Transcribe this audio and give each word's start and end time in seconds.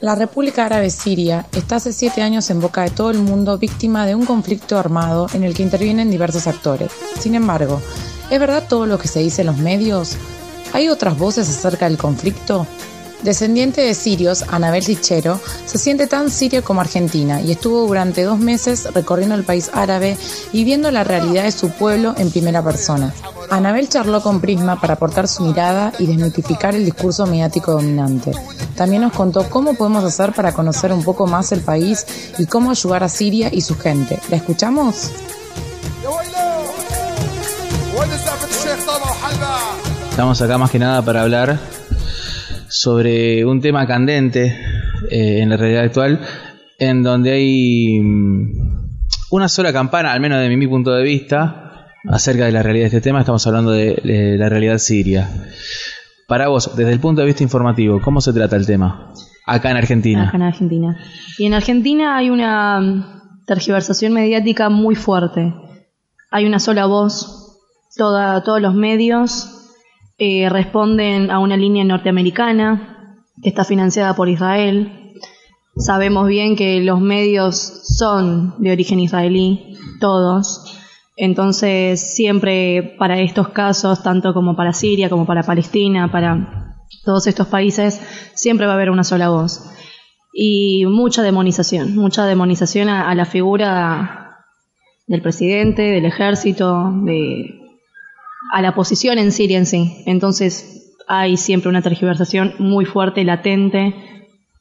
La 0.00 0.14
República 0.14 0.66
Árabe 0.66 0.90
Siria 0.90 1.46
está 1.52 1.76
hace 1.76 1.92
siete 1.92 2.22
años 2.22 2.48
en 2.50 2.60
boca 2.60 2.82
de 2.82 2.90
todo 2.90 3.10
el 3.10 3.18
mundo 3.18 3.58
víctima 3.58 4.06
de 4.06 4.14
un 4.14 4.26
conflicto 4.26 4.78
armado 4.78 5.26
en 5.32 5.44
el 5.44 5.54
que 5.54 5.62
intervienen 5.62 6.10
diversos 6.10 6.46
actores. 6.46 6.92
Sin 7.18 7.34
embargo, 7.34 7.80
¿es 8.30 8.38
verdad 8.38 8.64
todo 8.68 8.86
lo 8.86 8.98
que 8.98 9.08
se 9.08 9.20
dice 9.20 9.42
en 9.42 9.48
los 9.48 9.58
medios? 9.58 10.16
¿Hay 10.72 10.88
otras 10.88 11.18
voces 11.18 11.48
acerca 11.48 11.88
del 11.88 11.98
conflicto? 11.98 12.66
Descendiente 13.22 13.82
de 13.82 13.94
sirios, 13.94 14.44
Anabel 14.48 14.82
Sichero 14.82 15.40
se 15.64 15.78
siente 15.78 16.08
tan 16.08 16.28
siria 16.28 16.62
como 16.62 16.80
argentina 16.80 17.40
y 17.40 17.52
estuvo 17.52 17.86
durante 17.86 18.24
dos 18.24 18.40
meses 18.40 18.92
recorriendo 18.92 19.36
el 19.36 19.44
país 19.44 19.70
árabe 19.72 20.18
y 20.52 20.64
viendo 20.64 20.90
la 20.90 21.04
realidad 21.04 21.44
de 21.44 21.52
su 21.52 21.70
pueblo 21.70 22.14
en 22.18 22.32
primera 22.32 22.64
persona. 22.64 23.14
Anabel 23.48 23.88
charló 23.88 24.22
con 24.22 24.40
Prisma 24.40 24.80
para 24.80 24.94
aportar 24.94 25.28
su 25.28 25.44
mirada 25.44 25.92
y 26.00 26.06
desmitificar 26.06 26.74
el 26.74 26.84
discurso 26.84 27.24
mediático 27.26 27.70
dominante. 27.72 28.32
También 28.74 29.02
nos 29.02 29.12
contó 29.12 29.48
cómo 29.48 29.74
podemos 29.74 30.02
hacer 30.02 30.32
para 30.32 30.52
conocer 30.52 30.92
un 30.92 31.04
poco 31.04 31.28
más 31.28 31.52
el 31.52 31.60
país 31.60 32.04
y 32.38 32.46
cómo 32.46 32.72
ayudar 32.72 33.04
a 33.04 33.08
Siria 33.08 33.50
y 33.52 33.60
su 33.60 33.78
gente. 33.78 34.18
¿La 34.30 34.36
escuchamos? 34.38 35.10
Estamos 40.10 40.42
acá 40.42 40.58
más 40.58 40.70
que 40.70 40.78
nada 40.80 41.02
para 41.02 41.22
hablar 41.22 41.81
sobre 42.72 43.44
un 43.44 43.60
tema 43.60 43.86
candente 43.86 44.58
eh, 45.10 45.40
en 45.42 45.50
la 45.50 45.58
realidad 45.58 45.84
actual, 45.84 46.20
en 46.78 47.02
donde 47.02 47.32
hay 47.32 48.00
mm, 48.00 48.88
una 49.30 49.48
sola 49.48 49.72
campana, 49.72 50.12
al 50.12 50.20
menos 50.20 50.40
de 50.40 50.56
mi, 50.56 50.66
punto 50.66 50.90
de 50.92 51.02
vista, 51.02 51.86
acerca 52.08 52.46
de 52.46 52.52
la 52.52 52.62
realidad 52.62 52.84
de 52.84 52.96
este 52.96 53.00
tema. 53.02 53.20
Estamos 53.20 53.46
hablando 53.46 53.72
de, 53.72 54.00
de 54.02 54.38
la 54.38 54.48
realidad 54.48 54.78
siria. 54.78 55.28
Para 56.26 56.48
vos, 56.48 56.74
desde 56.74 56.92
el 56.92 57.00
punto 57.00 57.20
de 57.20 57.26
vista 57.26 57.42
informativo, 57.42 58.00
¿cómo 58.00 58.22
se 58.22 58.32
trata 58.32 58.56
el 58.56 58.64
tema? 58.64 59.12
Acá 59.46 59.70
en 59.70 59.76
Argentina. 59.76 60.28
Acá 60.28 60.38
en 60.38 60.42
Argentina. 60.42 60.98
Y 61.36 61.44
en 61.44 61.54
Argentina 61.54 62.16
hay 62.16 62.30
una 62.30 62.80
mm, 62.80 63.44
tergiversación 63.46 64.14
mediática 64.14 64.70
muy 64.70 64.94
fuerte. 64.94 65.54
Hay 66.30 66.46
una 66.46 66.58
sola 66.58 66.86
voz, 66.86 67.58
toda, 67.98 68.42
todos 68.42 68.62
los 68.62 68.74
medios 68.74 69.61
eh, 70.24 70.48
responden 70.48 71.32
a 71.32 71.40
una 71.40 71.56
línea 71.56 71.82
norteamericana 71.82 73.24
que 73.42 73.48
está 73.48 73.64
financiada 73.64 74.14
por 74.14 74.28
Israel. 74.28 75.16
Sabemos 75.76 76.28
bien 76.28 76.54
que 76.54 76.80
los 76.80 77.00
medios 77.00 77.56
son 77.56 78.54
de 78.58 78.70
origen 78.70 79.00
israelí, 79.00 79.76
todos. 79.98 80.78
Entonces, 81.16 82.14
siempre 82.14 82.94
para 83.00 83.18
estos 83.18 83.48
casos, 83.48 84.04
tanto 84.04 84.32
como 84.32 84.54
para 84.54 84.72
Siria, 84.72 85.10
como 85.10 85.26
para 85.26 85.42
Palestina, 85.42 86.12
para 86.12 86.76
todos 87.04 87.26
estos 87.26 87.48
países, 87.48 88.00
siempre 88.36 88.66
va 88.66 88.74
a 88.74 88.76
haber 88.76 88.90
una 88.90 89.02
sola 89.02 89.28
voz. 89.28 89.68
Y 90.32 90.86
mucha 90.86 91.24
demonización, 91.24 91.96
mucha 91.96 92.26
demonización 92.26 92.88
a 92.90 93.12
la 93.16 93.24
figura 93.24 94.36
del 95.08 95.20
presidente, 95.20 95.82
del 95.82 96.04
ejército, 96.04 96.92
de, 97.02 97.61
a 98.50 98.62
la 98.62 98.74
posición 98.74 99.18
en 99.18 99.32
Siria 99.32 99.58
en 99.58 99.66
sí. 99.66 100.02
Entonces 100.06 100.94
hay 101.06 101.36
siempre 101.36 101.68
una 101.68 101.82
tergiversación 101.82 102.54
muy 102.58 102.84
fuerte, 102.84 103.24
latente, 103.24 103.94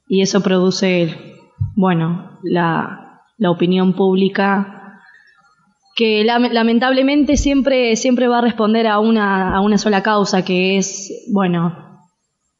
y 0.07 0.21
eso 0.21 0.41
produce, 0.41 1.15
bueno, 1.75 2.39
la, 2.43 3.21
la 3.37 3.49
opinión 3.49 3.93
pública 3.93 4.77
que 5.95 6.23
lamentablemente 6.23 7.37
siempre, 7.37 7.95
siempre 7.95 8.27
va 8.27 8.39
a 8.39 8.41
responder 8.41 8.87
a 8.87 8.99
una, 8.99 9.55
a 9.55 9.61
una 9.61 9.77
sola 9.77 10.01
causa, 10.01 10.43
que 10.43 10.77
es, 10.77 11.27
bueno, 11.31 12.07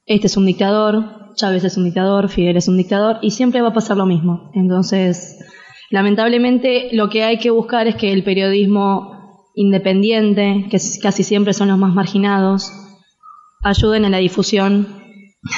este 0.05 0.27
es 0.27 0.37
un 0.37 0.45
dictador, 0.45 1.33
Chávez 1.35 1.63
es 1.63 1.77
un 1.77 1.85
dictador, 1.85 2.29
Fidel 2.29 2.57
es 2.57 2.67
un 2.67 2.77
dictador, 2.77 3.19
y 3.21 3.31
siempre 3.31 3.61
va 3.61 3.69
a 3.69 3.73
pasar 3.73 3.97
lo 3.97 4.05
mismo. 4.05 4.51
Entonces, 4.53 5.39
lamentablemente 5.89 6.89
lo 6.91 7.09
que 7.09 7.23
hay 7.23 7.37
que 7.37 7.51
buscar 7.51 7.87
es 7.87 7.95
que 7.95 8.11
el 8.11 8.23
periodismo 8.23 9.20
independiente, 9.55 10.67
que 10.69 10.79
casi 11.01 11.23
siempre 11.23 11.53
son 11.53 11.67
los 11.67 11.77
más 11.77 11.93
marginados, 11.93 12.71
ayuden 13.63 14.05
a 14.05 14.09
la 14.09 14.17
difusión 14.17 14.87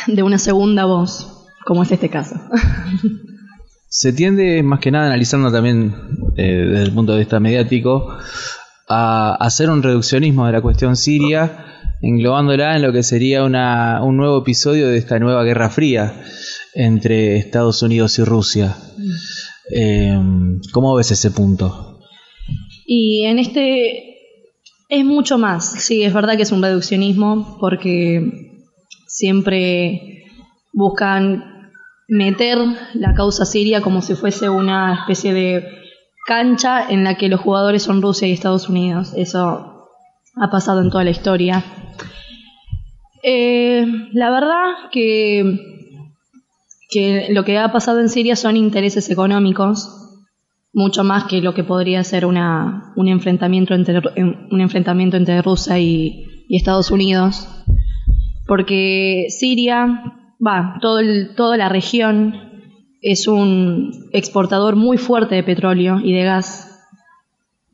de 0.08 0.24
una 0.24 0.38
segunda 0.38 0.86
voz, 0.86 1.48
como 1.66 1.84
es 1.84 1.92
este 1.92 2.10
caso. 2.10 2.36
Se 3.88 4.12
tiende, 4.12 4.64
más 4.64 4.80
que 4.80 4.90
nada, 4.90 5.06
analizando 5.06 5.52
también 5.52 5.94
eh, 6.36 6.66
desde 6.68 6.84
el 6.84 6.94
punto 6.94 7.14
de 7.14 7.20
vista 7.20 7.40
mediático, 7.40 8.18
a 8.90 9.36
hacer 9.36 9.70
un 9.70 9.84
reduccionismo 9.84 10.48
de 10.48 10.52
la 10.52 10.62
cuestión 10.62 10.96
siria, 10.96 11.66
englobándola 12.02 12.76
en 12.76 12.82
lo 12.82 12.92
que 12.92 13.04
sería 13.04 13.44
una, 13.44 14.04
un 14.04 14.18
nuevo 14.18 14.40
episodio 14.40 14.88
de 14.88 14.98
esta 14.98 15.20
nueva 15.20 15.44
Guerra 15.44 15.70
Fría 15.70 16.24
entre 16.74 17.38
Estados 17.38 17.84
Unidos 17.84 18.18
y 18.18 18.24
Rusia. 18.24 18.76
Mm. 18.98 19.12
Eh, 19.76 20.22
¿Cómo 20.72 20.96
ves 20.96 21.12
ese 21.12 21.30
punto? 21.30 21.93
Y 22.86 23.24
en 23.26 23.40
este 23.40 24.14
es 24.90 25.06
mucho 25.06 25.38
más, 25.38 25.84
sí, 25.84 26.04
es 26.04 26.14
verdad 26.14 26.36
que 26.36 26.44
es 26.44 26.52
un 26.52 26.62
reduccionismo 26.62 27.58
porque 27.60 28.60
siempre 29.08 30.26
buscan 30.72 31.72
meter 32.08 32.60
la 32.94 33.14
causa 33.14 33.46
siria 33.46 33.82
como 33.82 34.02
si 34.02 34.16
fuese 34.16 34.50
una 34.50 34.94
especie 34.94 35.34
de 35.34 35.68
cancha 36.28 36.90
en 36.90 37.04
la 37.04 37.16
que 37.16 37.30
los 37.30 37.42
jugadores 37.42 37.84
son 37.84 38.02
Rusia 38.02 38.28
y 38.28 38.34
Estados 38.34 38.70
Unidos. 38.70 39.14
Eso 39.16 39.90
ha 40.36 40.52
pasado 40.52 40.82
en 40.82 40.90
toda 40.90 41.04
la 41.04 41.12
historia. 41.12 41.64
Eh, 43.24 43.86
la 44.12 44.30
verdad 44.30 44.90
que, 44.92 45.58
que 46.90 47.28
lo 47.30 47.46
que 47.46 47.58
ha 47.58 47.72
pasado 47.72 48.00
en 48.00 48.10
Siria 48.10 48.36
son 48.36 48.58
intereses 48.58 49.10
económicos 49.10 50.03
mucho 50.74 51.04
más 51.04 51.26
que 51.26 51.42
lo 51.42 51.54
que 51.54 51.64
podría 51.64 52.04
ser 52.04 52.26
una, 52.26 52.92
un, 52.96 53.08
enfrentamiento 53.08 53.76
entre, 53.76 54.02
un 54.18 54.60
enfrentamiento 54.60 55.18
entre 55.18 55.42
Rusia 55.42 55.80
y, 55.80 56.30
Estados 56.50 56.92
Unidos, 56.92 57.48
porque 58.46 59.26
Siria, 59.30 60.04
va, 60.46 60.78
todo 60.82 61.00
toda 61.36 61.58
la 61.58 61.68
región 61.68 62.36
es 63.02 63.28
un 63.28 63.92
exportador 64.12 64.76
muy 64.76 65.00
fuerte 65.00 65.34
de 65.34 65.42
petróleo 65.42 66.00
y 66.04 66.14
de 66.14 66.26
gas. 66.26 66.80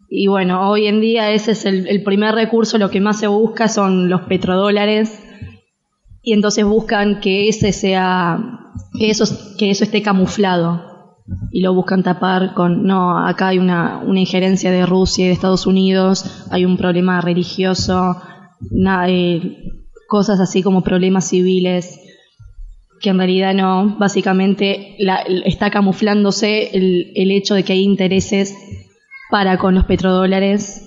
Y 0.07 0.27
bueno, 0.27 0.69
hoy 0.69 0.87
en 0.87 1.01
día 1.01 1.31
ese 1.31 1.51
es 1.51 1.65
el, 1.65 1.87
el 1.87 2.03
primer 2.03 2.35
recurso, 2.35 2.77
lo 2.77 2.89
que 2.89 3.01
más 3.01 3.19
se 3.19 3.27
busca 3.27 3.67
son 3.67 4.07
los 4.07 4.21
petrodólares. 4.21 5.21
Y 6.21 6.31
entonces 6.31 6.63
buscan 6.63 7.19
que 7.19 7.49
ese 7.49 7.73
sea, 7.73 8.39
que 8.97 9.09
eso, 9.09 9.25
que 9.57 9.71
eso 9.71 9.83
esté 9.83 10.01
camuflado 10.01 10.88
y 11.51 11.61
lo 11.61 11.73
buscan 11.73 12.03
tapar 12.03 12.53
con, 12.53 12.83
no, 12.83 13.25
acá 13.25 13.49
hay 13.49 13.59
una, 13.59 13.99
una 14.05 14.19
injerencia 14.19 14.71
de 14.71 14.85
Rusia 14.85 15.25
y 15.25 15.27
de 15.27 15.33
Estados 15.33 15.67
Unidos, 15.67 16.47
hay 16.51 16.65
un 16.65 16.77
problema 16.77 17.21
religioso, 17.21 18.21
eh, 19.07 19.57
cosas 20.07 20.39
así 20.39 20.63
como 20.63 20.83
problemas 20.83 21.29
civiles, 21.29 21.99
que 23.01 23.09
en 23.09 23.17
realidad 23.17 23.53
no, 23.53 23.97
básicamente 23.97 24.97
está 25.45 25.71
camuflándose 25.71 26.75
el, 26.75 27.11
el 27.15 27.31
hecho 27.31 27.55
de 27.55 27.63
que 27.63 27.73
hay 27.73 27.83
intereses 27.83 28.55
para 29.29 29.57
con 29.57 29.75
los 29.75 29.85
petrodólares, 29.85 30.85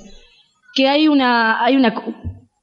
que 0.75 0.89
hay 0.89 1.09
una, 1.09 1.65
hay 1.65 1.77
una 1.77 1.95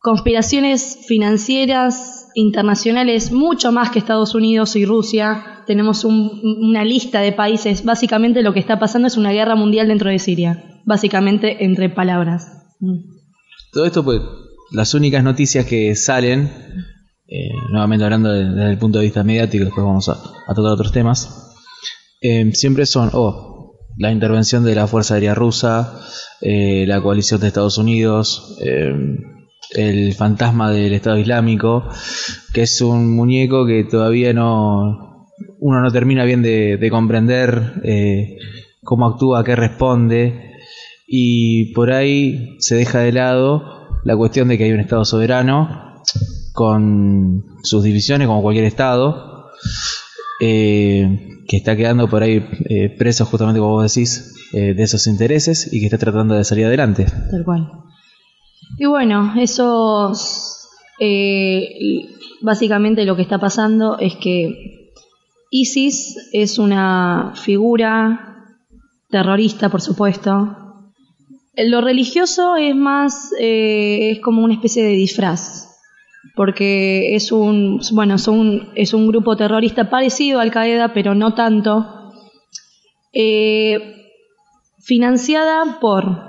conspiraciones 0.01 1.05
financieras 1.07 2.18
internacionales 2.35 3.31
mucho 3.31 3.71
más 3.71 3.89
que 3.89 3.99
Estados 3.99 4.35
Unidos 4.35 4.75
y 4.75 4.85
Rusia 4.85 5.63
tenemos 5.69 6.03
una 6.03 6.83
lista 6.83 7.21
de 7.21 7.31
países. 7.31 7.85
Básicamente 7.85 8.41
lo 8.41 8.53
que 8.53 8.59
está 8.59 8.79
pasando 8.79 9.07
es 9.07 9.17
una 9.17 9.31
guerra 9.31 9.55
mundial 9.55 9.87
dentro 9.87 10.09
de 10.09 10.17
Siria, 10.17 10.81
básicamente 10.83 11.63
entre 11.63 11.89
palabras. 11.89 12.47
Mm. 12.79 13.19
Todo 13.71 13.85
esto, 13.85 14.03
pues, 14.03 14.19
las 14.71 14.95
únicas 14.95 15.23
noticias 15.23 15.65
que 15.65 15.95
salen, 15.95 16.49
eh, 17.27 17.51
nuevamente 17.69 18.03
hablando 18.03 18.31
desde 18.31 18.71
el 18.71 18.79
punto 18.79 18.97
de 18.97 19.05
vista 19.05 19.23
mediático, 19.23 19.65
después 19.65 19.85
vamos 19.85 20.09
a, 20.09 20.15
tocar 20.55 20.71
otros 20.71 20.91
temas, 20.91 21.55
eh, 22.21 22.51
siempre 22.53 22.87
son, 22.87 23.11
oh, 23.13 23.75
la 23.95 24.11
intervención 24.11 24.63
de 24.63 24.73
la 24.73 24.87
Fuerza 24.87 25.13
Aérea 25.13 25.35
Rusa, 25.35 25.99
eh, 26.41 26.85
la 26.87 26.99
coalición 26.99 27.41
de 27.41 27.47
Estados 27.47 27.77
Unidos, 27.77 28.57
el 29.71 30.13
fantasma 30.13 30.71
del 30.71 30.93
Estado 30.93 31.17
Islámico, 31.17 31.87
que 32.53 32.63
es 32.63 32.81
un 32.81 33.15
muñeco 33.15 33.65
que 33.65 33.83
todavía 33.83 34.33
no, 34.33 35.27
uno 35.59 35.81
no 35.81 35.91
termina 35.91 36.25
bien 36.25 36.41
de, 36.41 36.87
comprender 36.89 37.81
eh, 37.83 38.37
cómo 38.83 39.07
actúa, 39.07 39.43
qué 39.43 39.55
responde, 39.55 40.53
y 41.07 41.73
por 41.73 41.91
ahí 41.91 42.57
se 42.59 42.75
deja 42.75 42.99
de 42.99 43.11
lado 43.11 43.63
la 44.03 44.15
cuestión 44.15 44.47
de 44.47 44.57
que 44.57 44.65
hay 44.65 44.71
un 44.71 44.79
Estado 44.79 45.05
soberano 45.05 45.95
con 46.53 47.45
sus 47.63 47.83
divisiones 47.83 48.27
como 48.27 48.41
cualquier 48.41 48.65
Estado 48.65 49.49
eh, 50.41 51.41
que 51.47 51.57
está 51.57 51.75
quedando 51.75 52.07
por 52.07 52.23
ahí 52.23 52.45
eh, 52.69 52.95
preso 52.97 53.25
justamente 53.25 53.59
como 53.59 53.73
vos 53.73 53.93
decís 53.93 54.35
eh, 54.53 54.73
de 54.73 54.83
esos 54.83 55.07
intereses 55.07 55.71
y 55.71 55.79
que 55.79 55.87
está 55.87 55.97
tratando 55.97 56.35
de 56.35 56.43
salir 56.43 56.65
adelante. 56.65 57.05
Tal 57.05 57.43
cual. 57.43 57.71
Y 58.79 58.85
bueno, 58.85 59.33
eso 59.37 60.13
básicamente 62.41 63.05
lo 63.05 63.15
que 63.15 63.21
está 63.21 63.37
pasando 63.37 63.99
es 63.99 64.15
que 64.15 64.93
ISIS 65.51 66.29
es 66.31 66.57
una 66.57 67.33
figura 67.35 68.55
terrorista, 69.09 69.69
por 69.69 69.81
supuesto. 69.81 70.55
Lo 71.57 71.81
religioso 71.81 72.55
es 72.55 72.73
más, 72.73 73.33
es 73.37 74.19
como 74.21 74.43
una 74.43 74.53
especie 74.53 74.83
de 74.83 74.91
disfraz 74.91 75.65
porque 76.35 77.15
es 77.15 77.31
un, 77.31 77.81
bueno, 77.91 78.15
es 78.15 78.27
un, 78.27 78.69
es 78.75 78.93
un 78.93 79.07
grupo 79.07 79.35
terrorista 79.35 79.89
parecido 79.89 80.39
a 80.39 80.43
Al 80.43 80.51
Qaeda, 80.51 80.93
pero 80.93 81.15
no 81.15 81.33
tanto, 81.33 82.13
eh, 83.11 84.05
financiada 84.79 85.79
por 85.81 86.28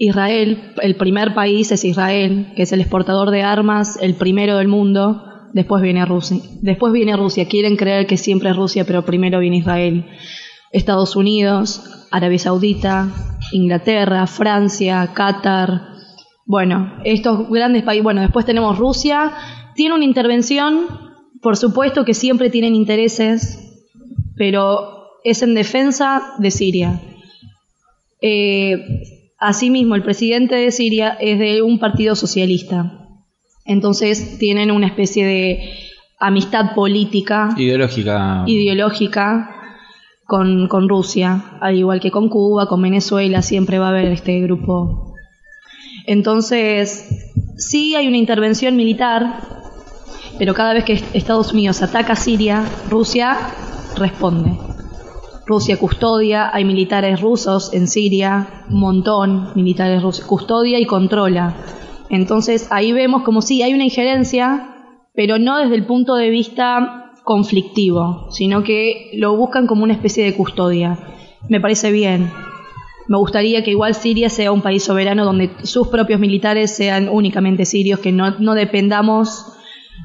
Israel, 0.00 0.74
el 0.80 0.94
primer 0.94 1.34
país 1.34 1.72
es 1.72 1.84
Israel, 1.84 2.52
que 2.54 2.62
es 2.62 2.72
el 2.72 2.80
exportador 2.80 3.32
de 3.32 3.42
armas, 3.42 3.98
el 4.00 4.14
primero 4.14 4.56
del 4.56 4.68
mundo, 4.68 5.24
después 5.52 5.82
viene 5.82 6.06
Rusia. 6.06 6.38
Después 6.62 6.92
viene 6.92 7.16
Rusia, 7.16 7.48
quieren 7.48 7.76
creer 7.76 8.06
que 8.06 8.16
siempre 8.16 8.50
es 8.50 8.56
Rusia, 8.56 8.84
pero 8.86 9.04
primero 9.04 9.40
viene 9.40 9.58
Israel. 9.58 10.06
Estados 10.70 11.16
Unidos, 11.16 12.06
Arabia 12.12 12.38
Saudita, 12.38 13.08
Inglaterra, 13.50 14.28
Francia, 14.28 15.10
Qatar, 15.14 15.82
bueno, 16.46 16.92
estos 17.04 17.50
grandes 17.50 17.82
países, 17.82 18.04
bueno, 18.04 18.20
después 18.20 18.46
tenemos 18.46 18.78
Rusia, 18.78 19.32
tiene 19.74 19.96
una 19.96 20.04
intervención, 20.04 20.86
por 21.42 21.56
supuesto 21.56 22.04
que 22.04 22.14
siempre 22.14 22.50
tienen 22.50 22.76
intereses, 22.76 23.82
pero 24.36 25.08
es 25.24 25.42
en 25.42 25.54
defensa 25.54 26.34
de 26.38 26.50
Siria. 26.52 27.00
Eh, 28.22 29.17
asimismo, 29.38 29.94
el 29.94 30.02
presidente 30.02 30.54
de 30.56 30.70
Siria 30.70 31.16
es 31.20 31.38
de 31.38 31.62
un 31.62 31.78
partido 31.78 32.14
socialista, 32.14 33.08
entonces 33.64 34.38
tienen 34.38 34.70
una 34.70 34.86
especie 34.86 35.26
de 35.26 35.74
amistad 36.18 36.74
política. 36.74 37.50
Ideológica. 37.56 38.44
Ideológica. 38.46 39.54
Con, 40.26 40.68
con 40.68 40.90
Rusia, 40.90 41.56
al 41.62 41.76
igual 41.76 42.00
que 42.00 42.10
con 42.10 42.28
Cuba, 42.28 42.66
con 42.66 42.82
Venezuela, 42.82 43.40
siempre 43.40 43.78
va 43.78 43.86
a 43.86 43.88
haber 43.88 44.08
este 44.08 44.38
grupo 44.40 45.08
entonces, 46.08 47.06
sí 47.58 47.94
hay 47.94 48.08
una 48.08 48.16
intervención 48.16 48.76
militar, 48.76 49.42
pero 50.38 50.54
cada 50.54 50.72
vez 50.72 50.84
que 50.84 50.94
Estados 51.12 51.52
Unidos 51.52 51.82
ataca 51.82 52.14
a 52.14 52.16
Siria, 52.16 52.64
Rusia 52.88 53.36
responde. 53.94 54.67
Rusia 55.48 55.78
custodia, 55.78 56.50
hay 56.52 56.66
militares 56.66 57.22
rusos 57.22 57.72
en 57.72 57.88
Siria, 57.88 58.64
un 58.68 58.80
montón 58.80 59.48
militares 59.54 60.02
rusos, 60.02 60.26
custodia 60.26 60.78
y 60.78 60.84
controla. 60.84 61.54
Entonces 62.10 62.68
ahí 62.70 62.92
vemos 62.92 63.22
como 63.22 63.40
sí, 63.40 63.62
hay 63.62 63.72
una 63.72 63.84
injerencia, 63.84 64.74
pero 65.14 65.38
no 65.38 65.58
desde 65.58 65.76
el 65.76 65.86
punto 65.86 66.16
de 66.16 66.28
vista 66.28 67.14
conflictivo, 67.24 68.28
sino 68.30 68.62
que 68.62 69.10
lo 69.14 69.38
buscan 69.38 69.66
como 69.66 69.84
una 69.84 69.94
especie 69.94 70.22
de 70.22 70.34
custodia. 70.34 70.98
Me 71.48 71.62
parece 71.62 71.92
bien, 71.92 72.30
me 73.08 73.16
gustaría 73.16 73.64
que 73.64 73.70
igual 73.70 73.94
Siria 73.94 74.28
sea 74.28 74.52
un 74.52 74.60
país 74.60 74.84
soberano 74.84 75.24
donde 75.24 75.50
sus 75.62 75.88
propios 75.88 76.20
militares 76.20 76.76
sean 76.76 77.08
únicamente 77.08 77.64
sirios, 77.64 78.00
que 78.00 78.12
no, 78.12 78.38
no 78.38 78.52
dependamos 78.52 79.46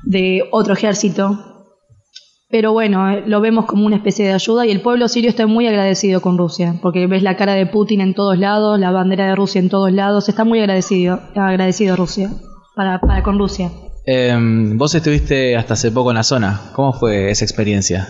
de 0.04 0.48
otro 0.52 0.74
ejército. 0.74 1.53
Pero 2.54 2.72
bueno, 2.72 3.10
eh, 3.10 3.24
lo 3.26 3.42
vemos 3.42 3.66
como 3.66 3.88
una 3.88 3.96
especie 3.96 4.28
de 4.28 4.34
ayuda 4.34 4.64
y 4.68 4.70
el 4.70 4.80
pueblo 4.80 5.08
sirio 5.08 5.28
está 5.28 5.48
muy 5.48 5.66
agradecido 5.66 6.22
con 6.22 6.38
Rusia, 6.38 6.76
porque 6.84 7.08
ves 7.08 7.24
la 7.24 7.36
cara 7.36 7.56
de 7.56 7.66
Putin 7.66 8.00
en 8.00 8.14
todos 8.14 8.38
lados, 8.38 8.80
la 8.80 8.92
bandera 8.92 9.26
de 9.26 9.36
Rusia 9.36 9.58
en 9.58 9.70
todos 9.70 9.92
lados, 9.92 10.30
está 10.30 10.44
muy 10.44 10.60
agradecido, 10.60 11.20
agradecido 11.34 11.96
Rusia, 11.96 12.30
para, 12.76 13.02
para 13.02 13.24
con 13.24 13.40
Rusia. 13.40 13.72
Em, 14.06 14.78
vos 14.78 14.94
estuviste 14.94 15.58
hasta 15.58 15.74
hace 15.74 15.92
poco 15.92 16.12
en 16.12 16.18
la 16.18 16.24
zona, 16.24 16.62
¿cómo 16.76 16.94
fue 16.94 17.32
esa 17.32 17.44
experiencia? 17.44 18.08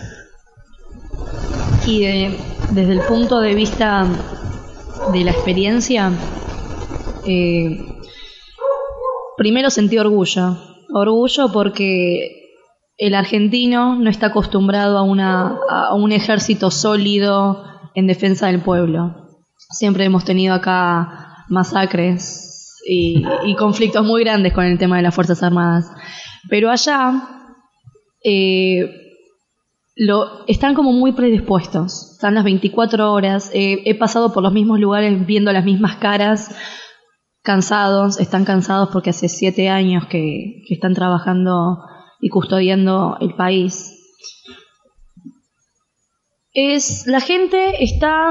Y 1.86 2.00
desde 2.70 2.92
el 2.92 3.00
punto 3.00 3.40
de 3.40 3.54
vista 3.54 4.06
de 5.10 5.24
la 5.24 5.30
experiencia, 5.30 6.12
eh, 7.26 7.82
primero 9.38 9.70
sentí 9.70 9.96
orgullo. 9.96 10.58
Orgullo 10.92 11.50
porque 11.50 12.43
el 12.96 13.14
argentino 13.14 13.96
no 13.96 14.08
está 14.08 14.26
acostumbrado 14.26 14.98
a, 14.98 15.02
una, 15.02 15.58
un 15.94 16.12
ejército 16.12 16.70
sólido 16.70 17.64
en 17.94 18.06
defensa 18.06 18.46
del 18.46 18.60
pueblo. 18.60 19.40
Siempre 19.70 20.04
hemos 20.04 20.24
tenido 20.24 20.54
acá 20.54 21.44
masacres 21.48 22.80
y, 22.86 23.24
conflictos 23.56 24.04
muy 24.04 24.22
grandes 24.22 24.52
con 24.52 24.64
el 24.64 24.78
tema 24.78 24.96
de 24.96 25.02
las 25.02 25.14
Fuerzas 25.14 25.42
Armadas. 25.42 25.90
Pero 26.48 26.70
allá 26.70 27.22
eh, 28.22 28.90
lo, 29.96 30.46
están 30.46 30.74
como 30.74 30.92
muy 30.92 31.12
predispuestos. 31.12 32.12
Están 32.12 32.34
las 32.34 32.44
24 32.44 33.12
horas. 33.12 33.50
he 33.52 33.94
pasado 33.98 34.32
por 34.32 34.42
los 34.42 34.52
mismos 34.52 34.78
lugares 34.78 35.26
viendo 35.26 35.52
las 35.52 35.64
mismas 35.64 35.96
caras, 35.96 36.54
cansados. 37.42 38.20
Están 38.20 38.44
cansados 38.44 38.90
porque 38.92 39.10
hace 39.10 39.28
siete 39.28 39.68
años 39.68 40.06
que 40.06 40.62
están 40.68 40.94
trabajando 40.94 41.78
y 42.24 42.30
custodiando 42.30 43.18
el 43.20 43.34
país. 43.34 43.92
Es 46.54 47.06
la 47.06 47.20
gente 47.20 47.84
está 47.84 48.30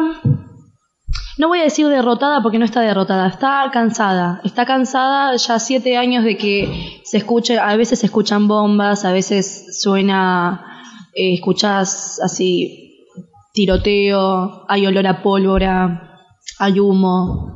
no 1.38 1.48
voy 1.48 1.60
a 1.60 1.64
decir 1.64 1.88
derrotada 1.88 2.42
porque 2.42 2.58
no 2.58 2.66
está 2.66 2.82
derrotada, 2.82 3.28
está 3.28 3.70
cansada, 3.72 4.42
está 4.44 4.66
cansada 4.66 5.36
ya 5.36 5.60
siete 5.60 5.96
años 5.96 6.24
de 6.24 6.38
que 6.38 7.02
se 7.04 7.18
escuche, 7.18 7.60
a 7.60 7.76
veces 7.76 8.00
se 8.00 8.08
escuchan 8.08 8.48
bombas, 8.48 9.06
a 9.06 9.14
veces 9.14 9.80
suena 9.80 10.66
eh, 11.14 11.36
escuchás 11.36 12.20
así 12.20 13.06
tiroteo, 13.54 14.66
hay 14.68 14.88
olor 14.88 15.06
a 15.06 15.22
pólvora, 15.22 16.20
hay 16.58 16.80
humo, 16.80 17.54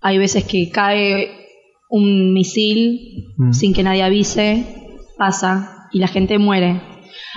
hay 0.00 0.16
veces 0.16 0.44
que 0.44 0.70
cae 0.70 1.28
un 1.90 2.32
misil 2.32 3.34
mm. 3.36 3.52
sin 3.52 3.74
que 3.74 3.82
nadie 3.82 4.02
avise, 4.02 4.96
pasa 5.18 5.73
y 5.94 6.00
la 6.00 6.08
gente 6.08 6.38
muere. 6.38 6.82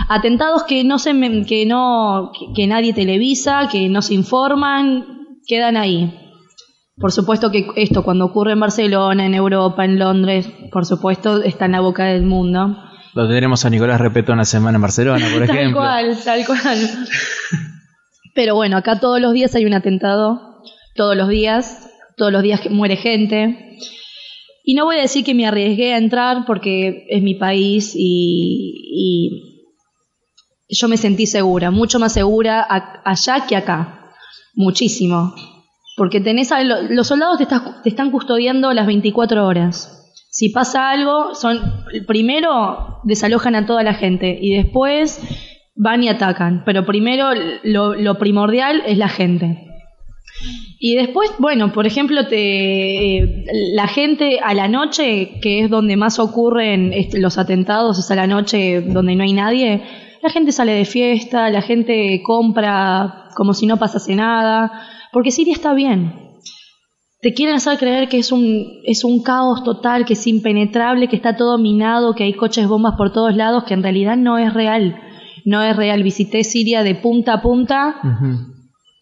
Atentados 0.09 0.63
que 0.63 0.83
no 0.83 0.99
se 0.99 1.11
que 1.47 1.65
no 1.65 2.31
que 2.55 2.67
nadie 2.67 2.91
televisa, 2.91 3.69
que 3.71 3.87
no 3.87 4.01
se 4.01 4.15
informan, 4.15 5.05
quedan 5.47 5.77
ahí. 5.77 6.13
Por 6.97 7.11
supuesto 7.11 7.51
que 7.51 7.67
esto 7.75 8.03
cuando 8.03 8.25
ocurre 8.25 8.53
en 8.53 8.59
Barcelona, 8.59 9.25
en 9.25 9.35
Europa, 9.35 9.85
en 9.85 9.99
Londres, 9.99 10.49
por 10.71 10.85
supuesto 10.85 11.43
está 11.43 11.65
en 11.65 11.73
la 11.73 11.81
boca 11.81 12.05
del 12.05 12.23
mundo. 12.23 12.75
Lo 13.13 13.27
tenemos 13.27 13.63
a 13.63 13.69
Nicolás 13.69 14.01
Repeto 14.01 14.33
una 14.33 14.45
semana 14.45 14.77
en 14.77 14.81
Barcelona, 14.81 15.27
por 15.31 15.43
ejemplo. 15.49 15.81
Tal 15.81 16.05
cual, 16.05 16.17
tal 16.23 16.45
cual. 16.45 16.77
Pero 18.33 18.55
bueno, 18.55 18.77
acá 18.77 18.99
todos 18.99 19.21
los 19.21 19.33
días 19.33 19.53
hay 19.55 19.65
un 19.65 19.73
atentado, 19.73 20.63
todos 20.95 21.15
los 21.15 21.29
días, 21.29 21.89
todos 22.15 22.31
los 22.31 22.41
días 22.41 22.69
muere 22.71 22.95
gente. 22.95 23.77
Y 24.69 24.73
no 24.73 24.83
voy 24.83 24.97
a 24.97 25.01
decir 25.03 25.23
que 25.23 25.33
me 25.33 25.47
arriesgué 25.47 25.93
a 25.93 25.97
entrar 25.97 26.43
porque 26.45 27.05
es 27.07 27.23
mi 27.23 27.35
país 27.35 27.93
y, 27.95 29.63
yo 30.67 30.89
me 30.89 30.97
sentí 30.97 31.25
segura, 31.25 31.71
mucho 31.71 31.99
más 31.99 32.11
segura 32.11 32.67
allá 33.05 33.45
que 33.47 33.55
acá, 33.55 34.11
muchísimo. 34.55 35.33
Porque 35.95 36.19
tenés 36.19 36.51
a 36.51 36.61
los 36.65 37.07
soldados 37.07 37.37
te, 37.37 37.45
te 37.45 37.87
están 37.87 38.11
custodiando 38.11 38.73
las 38.73 38.87
24 38.87 39.47
horas. 39.47 40.13
Si 40.29 40.49
pasa 40.49 40.89
algo, 40.89 41.33
son 41.33 41.61
primero 42.05 42.99
desalojan 43.05 43.55
a 43.55 43.65
toda 43.65 43.83
la 43.83 43.93
gente 43.93 44.37
y 44.41 44.53
después 44.53 45.21
van 45.77 46.03
y 46.03 46.09
atacan. 46.09 46.63
Pero 46.65 46.85
primero 46.85 47.29
lo, 47.63 48.17
primordial 48.19 48.83
es 48.85 48.97
la 48.97 49.07
gente. 49.07 49.66
Y 50.79 50.95
después, 50.95 51.31
bueno, 51.39 51.71
por 51.73 51.87
ejemplo, 51.87 52.27
te, 52.27 53.17
eh, 53.17 53.45
la 53.73 53.87
gente 53.87 54.39
a 54.39 54.53
la 54.53 54.67
noche, 54.67 55.39
que 55.41 55.61
es 55.61 55.69
donde 55.69 55.95
más 55.97 56.19
ocurren 56.19 56.93
los 57.13 57.37
atentados, 57.37 57.99
es 57.99 58.11
a 58.11 58.15
la 58.15 58.27
noche 58.27 58.81
donde 58.81 59.15
no 59.15 59.23
hay 59.23 59.33
nadie, 59.33 59.83
la 60.21 60.29
gente 60.29 60.51
sale 60.51 60.73
de 60.73 60.85
fiesta, 60.85 61.49
la 61.49 61.61
gente 61.61 62.21
compra 62.23 63.29
como 63.35 63.53
si 63.53 63.65
no 63.65 63.77
pasase 63.77 64.15
nada, 64.15 64.71
porque 65.11 65.31
Siria 65.31 65.53
está 65.53 65.73
bien 65.73 66.27
te 67.21 67.33
quieren 67.33 67.55
hacer 67.55 67.77
creer 67.77 68.09
que 68.09 68.19
es 68.19 68.31
un, 68.31 68.81
es 68.83 69.03
un 69.03 69.23
caos 69.23 69.63
total, 69.63 70.05
que 70.05 70.13
es 70.13 70.27
impenetrable, 70.27 71.07
que 71.07 71.15
está 71.15 71.35
todo 71.35 71.57
minado, 71.57 72.13
que 72.13 72.23
hay 72.23 72.33
coches 72.33 72.67
bombas 72.67 72.95
por 72.95 73.11
todos 73.11 73.35
lados, 73.35 73.63
que 73.63 73.73
en 73.73 73.83
realidad 73.83 74.17
no 74.17 74.37
es 74.37 74.53
real. 74.53 74.99
No 75.43 75.63
es 75.63 75.75
real. 75.75 76.03
Visité 76.03 76.43
Siria 76.43 76.83
de 76.83 76.95
punta 76.95 77.33
a 77.33 77.41
punta. 77.41 77.95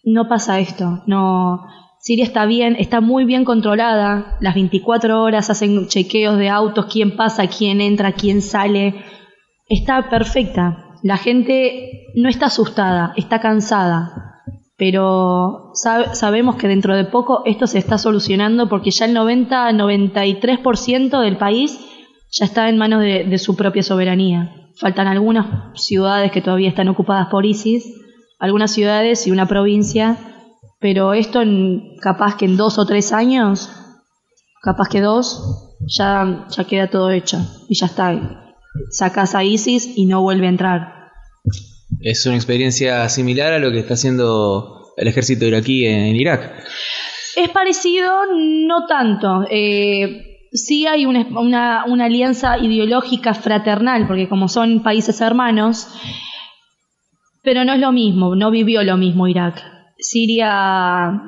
No 0.05 0.29
pasa 0.29 0.59
esto. 0.59 1.03
No. 1.07 1.65
Siria 1.99 2.23
está 2.23 2.45
bien, 2.45 2.77
está 2.79 3.01
muy 3.01 3.25
bien 3.25 3.43
controlada. 3.43 4.37
Las 4.39 4.55
24 4.55 5.21
horas 5.21 5.49
hacen 5.49 5.87
chequeos 5.87 6.37
de 6.37 6.47
autos, 6.49 6.85
quién 6.85 7.17
pasa, 7.17 7.47
quién 7.47 7.81
entra, 7.81 8.13
quién 8.13 8.41
sale. 8.41 8.95
Está 9.67 10.09
perfecta. 10.09 10.85
La 11.01 11.17
gente 11.17 12.05
no 12.15 12.29
está 12.29 12.45
asustada, 12.47 13.13
está 13.15 13.39
cansada, 13.39 14.41
pero 14.77 15.71
sabemos 15.73 16.55
que 16.55 16.67
dentro 16.67 16.95
de 16.95 17.05
poco 17.05 17.43
esto 17.45 17.67
se 17.67 17.77
está 17.77 17.97
solucionando 17.97 18.67
porque 18.69 18.91
ya 18.91 19.05
el 19.05 19.15
90-93% 19.15 21.21
del 21.21 21.37
país 21.37 21.79
ya 22.31 22.45
está 22.45 22.69
en 22.69 22.77
manos 22.77 23.01
de, 23.01 23.37
su 23.37 23.55
propia 23.55 23.83
soberanía. 23.83 24.51
Faltan 24.77 25.07
algunas 25.07 25.45
ciudades 25.75 26.31
que 26.31 26.41
todavía 26.41 26.69
están 26.69 26.89
ocupadas 26.89 27.27
por 27.29 27.45
ISIS, 27.45 27.85
algunas 28.45 28.71
ciudades 28.71 29.27
y 29.27 29.31
una 29.31 29.47
provincia, 29.47 30.17
pero 30.79 31.13
esto 31.13 31.41
en, 31.41 31.97
capaz 32.01 32.37
que 32.37 32.45
en 32.45 32.57
dos 32.57 32.77
o 32.77 32.85
tres 32.85 33.11
años, 33.11 33.69
capaz 34.61 34.87
que 34.89 35.01
dos, 35.01 35.75
ya, 35.87 36.47
ya 36.49 36.63
queda 36.63 36.89
todo 36.89 37.11
hecho 37.11 37.37
y 37.67 37.75
ya 37.75 37.87
está. 37.87 38.53
Sacas 38.91 39.35
a 39.35 39.43
ISIS 39.43 39.89
y 39.95 40.05
no 40.05 40.21
vuelve 40.21 40.47
a 40.47 40.49
entrar. 40.49 40.95
Es 42.01 42.25
una 42.25 42.35
experiencia 42.35 43.07
similar 43.09 43.53
a 43.53 43.59
lo 43.59 43.71
que 43.71 43.79
está 43.79 43.93
haciendo 43.93 44.93
el 44.97 45.07
ejército 45.07 45.45
iraquí 45.45 45.85
en, 45.85 46.15
Irak. 46.15 46.63
Es 47.35 47.49
parecido, 47.49 48.11
no 48.33 48.85
tanto. 48.85 49.45
Eh, 49.49 50.47
sí 50.51 50.87
hay 50.87 51.05
una, 51.05 51.27
una, 51.37 51.85
una, 51.85 52.05
alianza 52.05 52.57
ideológica 52.57 53.33
fraternal, 53.33 54.07
porque 54.07 54.29
como 54.29 54.47
son 54.47 54.83
países 54.83 55.21
hermanos, 55.21 55.87
pero 57.45 57.63
no 57.63 57.73
es 57.73 57.79
lo 57.79 57.91
mismo, 57.91 58.35
no 58.35 58.51
vivió 58.51 58.83
lo 58.83 58.97
mismo 58.97 59.27
Irak. 59.27 59.61
Siria, 59.97 61.21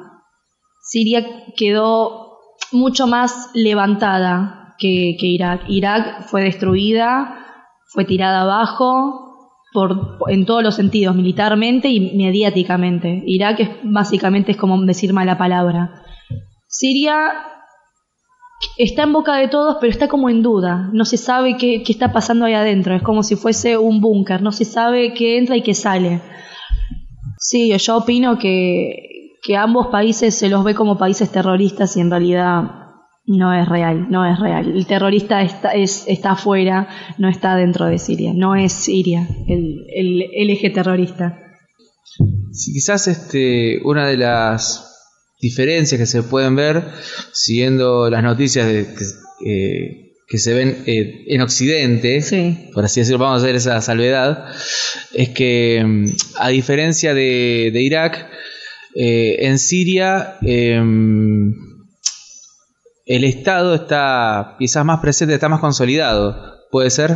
Siria 0.82 1.26
quedó 1.56 2.40
mucho 2.72 3.08
más 3.08 3.52
levantada 3.54 4.76
que, 4.78 5.16
Irak. 5.20 5.64
Irak 5.70 6.24
fue 6.28 6.44
destruida, 6.44 7.46
fue 7.94 8.04
tirada 8.04 8.42
abajo, 8.42 9.24
por, 9.74 10.18
en 10.30 10.46
todos 10.46 10.64
los 10.64 10.76
sentidos, 10.76 11.16
militarmente 11.16 11.90
y 11.90 12.18
mediáticamente. 12.18 13.24
Irak 13.26 13.60
es, 13.60 13.70
básicamente 13.84 14.52
es 14.52 14.58
como 14.58 14.82
decir 14.84 15.14
mala 15.14 15.38
palabra. 15.38 16.04
Siria 16.68 17.57
está 18.78 19.04
en 19.04 19.14
boca 19.14 19.36
de 19.38 19.48
todos, 19.48 19.78
pero 19.80 19.92
está 19.92 20.08
como 20.08 20.30
en 20.30 20.42
duda. 20.42 20.90
No 20.94 21.06
se 21.06 21.18
sabe 21.18 21.58
qué, 21.58 21.84
qué 21.84 21.92
está 21.92 22.12
pasando 22.12 22.46
ahí 22.46 22.54
adentro. 22.54 22.96
Es 22.96 23.04
como 23.04 23.24
si 23.24 23.36
fuese 23.36 23.78
un 23.78 24.02
búnker. 24.02 24.42
No 24.42 24.52
se 24.52 24.66
sabe 24.66 25.14
qué 25.14 25.38
entra 25.38 25.56
y 25.56 25.62
qué 25.62 25.74
sale. 25.74 26.22
Sí, 27.40 27.72
yo 27.78 27.98
opino 27.98 28.38
que, 28.38 29.38
que 29.44 29.56
ambos 29.56 29.88
países 29.88 30.36
se 30.36 30.50
los 30.50 30.64
ve 30.64 30.76
como 30.76 30.98
países 30.98 31.32
terroristas 31.32 31.96
y 31.98 32.02
en 32.02 32.10
realidad 32.10 32.88
no 33.28 33.54
es 33.54 33.68
real, 33.68 34.08
no 34.10 34.26
es 34.26 34.40
real. 34.40 34.72
El 34.72 34.86
terrorista 34.88 35.42
está, 35.42 35.72
es, 35.72 36.06
está 36.08 36.32
afuera, 36.32 36.88
no 37.18 37.30
está 37.30 37.56
dentro 37.56 37.86
de 37.86 38.00
Siria. 38.00 38.32
No 38.34 38.56
es 38.56 38.72
Siria 38.72 39.28
el, 39.48 39.86
el, 39.94 40.50
eje 40.50 40.70
terrorista. 40.70 41.38
Sí, 42.52 42.74
quizás 42.74 43.08
este, 43.08 43.82
una 43.84 44.08
de 44.08 44.18
las 44.18 44.87
diferencias 45.40 46.00
que 46.00 46.06
se 46.06 46.24
pueden 46.24 46.56
ver 46.56 46.84
siguiendo 47.32 48.10
las 48.10 48.24
noticias 48.24 48.68
de, 48.68 48.86
que, 48.86 50.08
que 50.28 50.38
se 50.38 50.54
ven 50.54 50.84
eh, 50.86 51.24
en 51.28 51.42
Occidente, 51.42 52.22
por 52.74 52.84
así 52.84 53.00
decirlo, 53.00 53.20
vamos 53.20 53.42
a 53.42 53.46
hacer 53.46 53.56
esa 53.56 53.82
salvedad, 53.82 54.46
es 55.14 55.30
que 55.30 55.82
mm, 55.86 56.06
a 56.38 56.50
diferencia 56.50 57.14
de, 57.14 57.70
de 57.72 57.82
Irak, 57.82 58.30
eh, 58.94 59.48
en 59.48 59.58
Siria 59.60 60.38
em, 60.42 61.54
el 63.06 63.24
Estado 63.24 63.76
está 63.76 64.56
quizás 64.60 64.84
más 64.84 65.00
presente, 65.00 65.34
está 65.34 65.48
más 65.48 65.62
consolidado. 65.62 66.36
¿Puede 66.72 66.90
ser? 66.90 67.16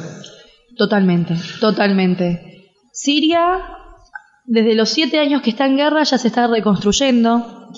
Totalmente, 0.78 1.36
totalmente. 1.60 2.70
Siria, 2.94 3.62
desde 4.46 4.76
los 4.76 4.90
siete 4.90 5.20
años 5.20 5.42
que 5.42 5.50
está 5.50 5.66
en 5.66 5.76
guerra, 5.76 6.04
ya 6.04 6.18
se 6.18 6.30
está 6.30 6.48
reconstruyendo. 6.48 7.72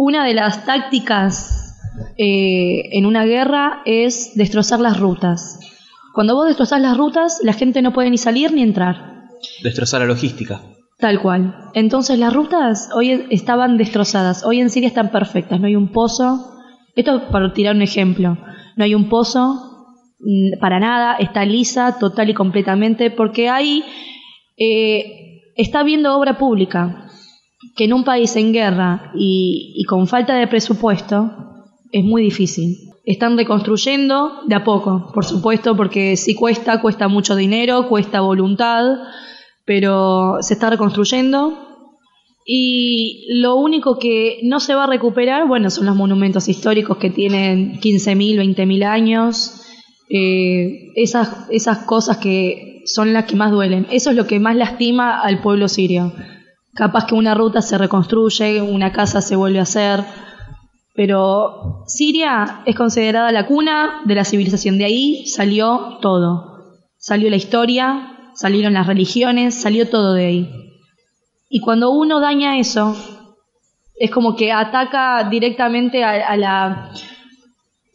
Una 0.00 0.24
de 0.24 0.32
las 0.32 0.64
tácticas 0.64 1.76
eh, 2.16 2.96
en 2.96 3.04
una 3.04 3.24
guerra 3.24 3.82
es 3.84 4.36
destrozar 4.36 4.78
las 4.78 5.00
rutas. 5.00 5.58
Cuando 6.14 6.36
vos 6.36 6.46
destrozás 6.46 6.80
las 6.80 6.96
rutas, 6.96 7.40
la 7.42 7.52
gente 7.52 7.82
no 7.82 7.92
puede 7.92 8.08
ni 8.08 8.16
salir 8.16 8.52
ni 8.52 8.62
entrar. 8.62 9.24
Destrozar 9.64 10.02
la 10.02 10.06
logística. 10.06 10.60
Tal 10.98 11.20
cual. 11.20 11.52
Entonces 11.74 12.16
las 12.16 12.32
rutas 12.32 12.90
hoy 12.94 13.26
estaban 13.30 13.76
destrozadas. 13.76 14.44
Hoy 14.44 14.60
en 14.60 14.70
Siria 14.70 14.86
están 14.86 15.10
perfectas. 15.10 15.58
No 15.58 15.66
hay 15.66 15.74
un 15.74 15.88
pozo, 15.88 16.48
esto 16.94 17.28
para 17.32 17.52
tirar 17.52 17.74
un 17.74 17.82
ejemplo. 17.82 18.38
No 18.76 18.84
hay 18.84 18.94
un 18.94 19.08
pozo 19.08 19.96
mm, 20.20 20.60
para 20.60 20.78
nada, 20.78 21.16
está 21.16 21.44
lisa 21.44 21.98
total 21.98 22.30
y 22.30 22.34
completamente 22.34 23.10
porque 23.10 23.48
hay, 23.48 23.82
eh, 24.56 25.42
está 25.56 25.80
habiendo 25.80 26.16
obra 26.16 26.38
pública 26.38 27.07
que 27.78 27.84
en 27.84 27.92
un 27.92 28.02
país 28.02 28.34
en 28.34 28.52
guerra 28.52 29.12
y, 29.14 29.84
con 29.84 30.08
falta 30.08 30.34
de 30.34 30.48
presupuesto 30.48 31.30
es 31.92 32.02
muy 32.02 32.22
difícil. 32.22 32.76
Están 33.04 33.38
reconstruyendo 33.38 34.40
de 34.48 34.56
a 34.56 34.64
poco, 34.64 35.12
por 35.14 35.24
supuesto, 35.24 35.76
porque 35.76 36.16
si 36.16 36.34
cuesta, 36.34 36.80
cuesta 36.80 37.06
mucho 37.06 37.36
dinero, 37.36 37.88
cuesta 37.88 38.20
voluntad, 38.20 38.82
pero 39.64 40.38
se 40.40 40.54
está 40.54 40.70
reconstruyendo 40.70 41.56
y 42.44 43.26
lo 43.40 43.54
único 43.54 43.96
que 44.00 44.40
no 44.42 44.58
se 44.58 44.74
va 44.74 44.84
a 44.84 44.88
recuperar, 44.88 45.46
bueno, 45.46 45.70
son 45.70 45.86
los 45.86 45.94
monumentos 45.94 46.48
históricos 46.48 46.96
que 46.96 47.10
tienen 47.10 47.78
15.000, 47.78 48.56
20.000 48.56 48.84
años. 48.84 49.62
Eh, 50.10 50.90
esas, 50.96 51.46
esas 51.50 51.78
cosas 51.84 52.16
que 52.16 52.82
son 52.86 53.12
las 53.12 53.26
que 53.26 53.36
más 53.36 53.52
duelen. 53.52 53.86
Eso 53.92 54.10
es 54.10 54.16
lo 54.16 54.26
que 54.26 54.40
más 54.40 54.56
lastima 54.56 55.20
al 55.20 55.40
pueblo 55.40 55.68
sirio. 55.68 56.12
Capaz 56.78 57.06
que 57.06 57.16
una 57.16 57.34
ruta 57.34 57.60
se 57.60 57.76
reconstruye, 57.76 58.62
una 58.62 58.92
casa 58.92 59.20
se 59.20 59.34
vuelve 59.34 59.58
a 59.58 59.62
hacer, 59.62 60.04
pero 60.94 61.82
Siria 61.88 62.60
es 62.66 62.76
considerada 62.76 63.32
la 63.32 63.46
cuna 63.46 64.02
de 64.04 64.14
la 64.14 64.24
civilización. 64.24 64.78
De 64.78 64.84
ahí 64.84 65.26
salió 65.26 65.98
todo. 66.00 66.76
Salió 66.96 67.30
la 67.30 67.34
historia, 67.34 68.30
salieron 68.32 68.74
las 68.74 68.86
religiones, 68.86 69.60
salió 69.60 69.88
todo 69.88 70.14
de 70.14 70.26
ahí. 70.26 70.50
Y 71.48 71.58
cuando 71.58 71.90
uno 71.90 72.20
daña 72.20 72.60
eso, 72.60 72.96
es 73.96 74.12
como 74.12 74.36
que 74.36 74.52
ataca 74.52 75.28
directamente 75.28 76.04
a, 76.04 76.36
la, 76.36 76.92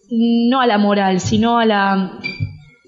no 0.09 0.59
a 0.59 0.67
la 0.67 0.77
moral, 0.77 1.21
sino 1.21 1.57
a 1.57 1.65
la 1.65 2.19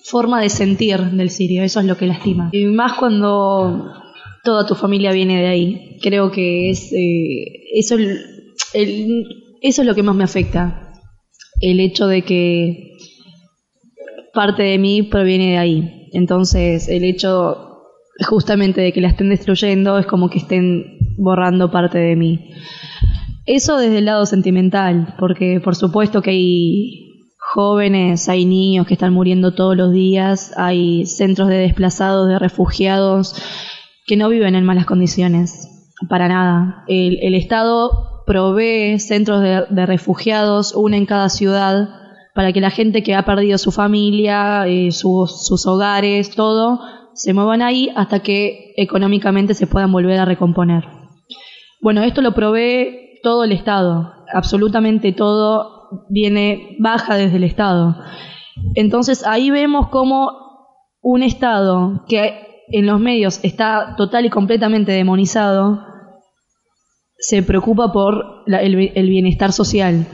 forma 0.04 0.42
de 0.42 0.50
sentir 0.50 1.00
del 1.00 1.30
sirio. 1.30 1.64
Eso 1.64 1.80
es 1.80 1.86
lo 1.86 1.96
que 1.96 2.08
lastima. 2.08 2.50
Y 2.52 2.66
más 2.66 2.98
cuando 2.98 4.04
toda 4.46 4.66
tu 4.66 4.76
familia 4.76 5.12
viene 5.12 5.42
de 5.42 5.48
ahí. 5.48 5.98
Creo 6.02 6.32
que 6.32 6.70
es 6.70 6.94
eh, 6.94 7.44
eso, 7.74 7.98
eso 7.98 9.82
es 9.82 9.86
lo 9.86 9.96
que 9.96 10.04
más 10.04 10.16
me 10.16 10.24
afecta. 10.24 10.94
El 11.60 11.82
hecho 11.82 12.08
de 12.08 12.22
que 12.22 12.96
parte 14.34 14.64
de 14.64 14.78
mí 14.78 15.04
proviene 15.04 15.52
de 15.52 15.58
ahí. 15.58 16.10
Entonces, 16.14 16.88
el 16.88 17.04
hecho 17.04 17.66
justamente 18.28 18.80
de 18.80 18.94
que 18.94 19.02
la 19.02 19.10
estén 19.10 19.30
destruyendo 19.30 19.98
es 19.98 20.06
como 20.06 20.30
que 20.30 20.38
estén 20.38 20.98
borrando 21.18 21.72
parte 21.72 21.98
de 21.98 22.16
mí. 22.16 22.52
Eso 23.46 23.78
desde 23.78 24.00
el 24.00 24.06
lado 24.06 24.26
sentimental, 24.26 25.16
porque 25.20 25.60
por 25.64 25.76
supuesto 25.76 26.22
que 26.22 26.32
hay 26.32 27.06
jóvenes, 27.38 28.28
hay 28.28 28.46
niños 28.46 28.88
que 28.88 28.96
están 28.96 29.14
muriendo 29.14 29.54
todos 29.54 29.78
los 29.78 29.94
días, 29.94 30.54
hay 30.58 31.06
centros 31.06 31.50
de 31.50 31.58
desplazados, 31.58 32.28
de 32.28 32.40
refugiados, 32.40 33.36
que 34.06 34.18
no 34.18 34.30
viven 34.30 34.56
en 34.56 34.66
malas 34.66 34.86
condiciones, 34.86 35.92
para 36.10 36.28
nada. 36.28 36.84
El, 36.88 37.36
Estado 37.36 38.24
provee 38.26 39.00
centros 39.00 39.42
de, 39.42 39.86
refugiados, 39.86 40.74
una 40.76 40.98
en 40.98 41.06
cada 41.06 41.30
ciudad, 41.30 41.90
para 42.34 42.52
que 42.54 42.62
la 42.62 42.70
gente 42.70 43.02
que 43.02 43.16
ha 43.16 43.24
perdido 43.24 43.58
su 43.58 43.72
familia, 43.72 44.68
eh, 44.68 44.92
sus 44.92 45.66
hogares, 45.68 46.36
todo, 46.36 46.80
se 47.14 47.34
muevan 47.34 47.62
ahí 47.62 47.92
hasta 47.96 48.20
que 48.20 48.74
económicamente 48.78 49.54
se 49.54 49.68
puedan 49.68 49.92
volver 49.92 50.20
a 50.20 50.26
recomponer. 50.26 50.84
Bueno, 51.82 52.04
esto 52.04 52.22
lo 52.22 52.34
provee 52.34 53.20
todo 53.24 53.44
el 53.44 53.52
Estado, 53.54 54.14
absolutamente 54.34 55.14
todo 55.14 56.04
viene 56.10 56.76
baja 56.80 57.16
desde 57.16 57.38
el 57.38 57.44
Estado. 57.44 57.96
Entonces 58.76 59.26
ahí 59.26 59.50
vemos 59.50 59.90
cómo 59.90 60.32
un 61.02 61.24
Estado 61.24 62.04
que 62.08 62.55
en 62.70 62.86
los 62.86 63.00
medios 63.00 63.40
está 63.44 63.96
total 63.98 64.26
y 64.26 64.30
completamente 64.30 64.92
demonizado, 64.92 65.82
se 67.18 67.44
preocupa 67.44 67.92
por 67.92 68.44
el, 68.48 68.92
el, 68.94 69.10
bienestar 69.10 69.52
social. 69.52 70.08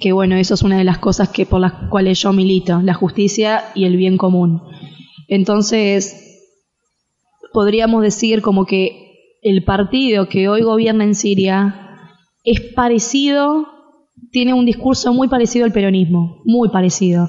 Que 0.00 0.12
bueno, 0.12 0.36
eso 0.36 0.54
es 0.54 0.62
una 0.62 0.78
de 0.78 0.84
las 0.84 0.98
cosas 0.98 1.28
que 1.28 1.46
por 1.46 1.60
las 1.60 1.72
cuales 1.90 2.20
yo 2.20 2.32
milito, 2.32 2.80
la 2.82 2.94
justicia 2.94 3.64
y 3.74 3.84
el 3.84 3.96
bien 3.96 4.16
común. 4.16 4.62
Entonces, 5.28 6.26
podríamos 7.52 8.02
decir 8.02 8.42
como 8.42 8.66
que 8.66 9.06
el 9.42 9.64
partido 9.64 10.28
que 10.28 10.48
hoy 10.48 10.62
gobierna 10.62 11.04
en 11.04 11.14
Siria 11.14 11.86
es 12.44 12.60
parecido, 12.74 13.66
tiene 14.30 14.54
un 14.54 14.66
discurso 14.66 15.12
muy 15.12 15.28
parecido 15.28 15.64
al 15.64 15.72
peronismo, 15.72 16.42
muy 16.44 16.68
parecido. 16.68 17.28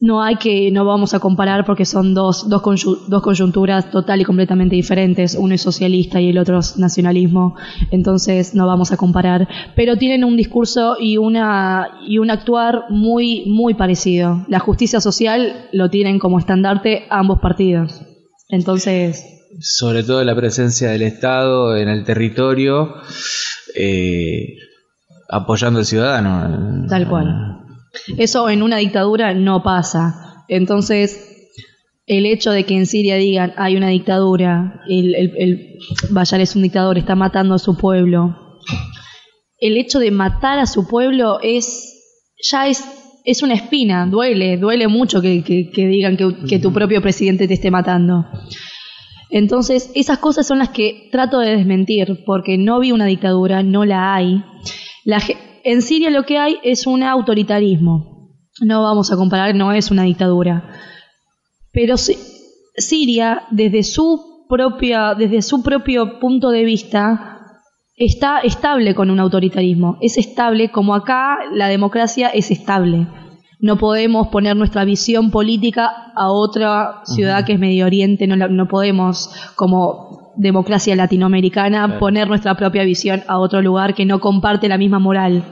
No 0.00 0.22
hay 0.22 0.36
que, 0.36 0.70
no 0.70 0.84
vamos 0.84 1.12
a 1.14 1.18
comparar 1.18 1.64
porque 1.64 1.84
son 1.84 2.14
dos, 2.14 2.48
dos, 2.48 2.62
dos 3.08 3.22
coyunturas 3.22 3.90
total 3.90 4.20
y 4.20 4.24
completamente 4.24 4.76
diferentes. 4.76 5.34
Uno 5.34 5.54
es 5.54 5.62
socialista 5.62 6.20
y 6.20 6.30
el 6.30 6.38
otro 6.38 6.60
es 6.60 6.78
nacionalismo. 6.78 7.56
Entonces 7.90 8.54
no 8.54 8.66
vamos 8.66 8.92
a 8.92 8.96
comparar. 8.96 9.48
Pero 9.74 9.96
tienen 9.96 10.22
un 10.22 10.36
discurso 10.36 10.96
y 11.00 11.16
una, 11.16 11.98
y 12.06 12.18
un 12.18 12.30
actuar 12.30 12.84
muy, 12.90 13.46
muy 13.46 13.74
parecido. 13.74 14.44
La 14.48 14.60
justicia 14.60 15.00
social 15.00 15.68
lo 15.72 15.90
tienen 15.90 16.20
como 16.20 16.38
estandarte 16.38 17.06
ambos 17.10 17.40
partidos. 17.40 18.02
Entonces. 18.48 19.24
Sobre 19.60 20.04
todo 20.04 20.22
la 20.22 20.36
presencia 20.36 20.90
del 20.90 21.02
Estado 21.02 21.76
en 21.76 21.88
el 21.88 22.04
territorio, 22.04 22.94
eh, 23.74 24.58
apoyando 25.28 25.80
al 25.80 25.86
ciudadano. 25.86 26.86
Tal 26.88 27.08
cual. 27.08 27.67
Eso 28.16 28.48
en 28.48 28.62
una 28.62 28.78
dictadura 28.78 29.34
no 29.34 29.62
pasa. 29.62 30.44
Entonces, 30.48 31.28
el 32.06 32.24
hecho 32.26 32.50
de 32.52 32.64
que 32.64 32.74
en 32.74 32.86
Siria 32.86 33.16
digan 33.16 33.52
hay 33.56 33.76
una 33.76 33.88
dictadura, 33.88 34.80
el, 34.88 35.14
el, 35.14 35.78
Bayar 36.10 36.40
es 36.40 36.56
un 36.56 36.62
dictador, 36.62 36.98
está 36.98 37.14
matando 37.14 37.54
a 37.54 37.58
su 37.58 37.76
pueblo. 37.76 38.58
El 39.60 39.76
hecho 39.76 39.98
de 39.98 40.10
matar 40.10 40.58
a 40.58 40.66
su 40.66 40.86
pueblo 40.88 41.38
es 41.42 41.94
ya 42.50 42.68
es, 42.68 42.84
es 43.24 43.42
una 43.42 43.54
espina, 43.54 44.06
duele, 44.06 44.56
duele 44.56 44.88
mucho 44.88 45.20
que, 45.20 45.42
digan 45.74 46.16
que, 46.16 46.34
que 46.48 46.58
tu 46.58 46.72
propio 46.72 47.02
presidente 47.02 47.46
te 47.46 47.54
esté 47.54 47.70
matando. 47.70 48.24
Entonces, 49.30 49.90
esas 49.94 50.18
cosas 50.18 50.46
son 50.46 50.58
las 50.58 50.70
que 50.70 51.08
trato 51.12 51.40
de 51.40 51.56
desmentir, 51.56 52.22
porque 52.24 52.56
no 52.56 52.80
vi 52.80 52.92
una 52.92 53.04
dictadura, 53.04 53.62
no 53.62 53.84
la 53.84 54.14
hay. 54.14 54.42
La, 55.04 55.20
en 55.70 55.82
Siria 55.82 56.08
lo 56.08 56.22
que 56.22 56.38
hay 56.38 56.56
es 56.62 56.86
un 56.86 57.02
autoritarismo. 57.02 58.30
No 58.62 58.82
vamos 58.82 59.12
a 59.12 59.16
comparar, 59.16 59.54
no 59.54 59.72
es 59.72 59.90
una 59.90 60.04
dictadura. 60.04 60.70
Pero 61.72 61.96
Siria, 61.98 63.42
desde 63.50 63.82
su, 63.82 64.46
propia, 64.48 65.14
desde 65.14 65.42
su 65.42 65.62
propio 65.62 66.20
punto 66.20 66.48
de 66.48 66.64
vista, 66.64 67.60
está 67.96 68.40
estable 68.40 68.94
con 68.94 69.10
un 69.10 69.20
autoritarismo. 69.20 69.98
Es 70.00 70.16
estable 70.16 70.70
como 70.70 70.94
acá 70.94 71.38
la 71.52 71.68
democracia 71.68 72.28
es 72.28 72.50
estable. 72.50 73.06
No 73.60 73.76
podemos 73.76 74.28
poner 74.28 74.56
nuestra 74.56 74.84
visión 74.84 75.30
política 75.30 76.12
a 76.14 76.30
otra 76.30 77.00
ciudad 77.04 77.44
que 77.44 77.54
es 77.54 77.58
Medio 77.58 77.86
Oriente, 77.86 78.26
no, 78.26 78.36
no 78.36 78.68
podemos, 78.68 79.30
como 79.56 80.32
democracia 80.36 80.94
latinoamericana, 80.94 81.98
poner 81.98 82.28
nuestra 82.28 82.56
propia 82.56 82.84
visión 82.84 83.22
a 83.26 83.38
otro 83.38 83.60
lugar 83.60 83.94
que 83.94 84.04
no 84.04 84.20
comparte 84.20 84.68
la 84.68 84.78
misma 84.78 85.00
moral. 85.00 85.44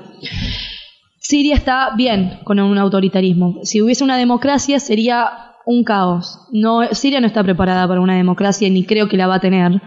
Siria 1.18 1.56
está 1.56 1.90
bien 1.96 2.38
con 2.44 2.60
un 2.60 2.78
autoritarismo. 2.78 3.58
Si 3.64 3.82
hubiese 3.82 4.04
una 4.04 4.16
democracia 4.16 4.78
sería 4.78 5.28
un 5.66 5.82
caos. 5.82 6.38
No, 6.52 6.86
Siria 6.92 7.20
no 7.20 7.26
está 7.26 7.42
preparada 7.42 7.88
para 7.88 8.00
una 8.00 8.16
democracia 8.16 8.70
ni 8.70 8.84
creo 8.84 9.08
que 9.08 9.16
la 9.16 9.26
va 9.26 9.34
a 9.34 9.40
tener. 9.40 9.82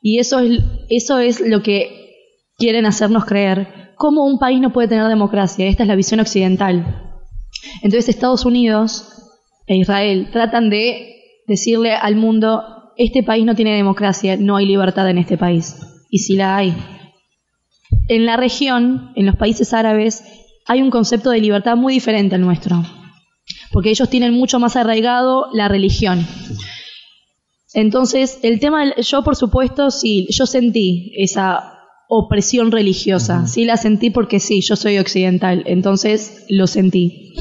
Y 0.00 0.20
eso 0.20 0.38
es, 0.38 0.62
eso 0.88 1.18
es 1.18 1.40
lo 1.40 1.62
que 1.62 1.90
quieren 2.56 2.86
hacernos 2.86 3.24
creer. 3.24 3.92
¿Cómo 3.96 4.24
un 4.24 4.38
país 4.38 4.60
no 4.60 4.72
puede 4.72 4.86
tener 4.86 5.08
democracia? 5.08 5.66
Esta 5.66 5.82
es 5.82 5.88
la 5.88 5.96
visión 5.96 6.20
occidental. 6.20 7.05
Entonces 7.82 8.08
Estados 8.08 8.44
Unidos 8.44 9.04
e 9.66 9.76
Israel 9.76 10.28
tratan 10.32 10.70
de 10.70 11.16
decirle 11.46 11.94
al 11.94 12.16
mundo, 12.16 12.62
este 12.96 13.22
país 13.22 13.44
no 13.44 13.54
tiene 13.54 13.76
democracia, 13.76 14.36
no 14.36 14.56
hay 14.56 14.66
libertad 14.66 15.08
en 15.08 15.18
este 15.18 15.36
país. 15.36 15.76
Y 16.10 16.18
si 16.20 16.36
la 16.36 16.56
hay, 16.56 16.74
en 18.08 18.26
la 18.26 18.36
región, 18.36 19.12
en 19.16 19.26
los 19.26 19.36
países 19.36 19.72
árabes, 19.72 20.24
hay 20.66 20.82
un 20.82 20.90
concepto 20.90 21.30
de 21.30 21.40
libertad 21.40 21.76
muy 21.76 21.94
diferente 21.94 22.34
al 22.34 22.40
nuestro, 22.40 22.82
porque 23.72 23.90
ellos 23.90 24.10
tienen 24.10 24.32
mucho 24.32 24.58
más 24.58 24.76
arraigado 24.76 25.48
la 25.52 25.68
religión. 25.68 26.26
Entonces, 27.74 28.38
el 28.42 28.58
tema, 28.58 28.96
yo 28.96 29.22
por 29.22 29.36
supuesto, 29.36 29.90
sí, 29.90 30.26
yo 30.30 30.46
sentí 30.46 31.12
esa 31.16 31.75
opresión 32.08 32.70
religiosa, 32.70 33.46
sí 33.46 33.64
la 33.64 33.76
sentí 33.76 34.10
porque 34.10 34.40
sí, 34.40 34.60
yo 34.60 34.76
soy 34.76 34.98
occidental, 34.98 35.62
entonces 35.66 36.44
lo 36.48 36.66
sentí. 36.66 37.34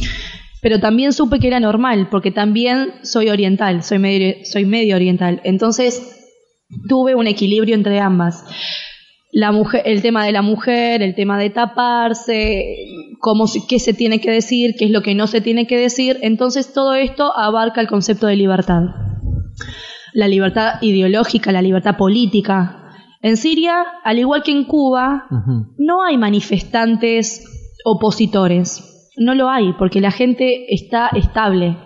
Pero 0.61 0.79
también 0.79 1.13
supe 1.13 1.39
que 1.39 1.47
era 1.47 1.59
normal, 1.59 2.07
porque 2.09 2.31
también 2.31 2.93
soy 3.03 3.29
oriental, 3.29 3.83
soy 3.83 3.99
medio, 3.99 4.35
soy 4.43 4.65
medio 4.65 4.95
oriental. 4.95 5.41
Entonces, 5.43 6.01
tuve 6.89 7.13
un 7.13 7.27
equilibrio 7.27 7.75
entre 7.75 7.99
ambas 7.99 8.43
la 9.35 9.51
mujer, 9.51 9.81
el 9.83 10.01
tema 10.01 10.25
de 10.25 10.31
la 10.31 10.41
mujer, 10.41 11.01
el 11.01 11.13
tema 11.13 11.37
de 11.37 11.49
taparse, 11.49 12.63
cómo, 13.19 13.47
qué 13.67 13.79
se 13.79 13.93
tiene 13.93 14.21
que 14.21 14.31
decir, 14.31 14.75
qué 14.79 14.85
es 14.85 14.91
lo 14.91 15.01
que 15.01 15.13
no 15.13 15.27
se 15.27 15.41
tiene 15.41 15.67
que 15.67 15.77
decir. 15.77 16.17
Entonces 16.21 16.71
todo 16.71 16.93
esto 16.93 17.37
abarca 17.37 17.81
el 17.81 17.89
concepto 17.89 18.27
de 18.27 18.37
libertad. 18.37 18.83
La 20.13 20.29
libertad 20.29 20.75
ideológica, 20.81 21.51
la 21.51 21.61
libertad 21.61 21.97
política. 21.97 22.84
En 23.25 23.37
Siria, 23.37 23.83
al 24.03 24.19
igual 24.19 24.43
que 24.43 24.51
en 24.51 24.65
Cuba, 24.65 25.27
no 25.77 26.03
hay 26.03 26.17
manifestantes 26.17 27.43
opositores. 27.83 29.11
No 29.17 29.33
lo 29.33 29.49
hay, 29.49 29.73
porque 29.73 30.01
la 30.01 30.11
gente 30.11 30.73
está 30.73 31.07
estable. 31.07 31.77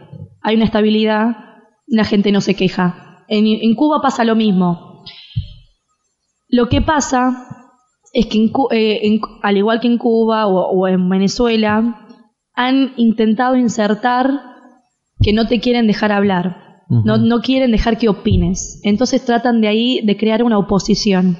Hay 0.41 0.55
una 0.55 0.65
estabilidad, 0.65 1.37
la 1.87 2.03
gente 2.03 2.31
no 2.31 2.41
se 2.41 2.55
queja. 2.55 3.25
en 3.27 3.75
Cuba 3.75 4.01
pasa 4.01 4.23
lo 4.23 4.35
mismo 4.35 4.89
lo 6.49 6.67
que 6.67 6.81
pasa 6.81 7.47
es 8.11 8.25
que, 8.25 8.51
eh, 8.71 9.19
al 9.43 9.57
igual 9.57 9.79
que 9.79 9.87
en 9.87 9.99
Cuba 9.99 10.47
o, 10.47 10.87
en 10.87 11.07
Venezuela, 11.07 12.07
han 12.55 12.93
intentado 12.97 13.55
insertar 13.55 14.31
que 15.21 15.31
no 15.31 15.47
te 15.47 15.59
quieren 15.59 15.85
dejar 15.85 16.11
hablar, 16.11 16.68
no, 16.89 17.17
no 17.17 17.41
quieren 17.41 17.71
dejar 17.71 17.97
que 17.97 18.09
opines. 18.09 18.79
Entonces 18.83 19.23
tratan 19.23 19.61
de 19.61 19.67
ahí 19.67 20.01
de 20.03 20.17
crear 20.17 20.43
una 20.43 20.57
oposición. 20.57 21.37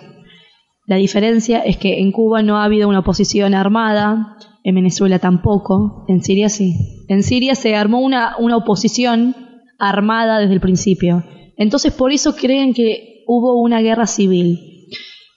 La 0.85 0.95
diferencia 0.97 1.59
es 1.59 1.77
que 1.77 1.99
en 1.99 2.11
Cuba 2.11 2.41
no 2.41 2.57
ha 2.57 2.63
habido 2.63 2.87
una 2.87 2.99
oposición 2.99 3.53
armada, 3.53 4.37
en 4.63 4.75
Venezuela 4.75 5.19
tampoco, 5.19 6.05
en 6.07 6.23
Siria 6.23 6.49
sí. 6.49 6.75
En 7.07 7.23
Siria 7.23 7.55
se 7.55 7.75
armó 7.75 7.99
una, 7.99 8.35
una 8.37 8.57
oposición 8.57 9.35
armada 9.79 10.39
desde 10.39 10.53
el 10.53 10.61
principio. 10.61 11.23
Entonces 11.57 11.93
por 11.93 12.11
eso 12.11 12.35
creen 12.35 12.73
que 12.73 13.23
hubo 13.27 13.61
una 13.61 13.81
guerra 13.81 14.07
civil 14.07 14.59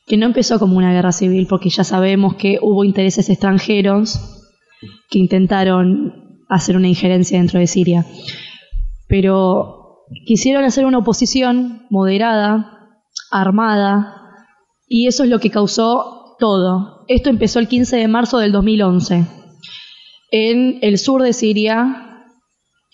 que 0.07 0.16
no 0.16 0.27
empezó 0.27 0.59
como 0.59 0.77
una 0.77 0.92
guerra 0.92 1.12
civil, 1.12 1.46
porque 1.48 1.70
ya 1.70 1.85
sabemos 1.85 2.35
que 2.35 2.59
hubo 2.61 2.85
intereses 2.85 3.31
extranjeros 3.31 4.20
que 5.09 5.18
intentaron 5.18 6.44
hacer 6.48 6.77
una 6.77 6.88
injerencia 6.88 7.38
dentro 7.38 7.61
de 7.61 7.66
Siria. 7.66 8.05
Pero 9.09 9.82
quisieron 10.27 10.64
hacer 10.64 10.87
una 10.87 10.98
oposición 10.98 11.87
moderada, 11.90 12.98
armada, 13.31 14.46
y 14.87 15.07
eso 15.07 15.25
es 15.25 15.31
lo 15.31 15.38
que 15.38 15.51
causó 15.51 16.37
todo. 16.38 17.05
Esto 17.09 17.31
empezó 17.31 17.59
el 17.59 17.68
15 17.68 17.96
de 17.96 18.09
marzo 18.09 18.38
del 18.38 18.53
2011 18.53 19.27
en 20.31 20.79
el 20.83 20.98
sur 20.98 21.22
de 21.22 21.33
Siria, 21.33 22.27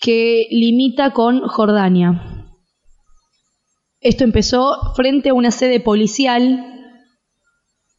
que 0.01 0.47
limita 0.51 1.11
con 1.11 1.41
Jordania. 1.47 2.45
Esto 4.01 4.23
empezó 4.23 4.93
frente 4.95 5.29
a 5.29 5.33
una 5.33 5.51
sede 5.51 5.79
policial 5.79 6.69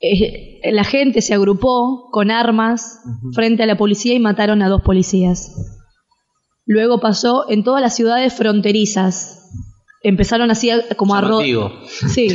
eh, 0.00 0.60
la 0.72 0.84
gente 0.84 1.20
se 1.20 1.34
agrupó 1.34 2.08
con 2.10 2.30
armas 2.30 3.00
frente 3.34 3.62
a 3.62 3.66
la 3.66 3.76
policía 3.76 4.14
y 4.14 4.18
mataron 4.18 4.62
a 4.62 4.68
dos 4.68 4.80
policías. 4.80 5.79
Luego 6.70 7.00
pasó 7.00 7.46
en 7.50 7.64
todas 7.64 7.82
las 7.82 7.96
ciudades 7.96 8.32
fronterizas. 8.32 9.50
Empezaron 10.04 10.52
así 10.52 10.70
como 10.96 11.16
a 11.16 11.20
rodear. 11.20 11.72
Sí. 11.88 12.28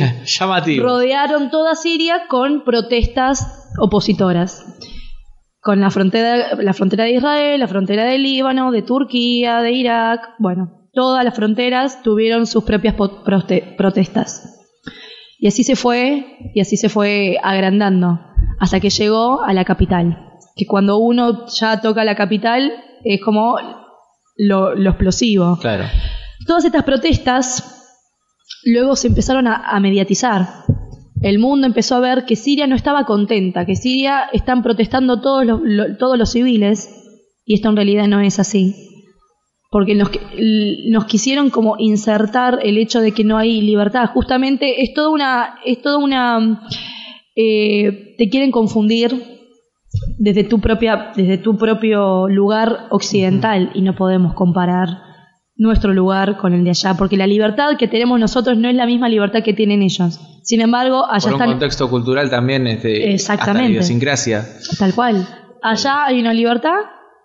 Rodearon 0.78 1.50
toda 1.50 1.74
Siria 1.74 2.24
con 2.28 2.62
protestas 2.62 3.70
opositoras. 3.80 4.62
Con 5.62 5.80
la 5.80 5.88
frontera, 5.88 6.54
la 6.54 6.74
frontera 6.74 7.04
de 7.04 7.12
Israel, 7.12 7.60
la 7.60 7.66
frontera 7.66 8.04
de 8.04 8.18
Líbano, 8.18 8.72
de 8.72 8.82
Turquía, 8.82 9.62
de 9.62 9.72
Irak. 9.72 10.20
Bueno, 10.38 10.86
todas 10.92 11.24
las 11.24 11.34
fronteras 11.34 12.02
tuvieron 12.02 12.46
sus 12.46 12.62
propias 12.62 12.94
protestas. 12.94 14.66
Y 15.38 15.46
así 15.46 15.64
se 15.64 15.76
fue, 15.76 16.36
y 16.54 16.60
así 16.60 16.76
se 16.76 16.90
fue 16.90 17.38
agrandando, 17.42 18.20
hasta 18.60 18.80
que 18.80 18.90
llegó 18.90 19.42
a 19.42 19.54
la 19.54 19.64
capital. 19.64 20.28
Que 20.54 20.66
cuando 20.66 20.98
uno 20.98 21.46
ya 21.46 21.80
toca 21.80 22.04
la 22.04 22.16
capital 22.16 22.70
es 23.02 23.22
como 23.22 23.85
lo, 24.36 24.72
explosivo. 24.74 25.58
Claro. 25.60 25.84
Todas 26.46 26.64
estas 26.64 26.84
protestas 26.84 28.02
luego 28.64 28.96
se 28.96 29.08
empezaron 29.08 29.46
a, 29.46 29.78
mediatizar. 29.80 30.46
El 31.22 31.38
mundo 31.38 31.66
empezó 31.66 31.96
a 31.96 32.00
ver 32.00 32.24
que 32.24 32.36
Siria 32.36 32.66
no 32.66 32.76
estaba 32.76 33.04
contenta, 33.04 33.64
que 33.64 33.76
Siria 33.76 34.24
están 34.32 34.62
protestando 34.62 35.20
todos 35.20 35.46
los, 35.46 35.60
todos 35.98 36.18
los 36.18 36.30
civiles, 36.30 36.90
y 37.44 37.54
esto 37.54 37.68
en 37.68 37.76
realidad 37.76 38.06
no 38.06 38.20
es 38.20 38.38
así 38.38 38.74
porque 39.70 39.94
nos, 39.94 40.10
nos 40.88 41.04
quisieron 41.04 41.50
como 41.50 41.76
insertar 41.78 42.60
el 42.62 42.78
hecho 42.78 43.00
de 43.00 43.12
que 43.12 43.24
no 43.24 43.36
hay 43.36 43.60
libertad. 43.60 44.08
Justamente 44.14 44.82
es 44.82 44.94
toda 44.94 45.10
una, 45.10 45.58
es 45.64 45.82
toda 45.82 45.98
una, 45.98 46.62
eh, 47.34 48.14
te 48.16 48.28
quieren 48.30 48.50
confundir 48.50 49.35
desde 50.18 50.44
tu 50.44 50.60
propia, 50.60 51.12
desde 51.16 51.38
tu 51.38 51.56
propio 51.56 52.28
lugar 52.28 52.86
occidental 52.90 53.70
y 53.74 53.82
no 53.82 53.94
podemos 53.94 54.34
comparar 54.34 54.88
nuestro 55.56 55.94
lugar 55.94 56.36
con 56.36 56.52
el 56.52 56.64
de 56.64 56.70
allá, 56.70 56.94
porque 56.94 57.16
la 57.16 57.26
libertad 57.26 57.76
que 57.78 57.88
tenemos 57.88 58.20
nosotros 58.20 58.58
no 58.58 58.68
es 58.68 58.74
la 58.74 58.86
misma 58.86 59.08
libertad 59.08 59.42
que 59.42 59.54
tienen 59.54 59.82
ellos. 59.82 60.20
Sin 60.42 60.60
embargo, 60.60 61.04
allá 61.10 61.30
Por 61.30 61.40
un 61.40 61.46
contexto 61.48 61.88
cultural 61.88 62.30
también, 62.30 62.66
este, 62.66 63.14
Exactamente. 63.14 63.72
idiosincrasia. 63.72 64.46
Tal 64.78 64.94
cual. 64.94 65.26
Allá 65.62 66.04
hay 66.04 66.20
una 66.20 66.34
libertad 66.34 66.76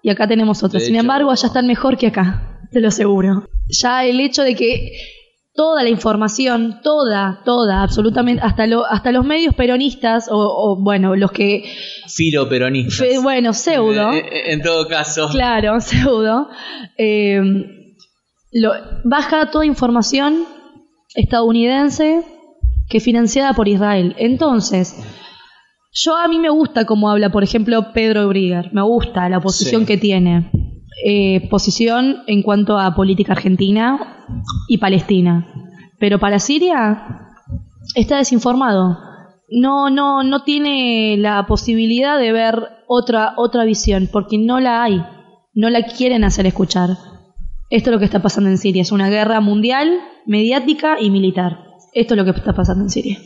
y 0.02 0.10
acá 0.10 0.28
tenemos 0.28 0.64
otra. 0.64 0.80
Sin 0.80 0.96
embargo, 0.96 1.30
allá 1.30 1.48
están 1.48 1.68
mejor 1.68 1.98
que 1.98 2.08
acá, 2.08 2.60
te 2.72 2.80
lo 2.80 2.88
aseguro. 2.88 3.46
Ya 3.68 4.06
el 4.06 4.20
hecho 4.20 4.44
de 4.44 4.56
que 4.56 4.92
toda 5.54 5.84
la 5.84 5.90
información, 5.90 6.80
toda, 6.82 7.42
toda, 7.44 7.84
absolutamente, 7.84 8.42
hasta, 8.44 8.68
lo, 8.68 8.86
hasta 8.86 9.12
los 9.12 9.26
medios 9.26 9.54
peronistas, 9.54 10.28
o, 10.32 10.38
o, 10.38 10.82
bueno, 10.82 11.16
los 11.16 11.32
que, 11.32 11.64
Filo 12.08 12.48
peronista. 12.48 13.04
fe- 13.04 13.20
bueno, 13.20 13.54
pseudo, 13.54 14.12
En 14.14 14.62
todo 14.62 14.88
caso. 14.88 15.28
claro, 15.30 15.80
pseudo, 15.82 16.48
eh, 16.98 17.42
lo- 18.54 18.74
baja 19.04 19.50
toda 19.52 19.66
información 19.66 20.46
estadounidense 21.16 22.24
que 22.90 23.00
financiada 23.00 23.54
por 23.54 23.68
Israel. 23.68 24.16
Entonces, 24.18 24.96
yo 25.94 26.16
a 26.16 26.28
mí 26.28 26.40
me 26.40 26.50
gusta 26.50 26.86
cómo 26.86 27.10
habla, 27.10 27.30
por 27.32 27.44
ejemplo, 27.44 27.92
Pedro 27.94 28.28
Brigger, 28.30 28.70
me 28.74 28.82
gusta 28.82 29.28
la 29.30 29.40
posición 29.42 29.82
Sí. 29.82 29.88
que 29.88 29.98
tiene. 29.98 30.50
Eh, 31.04 31.48
posición 31.50 32.18
en 32.28 32.44
cuanto 32.44 32.78
a 32.78 32.94
política 32.94 33.34
argentina 33.34 34.28
y 34.68 34.78
palestina. 34.78 35.48
Pero 36.00 36.20
para 36.20 36.40
Siria 36.40 37.32
está 37.96 38.18
desinformado. 38.18 39.00
No, 39.50 39.90
no, 39.90 40.24
no 40.24 40.44
tiene 40.44 41.18
la 41.18 41.46
posibilidad 41.48 42.20
de 42.20 42.32
ver 42.32 42.56
otra, 42.88 43.34
otra 43.38 43.66
visión, 43.66 44.10
porque 44.12 44.38
no 44.38 44.60
la 44.60 44.84
hay. 44.84 45.04
No 45.54 45.70
la 45.70 45.84
quieren 45.84 46.24
hacer 46.24 46.46
escuchar. 46.46 46.92
Esto 47.70 47.90
es 47.90 47.94
lo 47.94 48.00
que 48.00 48.06
está 48.06 48.22
pasando 48.22 48.50
en 48.50 48.58
Siria. 48.58 48.82
Es 48.82 48.92
una 48.92 49.10
guerra 49.10 49.40
mundial, 49.42 50.00
mediática 50.26 50.98
y 51.00 51.10
militar. 51.10 51.66
Esto 51.94 52.14
es 52.14 52.18
lo 52.18 52.26
que 52.26 52.32
está 52.32 52.54
pasando 52.54 52.84
en 52.84 52.90
Siria. 52.90 53.18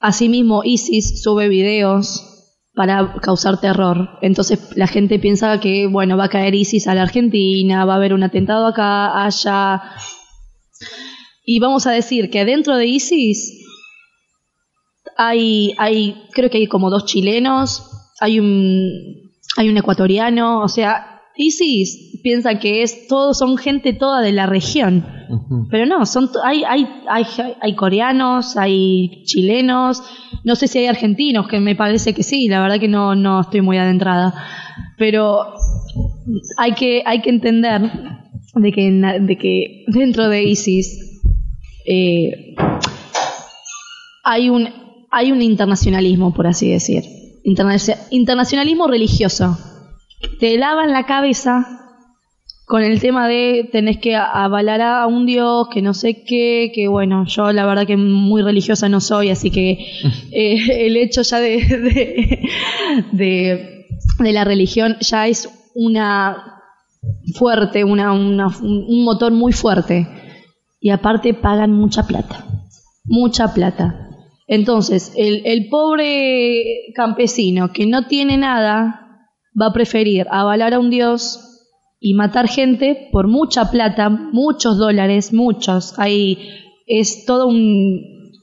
Asimismo, 0.00 0.62
ISIS 0.64 1.22
sube 1.22 1.48
videos 1.48 2.35
para 2.76 3.14
causar 3.22 3.58
terror. 3.58 4.18
Entonces 4.20 4.76
la 4.76 4.86
gente 4.86 5.18
piensa 5.18 5.58
que, 5.58 5.86
bueno, 5.86 6.18
va 6.18 6.24
a 6.24 6.28
caer 6.28 6.54
ISIS 6.54 6.86
a 6.86 6.94
la 6.94 7.02
Argentina, 7.02 7.86
va 7.86 7.94
a 7.94 7.96
haber 7.96 8.12
un 8.12 8.22
atentado 8.22 8.66
acá, 8.66 9.24
allá. 9.24 9.82
Y 11.42 11.58
vamos 11.58 11.86
a 11.86 11.92
decir 11.92 12.28
que 12.28 12.44
dentro 12.44 12.76
de 12.76 12.86
ISIS 12.86 13.64
hay, 15.16 15.74
hay, 15.78 16.22
creo 16.32 16.50
que 16.50 16.58
hay 16.58 16.66
como 16.66 16.90
dos 16.90 17.06
chilenos, 17.06 18.12
hay 18.20 18.38
un, 18.40 19.32
hay 19.56 19.70
un 19.70 19.78
ecuatoriano, 19.78 20.60
o 20.60 20.68
sea, 20.68 21.22
ISIS 21.34 22.05
piensa 22.26 22.58
que 22.58 22.82
es 22.82 23.06
todos 23.06 23.38
son 23.38 23.56
gente 23.56 23.92
toda 23.92 24.20
de 24.20 24.32
la 24.32 24.46
región. 24.46 25.06
Pero 25.70 25.86
no, 25.86 26.04
son 26.06 26.28
hay, 26.42 26.64
hay, 26.64 26.84
hay, 27.08 27.24
hay 27.60 27.76
coreanos, 27.76 28.56
hay 28.56 29.22
chilenos, 29.22 30.02
no 30.42 30.56
sé 30.56 30.66
si 30.66 30.78
hay 30.80 30.86
argentinos, 30.86 31.46
que 31.46 31.60
me 31.60 31.76
parece 31.76 32.14
que 32.14 32.24
sí, 32.24 32.48
la 32.48 32.60
verdad 32.60 32.80
que 32.80 32.88
no, 32.88 33.14
no 33.14 33.42
estoy 33.42 33.60
muy 33.60 33.78
adentrada. 33.78 34.34
Pero 34.98 35.54
hay 36.58 36.72
que, 36.72 37.04
hay 37.06 37.22
que 37.22 37.30
entender 37.30 37.92
de 38.56 38.72
que, 38.72 38.90
de 39.20 39.38
que 39.38 39.84
dentro 39.86 40.28
de 40.28 40.42
ISIS 40.42 41.22
eh, 41.86 42.56
hay, 44.24 44.50
un, 44.50 44.68
hay 45.12 45.30
un 45.30 45.42
internacionalismo, 45.42 46.34
por 46.34 46.48
así 46.48 46.72
decir. 46.72 47.04
Internacionalismo 47.44 48.88
religioso. 48.88 49.56
Te 50.40 50.58
lavan 50.58 50.90
la 50.90 51.06
cabeza 51.06 51.85
con 52.66 52.82
el 52.82 53.00
tema 53.00 53.28
de 53.28 53.68
tenés 53.70 53.98
que 53.98 54.16
avalar 54.16 54.80
a 54.82 55.06
un 55.06 55.24
dios, 55.24 55.68
que 55.72 55.82
no 55.82 55.94
sé 55.94 56.24
qué, 56.24 56.72
que 56.74 56.88
bueno, 56.88 57.24
yo 57.26 57.52
la 57.52 57.64
verdad 57.64 57.86
que 57.86 57.96
muy 57.96 58.42
religiosa 58.42 58.88
no 58.88 59.00
soy, 59.00 59.30
así 59.30 59.50
que 59.50 59.72
eh, 60.32 60.86
el 60.86 60.96
hecho 60.96 61.22
ya 61.22 61.38
de, 61.40 61.56
de, 61.64 62.40
de- 63.12 63.72
de 64.18 64.32
la 64.32 64.44
religión 64.44 64.96
ya 65.00 65.26
es 65.28 65.48
una 65.74 66.60
fuerte, 67.34 67.84
una, 67.84 68.12
una- 68.12 68.48
un 68.60 69.04
motor 69.04 69.32
muy 69.32 69.52
fuerte. 69.52 70.06
Y 70.80 70.90
aparte 70.90 71.34
pagan 71.34 71.72
mucha 71.72 72.06
plata, 72.06 72.44
mucha 73.04 73.52
plata. 73.54 74.10
Entonces, 74.46 75.12
el, 75.16 75.42
el 75.44 75.68
pobre 75.68 76.92
campesino 76.94 77.72
que 77.72 77.86
no 77.86 78.06
tiene 78.06 78.36
nada 78.36 79.18
va 79.60 79.66
a 79.66 79.72
preferir 79.72 80.26
avalar 80.30 80.74
a 80.74 80.78
un 80.78 80.90
dios 80.90 81.40
y 82.00 82.14
matar 82.14 82.48
gente 82.48 83.08
por 83.12 83.26
mucha 83.28 83.70
plata, 83.70 84.08
muchos 84.10 84.78
dólares, 84.78 85.32
muchos. 85.32 85.98
Ahí 85.98 86.38
es 86.86 87.24
todo 87.24 87.46
un, 87.48 88.00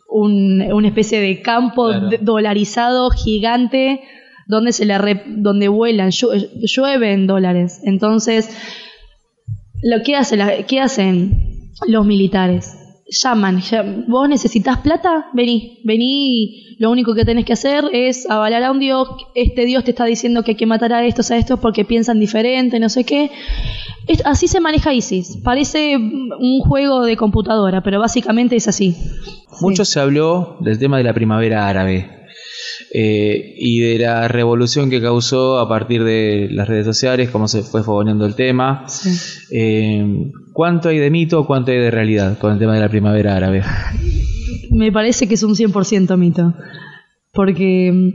un- 0.10 0.62
una 0.74 0.88
especie 0.88 1.20
de 1.22 1.42
campo 1.42 1.88
Claro. 1.88 2.10
dolarizado 2.22 3.10
gigante 3.12 4.02
donde 4.48 4.74
se 4.74 4.86
le 4.86 4.98
re- 4.98 5.24
donde 5.28 5.68
vuelan, 5.70 6.10
llu- 6.10 6.50
llueven 6.56 7.28
dólares. 7.28 7.80
Entonces, 7.86 8.50
lo 9.82 10.04
que 10.04 10.16
hace 10.16 10.36
la- 10.38 10.64
¿qué 10.64 10.80
hacen 10.80 11.72
los 11.88 12.06
militares? 12.06 12.78
Llaman, 13.22 13.62
vos 14.08 14.28
necesitas 14.28 14.80
plata, 14.80 15.28
vení, 15.34 15.80
vení, 15.84 16.76
lo 16.80 16.90
único 16.90 17.14
que 17.14 17.24
tenés 17.26 17.46
que 17.46 17.54
hacer 17.54 17.84
es 17.94 18.28
avalar 18.30 18.64
a 18.64 18.72
un 18.72 18.80
dios, 18.80 19.08
este 19.36 19.66
dios 19.66 19.84
te 19.84 19.92
está 19.92 20.06
diciendo 20.06 20.44
que 20.44 20.52
hay 20.52 20.58
que 20.58 20.66
matar 20.66 20.94
a 20.94 21.06
estos, 21.06 21.30
a 21.30 21.38
estos 21.38 21.60
porque 21.60 21.86
piensan 21.86 22.20
diferente, 22.20 22.80
no 22.80 22.90
sé 22.90 23.04
qué. 23.04 23.30
Es- 24.08 24.26
así 24.26 24.48
se 24.48 24.60
maneja 24.60 24.94
ISIS, 24.94 25.38
parece 25.44 25.96
un 25.98 26.60
juego 26.62 27.04
de 27.04 27.16
computadora, 27.16 27.84
pero 27.84 28.00
básicamente 28.00 28.56
es 28.56 28.68
así. 28.68 28.96
Mucho 29.62 29.86
se 29.86 30.00
habló 30.00 30.58
del 30.62 30.80
tema 30.80 30.98
de 30.98 31.04
la 31.04 31.14
primavera 31.14 31.68
árabe 31.68 32.10
eh, 32.94 33.54
y 33.58 33.80
de 33.80 34.00
la 34.00 34.28
revolución 34.28 34.90
que 34.90 35.02
causó 35.02 35.60
a 35.60 35.70
partir 35.70 36.04
de 36.04 36.48
las 36.52 36.68
redes 36.68 36.86
sociales, 36.86 37.30
cómo 37.30 37.48
se 37.48 37.62
fue 37.62 37.84
fogoneando 37.84 38.26
el 38.26 38.36
tema. 38.36 38.86
Sí. 38.88 39.10
Eh, 39.52 40.32
¿Cuánto 40.54 40.90
hay 40.90 41.00
de 41.00 41.10
mito, 41.10 41.46
cuánto 41.46 41.72
hay 41.72 41.80
de 41.80 41.92
realidad 41.92 42.38
con 42.38 42.54
el 42.54 42.60
tema 42.60 42.76
de 42.76 42.80
la 42.82 42.90
primavera 42.90 43.36
árabe? 43.36 43.64
Me 44.72 44.92
parece 44.92 45.28
que 45.28 45.34
es 45.34 45.44
un 45.44 45.56
100% 45.56 46.16
mito. 46.18 46.54
Porque 47.32 47.92
mm, 47.92 48.10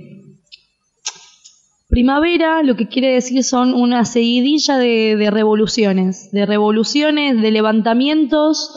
primavera 1.88 2.62
lo 2.62 2.76
que 2.76 2.88
quiere 2.88 3.12
decir 3.12 3.42
son 3.44 3.74
una 3.74 4.04
seguidilla 4.04 4.78
de, 4.78 5.28
revoluciones, 5.30 6.30
de 6.32 6.46
revoluciones, 6.46 7.40
de 7.40 7.50
levantamientos 7.50 8.70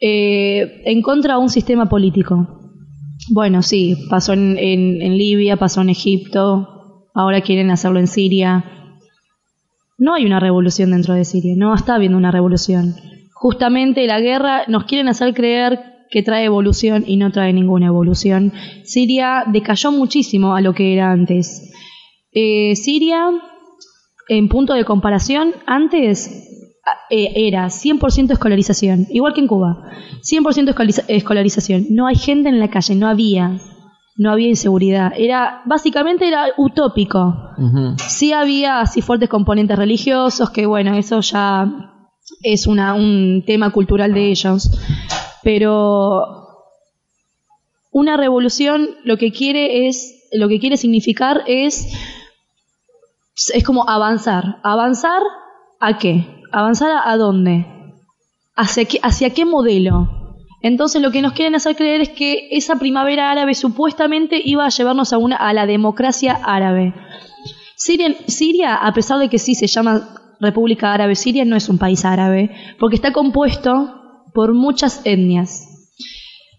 eh, 0.00 0.82
en 0.84 1.02
contra 1.02 1.34
de 1.34 1.40
un 1.40 1.50
sistema 1.50 1.88
político. 1.88 2.60
Bueno, 3.30 3.62
sí, 3.62 3.96
pasó 4.08 4.32
en, 4.32 4.56
en- 4.58 5.02
en 5.02 5.18
Libia, 5.18 5.56
pasó 5.56 5.82
en 5.82 5.90
Egipto, 5.90 7.04
ahora 7.14 7.40
quieren 7.42 7.70
hacerlo 7.70 7.98
en 7.98 8.06
Siria. 8.06 8.64
No 9.98 10.14
hay 10.14 10.24
una 10.24 10.40
revolución 10.40 10.92
dentro 10.92 11.14
de 11.14 11.24
Siria, 11.24 11.54
no 11.56 11.74
está 11.74 11.96
habiendo 11.96 12.16
una 12.16 12.30
revolución. 12.30 12.94
Justamente 13.34 14.06
la 14.06 14.20
guerra 14.20 14.62
nos 14.68 14.84
quieren 14.84 15.08
hacer 15.08 15.34
creer 15.34 15.80
que 16.10 16.22
trae 16.22 16.44
evolución 16.44 17.04
y 17.06 17.16
no 17.16 17.30
trae 17.32 17.52
ninguna 17.52 17.86
evolución. 17.86 18.52
Siria 18.84 19.44
decayó 19.46 19.92
muchísimo 19.92 20.54
a 20.54 20.60
lo 20.60 20.72
que 20.72 20.94
era 20.94 21.10
antes. 21.10 21.70
Eh, 22.32 22.74
Siria, 22.76 23.28
en 24.28 24.48
punto 24.48 24.74
de 24.74 24.84
comparación, 24.84 25.52
antes 25.66 26.28
eh, 27.10 27.32
era 27.48 27.66
100% 27.66 28.32
escolarización, 28.32 29.06
igual 29.10 29.34
que 29.34 29.40
en 29.40 29.46
Cuba. 29.48 29.90
100% 30.22 30.68
escolariza- 30.74 31.04
escolarización. 31.08 31.86
No 31.90 32.06
hay 32.06 32.16
gente 32.16 32.48
en 32.48 32.60
la 32.60 32.70
calle, 32.70 32.94
no 32.94 33.08
había. 33.08 33.58
No 34.18 34.32
había 34.32 34.48
inseguridad. 34.48 35.12
Era, 35.16 35.62
básicamente 35.64 36.26
era 36.26 36.48
utópico. 36.56 37.34
Sí 38.08 38.32
había 38.32 38.80
así 38.80 39.00
fuertes 39.00 39.28
componentes 39.28 39.78
religiosos, 39.78 40.50
que 40.50 40.66
bueno, 40.66 40.96
eso 40.96 41.20
ya 41.20 42.04
es 42.42 42.66
una, 42.66 42.94
un 42.94 43.44
tema 43.46 43.70
cultural 43.70 44.12
de 44.12 44.30
ellos. 44.30 44.70
Pero 45.44 46.48
una 47.92 48.16
revolución 48.16 48.88
lo 49.04 49.18
que 49.18 49.30
quiere 49.30 49.86
es, 49.86 50.28
lo 50.32 50.48
que 50.48 50.58
quiere 50.58 50.76
significar 50.76 51.44
es, 51.46 51.86
es 53.54 53.62
como 53.62 53.88
avanzar. 53.88 54.58
¿Avanzar 54.64 55.22
a 55.78 55.96
qué? 55.96 56.42
¿Avanzar 56.50 56.90
a, 56.90 57.08
a 57.08 57.16
dónde? 57.16 57.66
¿Hacia 58.56 58.84
qué, 58.84 58.98
¿Hacia 59.00 59.30
qué 59.30 59.44
modelo? 59.44 60.17
Entonces 60.60 61.00
lo 61.00 61.10
que 61.10 61.22
nos 61.22 61.32
quieren 61.32 61.54
hacer 61.54 61.76
creer 61.76 62.00
es 62.00 62.08
que 62.10 62.48
esa 62.50 62.76
primavera 62.76 63.30
árabe 63.30 63.54
supuestamente 63.54 64.40
iba 64.44 64.66
a 64.66 64.70
llevarnos 64.70 65.12
a, 65.12 65.18
una, 65.18 65.36
a 65.36 65.52
la 65.52 65.66
democracia 65.66 66.40
árabe. 66.42 66.94
Siria, 67.76 68.14
Siria, 68.26 68.74
a 68.74 68.92
pesar 68.92 69.18
de 69.18 69.28
que 69.28 69.38
sí 69.38 69.54
se 69.54 69.68
llama 69.68 70.34
República 70.40 70.92
Árabe 70.92 71.14
Siria, 71.14 71.44
no 71.44 71.56
es 71.56 71.68
un 71.68 71.78
país 71.78 72.04
árabe, 72.04 72.50
porque 72.78 72.96
está 72.96 73.12
compuesto 73.12 74.22
por 74.34 74.52
muchas 74.52 75.00
etnias. 75.04 75.92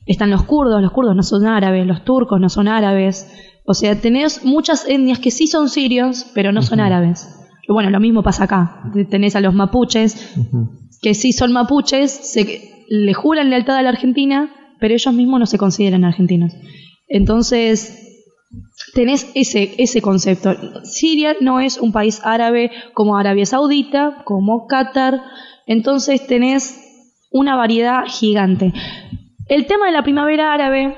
Están 0.05 0.31
los 0.31 0.43
kurdos, 0.43 0.81
los 0.81 0.91
kurdos 0.91 1.15
no 1.15 1.23
son 1.23 1.45
árabes, 1.45 1.85
los 1.85 2.03
turcos 2.03 2.39
no 2.39 2.49
son 2.49 2.67
árabes, 2.67 3.29
O 3.65 3.73
sea, 3.75 3.99
tenés 4.01 4.43
muchas 4.43 4.87
etnias 4.87 5.19
que 5.19 5.29
sí 5.29 5.45
son 5.45 5.69
sirios, 5.69 6.25
pero 6.33 6.51
no 6.51 6.63
son 6.63 6.79
árabes. 6.79 7.27
Bueno, 7.67 7.91
lo 7.91 7.99
mismo 7.99 8.23
pasa 8.23 8.45
acá. 8.45 8.81
Tenés 9.11 9.35
a 9.35 9.41
los 9.41 9.53
mapuches, 9.53 10.33
que 11.03 11.13
sí 11.13 11.33
son 11.33 11.51
mapuches, 11.51 12.09
se, 12.11 12.78
le 12.89 13.13
juran 13.13 13.49
lealtad 13.49 13.77
a 13.77 13.81
la 13.83 13.89
Argentina, 13.89 14.53
pero 14.79 14.93
ellos 14.93 15.13
mismos 15.13 15.39
no 15.39 15.45
se 15.45 15.57
consideran 15.57 16.03
argentinos. 16.03 16.53
Entonces, 17.07 18.09
tenés 18.93 19.31
ese, 19.35 19.75
ese 19.77 20.01
concepto. 20.01 20.55
Siria 20.83 21.35
no 21.39 21.59
es 21.59 21.77
un 21.77 21.91
país 21.91 22.21
árabe 22.23 22.71
como 22.93 23.17
Arabia 23.17 23.45
Saudita, 23.45 24.23
como 24.25 24.67
Qatar. 24.67 25.21
Entonces 25.67 26.25
tenés 26.25 26.79
una 27.31 27.55
variedad 27.55 28.03
gigante. 28.07 28.73
El 29.47 29.67
tema 29.67 29.85
de 29.87 29.91
la 29.91 30.03
primavera 30.03 30.53
árabe 30.53 30.95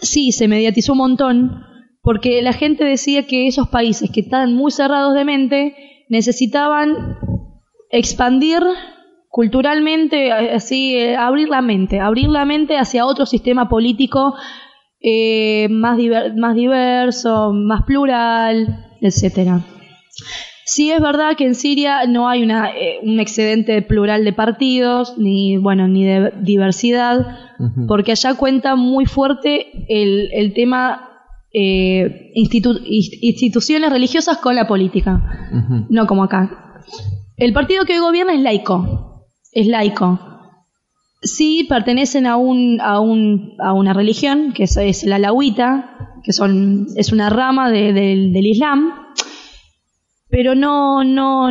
sí 0.00 0.32
se 0.32 0.48
mediatizó 0.48 0.92
un 0.92 0.98
montón 0.98 1.62
porque 2.02 2.42
la 2.42 2.52
gente 2.52 2.84
decía 2.84 3.26
que 3.26 3.46
esos 3.46 3.68
países 3.68 4.10
que 4.12 4.20
están 4.20 4.54
muy 4.54 4.70
cerrados 4.70 5.14
de 5.14 5.24
mente 5.24 5.76
necesitaban 6.08 7.18
expandir 7.90 8.62
culturalmente, 9.36 10.32
así, 10.32 10.96
eh, 10.96 11.14
abrir 11.14 11.50
la 11.50 11.60
mente, 11.60 12.00
abrir 12.00 12.30
la 12.30 12.46
mente 12.46 12.78
hacia 12.78 13.04
otro 13.04 13.26
sistema 13.26 13.68
político 13.68 14.34
eh, 14.98 15.68
más, 15.68 15.98
más 16.38 16.54
diverso, 16.54 17.52
más 17.52 17.82
plural, 17.82 18.96
etcétera. 19.02 19.60
Sí 20.64 20.90
es 20.90 21.02
verdad 21.02 21.36
que 21.36 21.44
en 21.44 21.54
Siria 21.54 22.06
no 22.06 22.30
hay 22.30 22.42
una, 22.42 22.70
eh, 22.70 22.98
un 23.02 23.20
excedente 23.20 23.82
plural 23.82 24.24
de 24.24 24.32
partidos, 24.32 25.18
ni 25.18 25.58
bueno, 25.58 25.86
ni 25.86 26.06
de 26.06 26.32
diversidad, 26.40 27.26
porque 27.86 28.12
allá 28.12 28.32
cuenta 28.38 28.74
muy 28.74 29.04
fuerte 29.04 29.84
el, 29.90 30.30
el 30.32 30.54
tema 30.54 31.10
eh, 31.52 32.32
instituciones 32.32 33.90
religiosas 33.90 34.38
con 34.38 34.54
la 34.54 34.66
política, 34.66 35.50
no 35.90 36.06
como 36.06 36.24
acá. 36.24 36.80
El 37.36 37.52
partido 37.52 37.84
que 37.84 38.00
gobierna 38.00 38.32
es 38.32 38.40
laico, 38.40 39.15
es 39.56 39.66
laico. 39.66 40.20
Sí 41.22 41.66
pertenecen 41.66 42.26
a, 42.26 42.36
un, 42.36 42.78
a, 42.80 43.00
un, 43.00 43.54
a 43.58 43.72
una 43.72 43.94
religión, 43.94 44.52
que 44.52 44.64
es, 44.64 45.04
la 45.04 45.16
alawita, 45.16 46.12
que 46.22 46.32
son, 46.34 46.86
es 46.94 47.10
una 47.10 47.30
rama 47.30 47.70
del 47.70 48.46
Islam, 48.46 48.92
pero 50.28 50.54
no, 50.54 51.02
no 51.04 51.48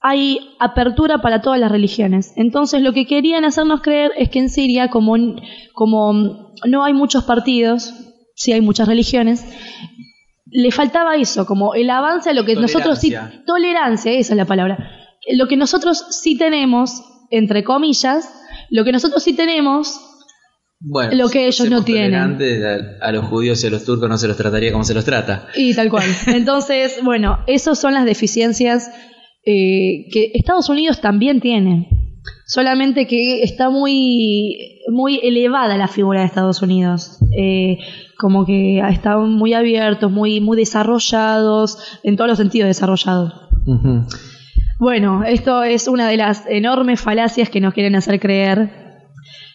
hay 0.00 0.38
apertura 0.60 1.18
para 1.18 1.42
todas 1.42 1.58
las 1.58 1.72
religiones. 1.72 2.32
Entonces 2.36 2.80
lo 2.80 2.92
que 2.92 3.06
querían 3.06 3.44
hacernos 3.44 3.82
creer 3.82 4.12
es 4.16 4.30
que 4.30 4.38
en 4.38 4.48
Siria, 4.48 4.88
como, 4.88 5.16
como 5.72 6.52
no 6.64 6.84
hay 6.84 6.94
muchos 6.94 7.24
partidos, 7.24 7.92
sí 8.36 8.52
hay 8.52 8.60
muchas 8.60 8.86
religiones, 8.86 9.44
le 10.46 10.70
faltaba 10.70 11.16
eso, 11.16 11.44
como 11.44 11.74
el 11.74 11.90
avance 11.90 12.30
a 12.30 12.34
lo 12.34 12.44
que 12.44 12.54
nosotros 12.54 13.00
sí, 13.00 13.12
tolerancia, 13.44 14.12
esa 14.12 14.34
es 14.34 14.36
la 14.36 14.44
palabra, 14.44 15.03
lo 15.32 15.48
que 15.48 15.56
nosotros 15.56 16.04
sí 16.10 16.36
tenemos, 16.36 17.02
entre 17.30 17.64
comillas, 17.64 18.28
lo 18.70 18.84
que 18.84 18.92
nosotros 18.92 19.22
sí 19.22 19.34
tenemos 19.34 20.00
bueno, 20.86 21.14
lo 21.14 21.28
que 21.30 21.46
ellos 21.46 21.70
no 21.70 21.82
tienen. 21.82 22.14
A, 22.14 23.06
a, 23.06 23.12
los 23.12 23.24
judíos 23.26 23.62
y 23.64 23.68
a 23.68 23.70
los 23.70 23.84
turcos 23.84 24.08
no 24.08 24.18
se 24.18 24.28
los 24.28 24.36
trataría 24.36 24.70
como 24.70 24.84
se 24.84 24.92
los 24.92 25.04
trata. 25.04 25.48
Y 25.56 25.74
tal 25.74 25.88
cual. 25.88 26.04
Entonces, 26.26 26.98
bueno, 27.02 27.38
esas 27.46 27.78
son 27.78 27.94
las 27.94 28.04
deficiencias 28.04 28.90
eh, 29.46 30.06
que 30.12 30.32
Estados 30.34 30.68
Unidos 30.68 31.00
también 31.00 31.40
tiene. 31.40 31.88
Solamente 32.46 33.06
que 33.06 33.42
está 33.42 33.70
muy, 33.70 34.80
muy 34.90 35.20
elevada 35.22 35.78
la 35.78 35.88
figura 35.88 36.20
de 36.20 36.26
Estados 36.26 36.60
Unidos. 36.60 37.18
Eh, 37.36 37.78
como 38.18 38.44
que 38.44 38.78
están 38.78 39.30
muy 39.30 39.54
abiertos, 39.54 40.10
muy, 40.10 40.40
muy 40.40 40.56
desarrollados, 40.56 41.78
en 42.02 42.16
todos 42.16 42.28
los 42.28 42.38
sentidos 42.38 42.68
desarrollados. 42.68 43.32
Bueno, 44.78 45.22
esto 45.24 45.62
es 45.62 45.86
una 45.86 46.08
de 46.08 46.16
las 46.16 46.44
enormes 46.48 47.00
falacias 47.00 47.48
que 47.48 47.60
nos 47.60 47.74
quieren 47.74 47.94
hacer 47.94 48.18
creer 48.18 48.84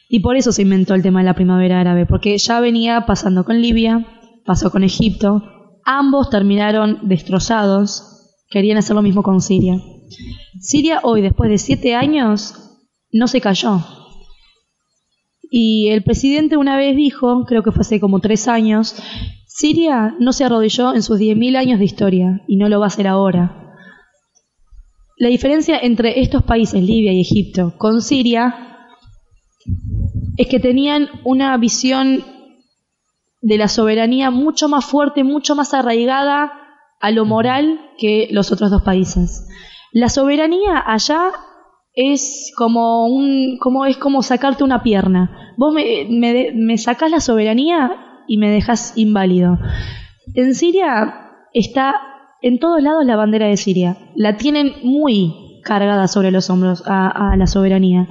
y 0.07 0.21
por 0.21 0.37
eso 0.37 0.51
se 0.51 0.61
inventó 0.61 0.95
el 0.95 1.03
tema 1.03 1.19
de 1.19 1.25
la 1.25 1.35
primavera 1.35 1.79
árabe, 1.79 2.05
porque 2.05 2.37
ya 2.37 2.59
venía 2.61 3.05
pasando 3.05 3.43
con 3.43 3.61
Libia, 3.61 4.07
pasó 4.45 4.71
con 4.71 4.83
Egipto, 4.83 5.43
ambos 5.85 6.29
terminaron 6.29 7.07
destrozados, 7.07 8.33
querían 8.49 8.77
hacer 8.77 8.95
lo 8.95 9.01
mismo 9.01 9.21
con 9.21 9.41
Siria. 9.41 9.75
Siria 10.61 11.01
hoy, 11.03 11.21
después 11.21 11.49
de 11.49 11.57
siete 11.57 11.95
años, 11.95 12.55
no 13.11 13.27
se 13.27 13.41
cayó. 13.41 13.81
Y 15.51 15.89
el 15.89 16.03
presidente 16.03 16.57
una 16.57 16.77
vez 16.77 16.95
dijo, 16.95 17.45
creo 17.45 17.61
que 17.61 17.71
fue 17.71 17.81
hace 17.81 17.99
como 17.99 18.19
tres 18.19 18.47
años, 18.47 18.95
Siria 19.45 20.15
no 20.19 20.31
se 20.31 20.45
arrodilló 20.45 20.95
en 20.95 21.03
sus 21.03 21.19
10.000 21.19 21.57
años 21.57 21.79
de 21.79 21.85
historia 21.85 22.41
y 22.47 22.55
no 22.55 22.69
lo 22.69 22.79
va 22.79 22.85
a 22.85 22.87
hacer 22.87 23.07
ahora. 23.07 23.68
La 25.19 25.27
diferencia 25.27 25.77
entre 25.77 26.21
estos 26.21 26.43
países, 26.43 26.81
Libia 26.81 27.11
y 27.11 27.19
Egipto, 27.19 27.73
con 27.77 28.01
Siria 28.01 28.87
es 30.37 30.47
que 30.47 30.61
tenían 30.61 31.09
una 31.25 31.57
visión 31.57 32.23
de 33.41 33.57
la 33.57 33.67
soberanía 33.67 34.31
mucho 34.31 34.69
más 34.69 34.85
fuerte, 34.85 35.25
mucho 35.25 35.57
más 35.57 35.73
arraigada 35.73 36.53
a 37.01 37.11
lo 37.11 37.25
moral 37.25 37.81
que 37.97 38.29
los 38.31 38.53
otros 38.53 38.71
dos 38.71 38.83
países. 38.83 39.45
La 39.91 40.07
soberanía 40.07 40.81
allá 40.87 41.33
es 41.93 42.53
como 42.55 43.07
un 43.07 43.57
como 43.59 43.85
es 43.85 43.97
como 43.97 44.23
sacarte 44.23 44.63
una 44.63 44.83
pierna. 44.83 45.53
Vos 45.57 45.73
me, 45.73 46.07
me, 46.09 46.53
me 46.55 46.77
sacás 46.77 47.11
la 47.11 47.19
soberanía 47.19 48.23
y 48.25 48.37
me 48.37 48.49
dejas 48.49 48.93
inválido. 48.95 49.57
En 50.33 50.55
Siria 50.55 51.13
está 51.53 52.08
en 52.41 52.59
todos 52.59 52.81
lados 52.81 53.05
la 53.05 53.15
bandera 53.15 53.47
de 53.47 53.57
Siria. 53.57 53.97
La 54.15 54.37
tienen 54.37 54.73
muy 54.83 55.61
cargada 55.63 56.07
sobre 56.07 56.31
los 56.31 56.49
hombros 56.49 56.83
a, 56.85 57.31
a 57.31 57.35
la 57.37 57.47
soberanía. 57.47 58.07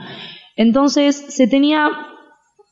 Entonces 0.57 1.17
se 1.29 1.47
tenía 1.47 1.91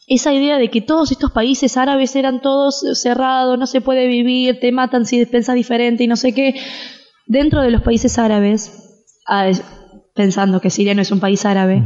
esa 0.07 0.33
idea 0.33 0.59
de 0.59 0.71
que 0.71 0.81
todos 0.81 1.11
estos 1.11 1.33
países 1.33 1.77
árabes 1.77 2.15
eran 2.15 2.41
todos 2.41 2.85
cerrados, 2.95 3.59
no 3.59 3.67
se 3.67 3.81
puede 3.81 4.07
vivir, 4.07 4.61
te 4.61 4.71
matan 4.71 5.05
si 5.05 5.25
pensas 5.27 5.57
diferente 5.57 6.05
y 6.05 6.07
no 6.07 6.17
sé 6.17 6.33
qué. 6.33 6.55
Dentro 7.27 7.63
de 7.63 7.71
los 7.71 7.83
países 7.83 8.19
árabes, 8.19 9.05
ah, 9.27 9.51
pensando 10.15 10.61
que 10.61 10.71
Siria 10.71 10.95
no 10.95 11.03
es 11.03 11.11
un 11.11 11.19
país 11.19 11.45
árabe, 11.45 11.83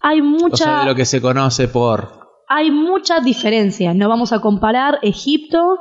hay 0.00 0.22
mucha... 0.22 0.80
de 0.80 0.86
lo 0.86 0.94
que 0.94 1.04
se 1.04 1.20
conoce 1.20 1.68
por... 1.68 2.24
Hay 2.48 2.70
mucha 2.70 3.20
diferencia. 3.20 3.94
No 3.94 4.08
vamos 4.08 4.32
a 4.32 4.40
comparar 4.40 4.98
Egipto 5.02 5.78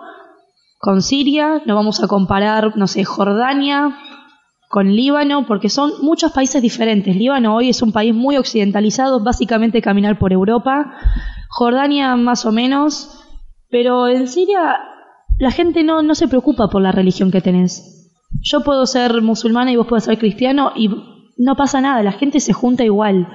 con 0.84 1.02
Siria, 1.02 1.62
no 1.66 1.76
vamos 1.76 2.04
a 2.04 2.10
comparar, 2.10 2.76
no 2.76 2.88
sé, 2.88 3.06
Jordania 3.06 3.96
con 4.68 4.94
Líbano, 4.94 5.46
porque 5.48 5.70
son 5.70 5.94
muchos 6.02 6.34
países 6.34 6.62
diferentes. 6.62 7.16
Líbano 7.16 7.56
hoy 7.56 7.70
es 7.70 7.82
un 7.82 7.94
país 7.94 8.14
muy 8.14 8.36
occidentalizado, 8.36 9.24
básicamente 9.24 9.82
caminar 9.82 10.20
por 10.20 10.34
Europa. 10.34 10.94
Jordania 11.48 12.18
más 12.18 12.46
o 12.46 12.52
menos, 12.52 13.18
pero 13.70 14.10
en 14.10 14.28
Siria 14.28 14.76
la 15.38 15.52
gente 15.52 15.86
no, 15.86 16.02
no 16.02 16.16
se 16.16 16.28
preocupa 16.28 16.68
por 16.68 16.82
la 16.82 16.92
religión 16.92 17.32
que 17.32 17.40
tenés. 17.40 18.12
Yo 18.42 18.66
puedo 18.66 18.86
ser 18.86 19.22
musulmana 19.22 19.72
y 19.72 19.78
vos 19.78 19.88
podés 19.88 20.04
ser 20.04 20.18
cristiano 20.18 20.74
y 20.76 20.90
no 21.38 21.56
pasa 21.56 21.80
nada, 21.80 22.04
la 22.04 22.12
gente 22.12 22.42
se 22.42 22.52
junta 22.52 22.84
igual. 22.84 23.30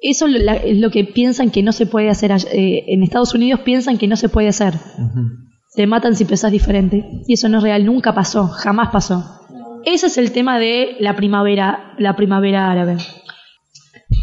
Eso 0.00 0.28
es 0.28 0.78
lo 0.78 0.90
que 0.90 1.04
piensan 1.04 1.50
que 1.50 1.62
no 1.62 1.72
se 1.72 1.84
puede 1.84 2.08
hacer. 2.08 2.32
Eh, 2.32 2.84
en 2.86 3.02
Estados 3.02 3.34
Unidos 3.34 3.60
piensan 3.60 3.98
que 3.98 4.08
no 4.08 4.16
se 4.16 4.30
puede 4.30 4.48
hacer. 4.48 4.72
Te 5.76 5.86
matan 5.86 6.16
si 6.16 6.24
pensás 6.24 6.50
diferente. 6.50 7.22
Y 7.26 7.34
eso 7.34 7.48
no 7.48 7.58
es 7.58 7.62
real, 7.62 7.84
nunca 7.84 8.14
pasó, 8.14 8.48
jamás 8.48 8.88
pasó. 8.90 9.24
Ese 9.84 10.06
es 10.06 10.18
el 10.18 10.32
tema 10.32 10.58
de 10.58 10.96
la 10.98 11.14
primavera, 11.14 11.94
la 11.98 12.16
primavera 12.16 12.70
árabe. 12.70 12.96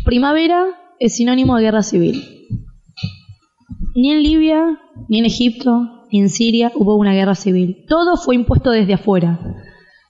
Primavera 0.03 0.65
es 0.99 1.15
sinónimo 1.15 1.55
de 1.55 1.63
guerra 1.63 1.83
civil. 1.83 2.23
Ni 3.95 4.11
en 4.11 4.23
Libia, 4.23 4.79
ni 5.07 5.19
en 5.19 5.25
Egipto, 5.25 6.07
ni 6.11 6.21
en 6.21 6.29
Siria 6.29 6.71
hubo 6.75 6.95
una 6.95 7.13
guerra 7.13 7.35
civil. 7.35 7.85
Todo 7.87 8.17
fue 8.17 8.35
impuesto 8.35 8.71
desde 8.71 8.95
afuera. 8.95 9.39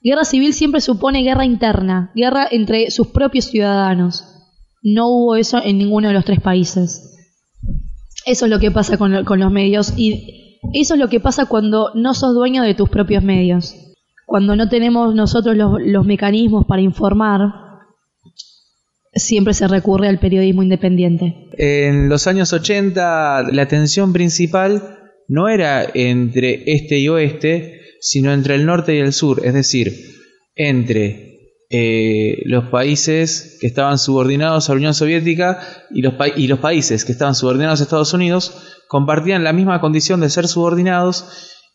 Guerra 0.02 0.24
civil 0.24 0.54
siempre 0.54 0.80
supone 0.80 1.22
guerra 1.22 1.44
interna, 1.44 2.10
guerra 2.14 2.46
entre 2.50 2.90
sus 2.90 3.08
propios 3.08 3.46
ciudadanos. 3.46 4.24
No 4.82 5.08
hubo 5.08 5.36
eso 5.36 5.60
en 5.62 5.78
ninguno 5.78 6.08
de 6.08 6.14
los 6.14 6.24
tres 6.24 6.40
países. 6.40 7.14
Eso 8.26 8.46
es 8.46 8.50
lo 8.50 8.58
que 8.58 8.70
pasa 8.70 8.96
con, 8.96 9.12
los 9.12 9.52
medios 9.52 9.94
eso 10.80 10.94
es 10.94 11.00
lo 11.00 11.08
que 11.08 11.20
pasa 11.20 11.46
cuando 11.46 11.92
no 11.94 12.14
sos 12.14 12.34
dueño 12.34 12.62
de 12.62 12.74
tus 12.74 12.88
propios 12.88 13.22
medios. 13.22 13.74
Cuando 14.26 14.56
no 14.56 14.68
tenemos 14.68 15.14
nosotros 15.14 15.56
los 15.56 16.06
mecanismos 16.06 16.64
para 16.66 16.82
informar, 16.82 17.40
siempre 19.12 19.54
se 19.54 19.68
recurre 19.68 20.08
al 20.08 20.18
periodismo 20.18 20.62
independiente. 20.62 21.48
En 21.56 22.08
los 22.08 22.26
años 22.26 22.52
80 22.52 23.50
la 23.52 23.68
tensión 23.68 24.12
principal 24.12 24.98
no 25.28 25.48
era 25.48 25.86
entre 25.94 26.64
este 26.66 26.98
y 26.98 27.08
oeste, 27.08 27.80
sino 28.00 28.32
entre 28.32 28.56
el 28.56 28.66
norte 28.66 28.94
y 28.94 28.98
el 28.98 29.12
sur, 29.12 29.40
es 29.44 29.54
decir, 29.54 29.92
entre 30.54 31.33
eh, 31.76 32.42
los 32.44 32.68
países 32.68 33.58
que 33.60 33.66
estaban 33.66 33.98
subordinados 33.98 34.70
a 34.70 34.72
la 34.72 34.76
Unión 34.76 34.94
Soviética 34.94 35.58
y 35.90 36.02
los, 36.02 36.14
y 36.36 36.46
los 36.46 36.60
países 36.60 37.04
que 37.04 37.10
estaban 37.10 37.34
subordinados 37.34 37.80
a 37.80 37.82
Estados 37.82 38.14
Unidos 38.14 38.54
compartían 38.86 39.42
la 39.42 39.52
misma 39.52 39.80
condición 39.80 40.20
de 40.20 40.30
ser 40.30 40.46
subordinados 40.46 41.26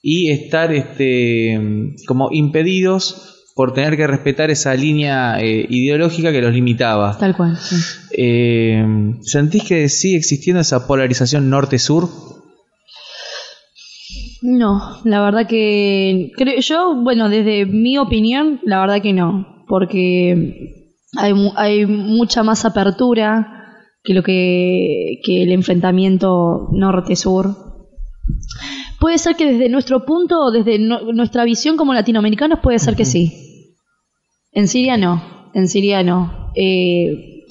y 0.01 0.31
estar 0.31 0.71
este, 0.71 1.59
como 2.07 2.29
impedidos 2.31 3.43
por 3.55 3.73
tener 3.73 3.97
que 3.97 4.07
respetar 4.07 4.49
esa 4.49 4.73
línea 4.73 5.37
eh, 5.41 5.65
ideológica 5.67 6.31
que 6.31 6.41
los 6.41 6.53
limitaba. 6.53 7.17
Tal 7.17 7.35
cual. 7.35 7.57
sí. 7.57 7.75
Eh, 8.11 8.81
¿Sentís 9.19 9.65
que 9.65 9.89
sigue 9.89 10.15
existiendo 10.15 10.61
esa 10.61 10.87
polarización 10.87 11.49
norte-sur? 11.49 12.07
No, 14.41 15.01
la 15.03 15.21
verdad 15.21 15.45
que 15.45 16.31
creo 16.37 16.61
yo, 16.61 16.95
bueno, 17.03 17.27
desde 17.27 17.65
mi 17.65 17.97
opinión, 17.97 18.61
la 18.63 18.79
verdad 18.79 19.01
que 19.01 19.11
no, 19.11 19.58
porque 19.69 20.91
hay, 21.17 21.33
hay 21.55 21.85
mucha 21.85 22.43
más 22.43 22.65
apertura 22.65 23.77
que 24.03 24.13
lo 24.13 24.23
que, 24.23 25.19
que 25.23 25.43
el 25.43 25.51
enfrentamiento 25.53 26.67
norte-sur. 26.73 27.55
Puede 28.99 29.17
ser 29.17 29.35
que 29.35 29.53
desde 29.53 29.69
nuestro 29.69 30.05
punto, 30.05 30.51
desde 30.51 30.77
no- 30.79 31.13
nuestra 31.13 31.45
visión 31.45 31.77
como 31.77 31.93
latinoamericanos, 31.93 32.59
puede 32.61 32.79
ser 32.79 32.95
que 32.95 33.05
sí. 33.05 33.75
En 34.51 34.67
Siria 34.67 34.97
no, 34.97 35.21
en 35.53 35.67
Siria 35.67 36.03
no. 36.03 36.51
Eh, 36.55 37.45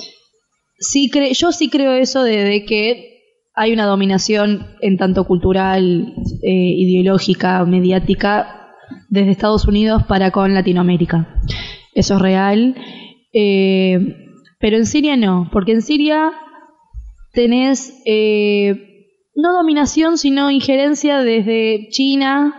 sí 0.79 1.11
cre- 1.11 1.33
yo 1.35 1.53
sí 1.53 1.71
creo 1.71 1.93
eso 1.95 2.23
de, 2.23 2.45
de 2.45 2.65
que 2.65 3.15
hay 3.55 3.73
una 3.73 3.87
dominación 3.87 4.67
en 4.81 4.97
tanto 4.99 5.25
cultural, 5.25 6.13
eh, 6.43 6.53
ideológica, 6.53 7.65
mediática, 7.65 8.69
desde 9.09 9.31
Estados 9.33 9.67
Unidos 9.67 10.03
para 10.05 10.31
con 10.31 10.55
Latinoamérica. 10.55 11.29
Eso 11.99 12.15
es 12.15 12.23
real. 12.23 12.77
Eh, 13.33 13.99
pero 14.61 14.77
en 14.77 14.87
Siria 14.87 15.17
no, 15.17 15.49
porque 15.53 15.73
en 15.73 15.83
Siria 15.83 16.33
tenés 17.33 18.03
eh, 18.07 18.99
no 19.35 19.53
dominación, 19.53 20.17
sino 20.17 20.51
injerencia 20.51 21.19
desde 21.19 21.89
China, 21.91 22.55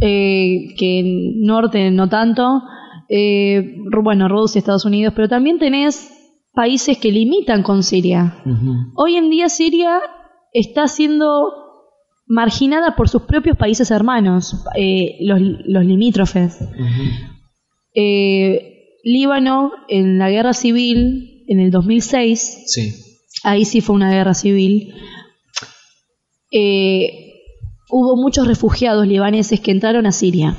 eh, 0.00 0.74
que 0.76 0.98
en 1.00 1.42
norte 1.42 1.90
no 1.90 2.08
tanto, 2.08 2.62
eh, 3.08 3.76
bueno, 4.02 4.28
Rusia, 4.28 4.58
Estados 4.58 4.84
Unidos, 4.84 5.12
pero 5.14 5.28
también 5.28 5.58
tenés 5.58 6.10
países 6.52 6.98
que 6.98 7.12
limitan 7.12 7.62
con 7.62 7.82
Siria. 7.84 8.42
Hoy 8.96 9.16
en 9.16 9.30
día 9.30 9.48
Siria 9.48 10.00
está 10.52 10.88
siendo 10.88 11.52
marginada 12.26 12.96
por 12.96 13.08
sus 13.08 13.22
propios 13.22 13.56
países 13.56 13.90
hermanos, 13.92 14.64
eh, 14.76 15.16
los, 15.20 15.40
los 15.40 15.84
limítrofes. 15.84 16.58
Eh, 17.94 18.76
Líbano, 19.02 19.72
en 19.88 20.18
la 20.18 20.30
guerra 20.30 20.52
civil, 20.52 21.44
en 21.48 21.58
el 21.60 21.70
2006, 21.70 22.64
Sí. 22.66 22.92
ahí 23.44 23.64
sí 23.64 23.80
fue 23.80 23.96
una 23.96 24.10
guerra 24.12 24.34
civil, 24.34 24.92
eh, 26.52 27.32
hubo 27.90 28.16
muchos 28.16 28.46
refugiados 28.46 29.06
libaneses 29.06 29.60
que 29.60 29.70
entraron 29.70 30.06
a 30.06 30.12
Siria 30.12 30.56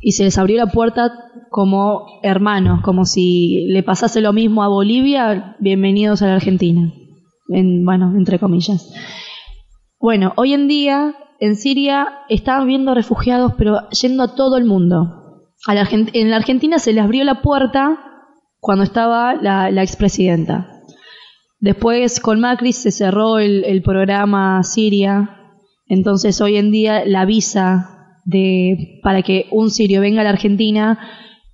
y 0.00 0.12
se 0.12 0.24
les 0.24 0.38
abrió 0.38 0.56
la 0.56 0.70
puerta 0.70 1.12
como 1.50 2.20
hermanos, 2.22 2.80
como 2.82 3.04
si 3.04 3.64
le 3.68 3.82
pasase 3.82 4.20
lo 4.20 4.32
mismo 4.32 4.62
a 4.62 4.68
Bolivia, 4.68 5.56
bienvenidos 5.58 6.22
a 6.22 6.26
la 6.26 6.34
Argentina, 6.36 6.92
en, 7.48 7.84
bueno, 7.84 8.14
entre 8.16 8.38
comillas. 8.38 8.92
Bueno, 9.98 10.32
hoy 10.36 10.52
en 10.52 10.68
día 10.68 11.14
en 11.40 11.56
Siria 11.56 12.08
están 12.28 12.66
viendo 12.66 12.94
refugiados, 12.94 13.54
pero 13.58 13.88
yendo 13.90 14.22
a 14.22 14.34
todo 14.34 14.56
el 14.58 14.64
mundo. 14.64 15.25
En 15.68 16.30
la 16.30 16.36
Argentina 16.36 16.78
se 16.78 16.92
les 16.92 17.02
abrió 17.02 17.24
la 17.24 17.42
puerta 17.42 17.98
cuando 18.60 18.84
estaba 18.84 19.34
la, 19.34 19.70
la 19.70 19.82
expresidenta. 19.82 20.70
Después 21.58 22.20
con 22.20 22.40
Macri 22.40 22.72
se 22.72 22.90
cerró 22.90 23.38
el, 23.38 23.64
el 23.64 23.82
programa 23.82 24.62
Siria, 24.62 25.36
entonces 25.86 26.40
hoy 26.40 26.56
en 26.56 26.70
día 26.70 27.04
la 27.06 27.24
visa 27.24 28.20
de, 28.24 29.00
para 29.02 29.22
que 29.22 29.46
un 29.50 29.70
sirio 29.70 30.00
venga 30.00 30.20
a 30.20 30.24
la 30.24 30.30
Argentina 30.30 30.98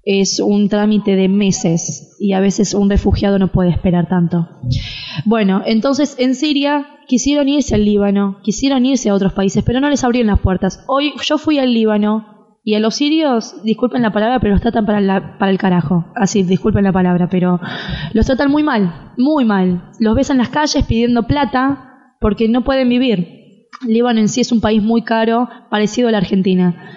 es 0.04 0.40
un 0.40 0.68
trámite 0.68 1.14
de 1.14 1.28
meses 1.28 2.16
y 2.18 2.32
a 2.32 2.40
veces 2.40 2.74
un 2.74 2.90
refugiado 2.90 3.38
no 3.38 3.52
puede 3.52 3.70
esperar 3.70 4.08
tanto. 4.08 4.48
Bueno, 5.24 5.62
entonces 5.64 6.16
en 6.18 6.34
Siria 6.34 6.86
quisieron 7.06 7.48
irse 7.48 7.76
al 7.76 7.84
Líbano, 7.84 8.38
quisieron 8.42 8.84
irse 8.84 9.10
a 9.10 9.14
otros 9.14 9.32
países, 9.32 9.62
pero 9.64 9.80
no 9.80 9.88
les 9.88 10.02
abrieron 10.02 10.32
las 10.32 10.40
puertas. 10.40 10.82
Hoy 10.88 11.12
yo 11.22 11.38
fui 11.38 11.58
al 11.58 11.72
Líbano 11.72 12.31
y 12.64 12.74
a 12.74 12.80
los 12.80 12.94
sirios, 12.94 13.62
disculpen 13.64 14.02
la 14.02 14.12
palabra, 14.12 14.38
pero 14.40 14.52
los 14.54 14.62
tratan 14.62 14.86
para, 14.86 15.00
la- 15.00 15.36
para 15.38 15.50
el 15.50 15.58
carajo. 15.58 16.06
Así, 16.14 16.42
disculpen 16.44 16.84
la 16.84 16.92
palabra, 16.92 17.28
pero 17.28 17.60
los 18.12 18.26
tratan 18.26 18.50
muy 18.50 18.62
mal, 18.62 19.12
muy 19.18 19.44
mal. 19.44 19.90
Los 19.98 20.14
ves 20.14 20.30
en 20.30 20.38
las 20.38 20.48
calles 20.50 20.84
pidiendo 20.86 21.24
plata 21.24 22.14
porque 22.20 22.48
no 22.48 22.62
pueden 22.64 22.88
vivir. 22.88 23.66
Líbano 23.86 24.20
en 24.20 24.28
sí 24.28 24.40
es 24.42 24.52
un 24.52 24.60
país 24.60 24.80
muy 24.82 25.02
caro, 25.02 25.48
parecido 25.70 26.08
a 26.08 26.12
la 26.12 26.18
Argentina. 26.18 26.90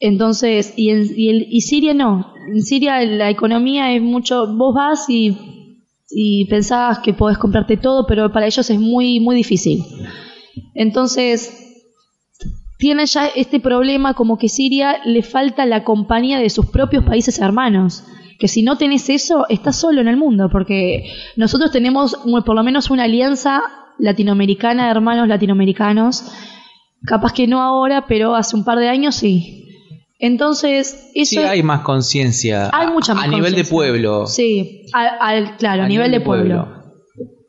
Entonces, 0.00 0.74
y, 0.76 0.90
en, 0.90 1.06
y, 1.16 1.30
el- 1.30 1.46
y 1.50 1.62
Siria 1.62 1.94
no. 1.94 2.34
En 2.54 2.62
Siria 2.62 3.02
la 3.04 3.30
economía 3.30 3.92
es 3.94 4.02
mucho. 4.02 4.46
Vos 4.54 4.74
vas 4.74 5.08
y, 5.08 5.34
y 6.10 6.44
pensás 6.50 6.98
que 6.98 7.14
podés 7.14 7.38
comprarte 7.38 7.78
todo, 7.78 8.06
pero 8.06 8.30
para 8.30 8.44
ellos 8.46 8.68
es 8.68 8.78
muy, 8.78 9.18
muy 9.20 9.34
difícil. 9.34 9.82
Entonces, 10.74 11.65
tiene 12.78 13.06
ya 13.06 13.26
este 13.26 13.58
problema 13.60 14.14
como 14.14 14.36
que 14.38 14.48
Siria 14.48 14.98
le 15.04 15.22
falta 15.22 15.64
la 15.66 15.82
compañía 15.84 16.38
de 16.38 16.50
sus 16.50 16.66
propios 16.66 17.04
países 17.04 17.38
hermanos. 17.38 18.04
Que 18.38 18.48
si 18.48 18.62
no 18.62 18.76
tenés 18.76 19.08
eso, 19.08 19.46
estás 19.48 19.76
solo 19.76 20.02
en 20.02 20.08
el 20.08 20.16
mundo, 20.18 20.50
porque 20.52 21.10
nosotros 21.36 21.70
tenemos 21.70 22.16
por 22.44 22.54
lo 22.54 22.62
menos 22.62 22.90
una 22.90 23.04
alianza 23.04 23.62
latinoamericana 23.98 24.84
de 24.84 24.90
hermanos 24.90 25.26
latinoamericanos. 25.26 26.24
Capaz 27.06 27.32
que 27.32 27.46
no 27.46 27.62
ahora, 27.62 28.06
pero 28.06 28.34
hace 28.34 28.54
un 28.56 28.64
par 28.64 28.78
de 28.78 28.88
años 28.90 29.14
sí. 29.14 29.62
Entonces, 30.18 31.10
eso 31.14 31.30
Sí, 31.30 31.46
hay 31.46 31.62
más 31.62 31.80
conciencia. 31.80 32.70
hay 32.72 32.88
mucha 32.88 33.14
más 33.14 33.24
A 33.24 33.28
nivel 33.28 33.54
de 33.54 33.64
pueblo. 33.64 34.26
Sí, 34.26 34.82
al- 34.92 35.56
claro, 35.56 35.84
a, 35.84 35.88
nivel, 35.88 36.10
de 36.10 36.20
pueblo. 36.20 36.75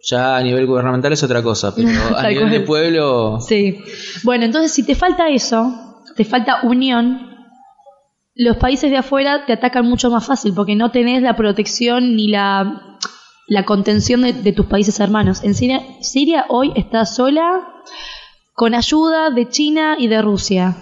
Ya 0.03 0.38
a 0.38 0.43
nivel 0.43 0.65
gubernamental 0.67 1.12
es 1.13 1.23
otra 1.23 1.41
cosa, 1.43 1.73
pero 1.75 1.89
a 2.17 2.27
nivel 2.29 2.49
de 2.49 2.60
pueblo. 2.62 3.39
Sí. 3.41 3.79
Bueno, 4.23 4.45
entonces 4.45 4.71
si 4.71 4.83
te 4.86 4.95
falta 4.95 5.29
eso, 5.29 6.03
te 6.15 6.23
falta 6.25 6.60
unión, 6.63 7.36
los 8.36 8.57
países 8.57 8.91
de 8.91 8.97
afuera 8.97 9.45
te 9.45 9.53
atacan 9.53 9.86
mucho 9.88 10.10
más 10.12 10.25
fácil 10.25 10.53
porque 10.53 10.75
no 10.75 10.91
tenés 10.91 11.21
la 11.23 11.36
protección 11.36 12.15
ni 12.15 12.27
la, 12.27 12.97
la 13.47 13.65
contención 13.65 14.21
de, 14.21 14.33
de 14.33 14.51
tus 14.53 14.67
países 14.67 14.99
hermanos. 14.99 15.43
En 15.43 15.55
Siria, 15.55 15.81
Siria 16.01 16.45
hoy 16.49 16.71
está 16.75 17.05
sola 17.05 17.67
con 18.53 18.75
ayuda 18.75 19.29
de 19.31 19.49
China 19.49 19.95
y 19.99 20.07
de 20.07 20.21
Rusia. 20.21 20.77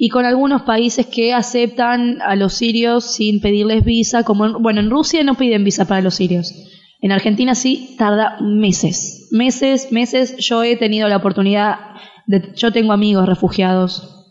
Y 0.00 0.10
con 0.10 0.24
algunos 0.26 0.62
países 0.62 1.06
que 1.06 1.34
aceptan 1.34 2.22
a 2.22 2.36
los 2.36 2.54
sirios 2.54 3.04
sin 3.14 3.40
pedirles 3.40 3.84
visa, 3.84 4.22
como 4.22 4.46
en- 4.46 4.62
bueno, 4.62 4.80
en 4.80 4.90
Rusia 4.90 5.24
no 5.24 5.34
piden 5.34 5.64
visa 5.64 5.86
para 5.86 6.02
los 6.02 6.14
sirios. 6.14 6.52
En 7.00 7.12
Argentina 7.12 7.54
sí 7.54 7.94
tarda 7.98 8.38
meses, 8.40 9.28
meses, 9.30 9.92
meses. 9.92 10.36
Yo 10.38 10.62
he 10.62 10.76
tenido 10.76 11.08
la 11.08 11.16
oportunidad 11.16 11.78
de, 12.26 12.52
yo 12.56 12.72
tengo 12.72 12.92
amigos 12.92 13.26
refugiados, 13.26 14.26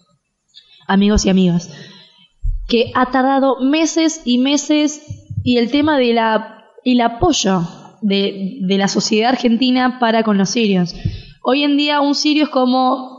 amigos 0.88 1.26
y 1.26 1.30
amigas, 1.30 1.72
que 2.68 2.92
ha 2.94 3.10
tardado 3.12 3.62
meses 3.62 4.22
y 4.26 4.38
meses 4.38 5.02
y 5.44 5.58
el 5.58 5.72
tema 5.72 5.98
de 5.98 6.14
la, 6.14 6.66
el 6.84 7.00
apoyo 7.02 7.62
de, 8.02 8.60
de 8.62 8.78
la 8.78 8.90
sociedad 8.90 9.32
argentina 9.32 9.98
para 10.00 10.24
con 10.24 10.38
los 10.38 10.50
sirios. 10.50 10.94
Hoy 11.44 11.64
en 11.64 11.78
día 11.78 12.02
un 12.02 12.16
sirio 12.16 12.44
es 12.44 12.50
como 12.50 13.18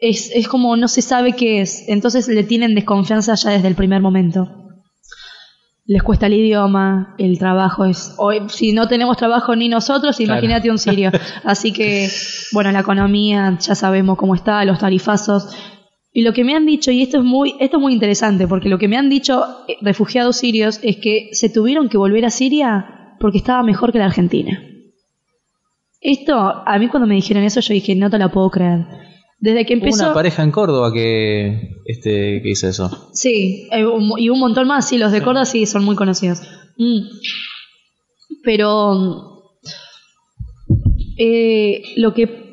es, 0.00 0.30
es 0.34 0.48
como 0.48 0.76
no 0.76 0.88
se 0.88 1.02
sabe 1.02 1.34
qué 1.34 1.60
es, 1.60 1.84
entonces 1.88 2.26
le 2.28 2.42
tienen 2.42 2.74
desconfianza 2.74 3.34
ya 3.34 3.50
desde 3.50 3.68
el 3.68 3.74
primer 3.74 4.00
momento. 4.00 4.59
Les 5.92 6.04
cuesta 6.04 6.26
el 6.26 6.34
idioma, 6.34 7.16
el 7.18 7.36
trabajo 7.36 7.84
es... 7.84 8.14
Hoy, 8.16 8.42
si 8.46 8.72
no 8.72 8.86
tenemos 8.86 9.16
trabajo 9.16 9.56
ni 9.56 9.68
nosotros, 9.68 10.16
Claro. 10.18 10.34
imagínate 10.34 10.70
un 10.70 10.78
sirio. 10.78 11.10
Así 11.44 11.72
que, 11.72 12.08
bueno, 12.52 12.70
la 12.70 12.78
economía 12.78 13.58
ya 13.60 13.74
sabemos 13.74 14.16
cómo 14.16 14.36
está, 14.36 14.64
los 14.64 14.78
tarifazos. 14.78 15.52
Y 16.12 16.22
lo 16.22 16.32
que 16.32 16.44
me 16.44 16.54
han 16.54 16.64
dicho, 16.64 16.92
y 16.92 17.02
esto 17.02 17.18
es 17.18 17.24
muy, 17.24 17.56
esto 17.58 17.78
es 17.78 17.80
muy 17.80 17.92
interesante, 17.92 18.46
porque 18.46 18.68
lo 18.68 18.78
que 18.78 18.86
me 18.86 18.96
han 18.98 19.08
dicho 19.10 19.44
eh, 19.66 19.78
refugiados 19.80 20.36
sirios 20.36 20.78
es 20.84 20.98
que 20.98 21.30
se 21.32 21.48
tuvieron 21.48 21.88
que 21.88 21.98
volver 21.98 22.24
a 22.24 22.30
Siria 22.30 23.16
porque 23.18 23.38
estaba 23.38 23.64
mejor 23.64 23.90
que 23.90 23.98
la 23.98 24.04
Argentina. 24.06 24.62
Esto, 26.00 26.36
a 26.66 26.78
mí 26.78 26.86
cuando 26.86 27.08
me 27.08 27.16
dijeron 27.16 27.42
eso, 27.42 27.58
yo 27.58 27.74
dije, 27.74 27.96
no 27.96 28.08
te 28.10 28.18
la 28.18 28.28
puedo 28.28 28.48
creer. 28.48 28.86
Desde 29.40 29.64
que 29.64 29.74
Hubo 29.74 29.84
empezó... 29.84 30.04
una 30.04 30.14
pareja 30.14 30.42
en 30.42 30.50
Córdoba 30.50 30.92
que, 30.92 31.80
este, 31.86 32.42
que 32.42 32.50
hizo 32.50 32.68
eso. 32.68 33.08
Sí, 33.14 33.68
eh, 33.72 33.84
y 34.18 34.28
un 34.28 34.38
montón 34.38 34.68
más, 34.68 34.86
sí, 34.86 34.98
los 34.98 35.12
de 35.12 35.22
Córdoba 35.22 35.46
sí 35.46 35.64
son 35.66 35.84
muy 35.84 35.96
conocidos. 35.96 36.42
Mm. 36.76 37.00
Pero 38.44 39.42
eh, 41.16 41.82
lo 41.96 42.12
que 42.14 42.50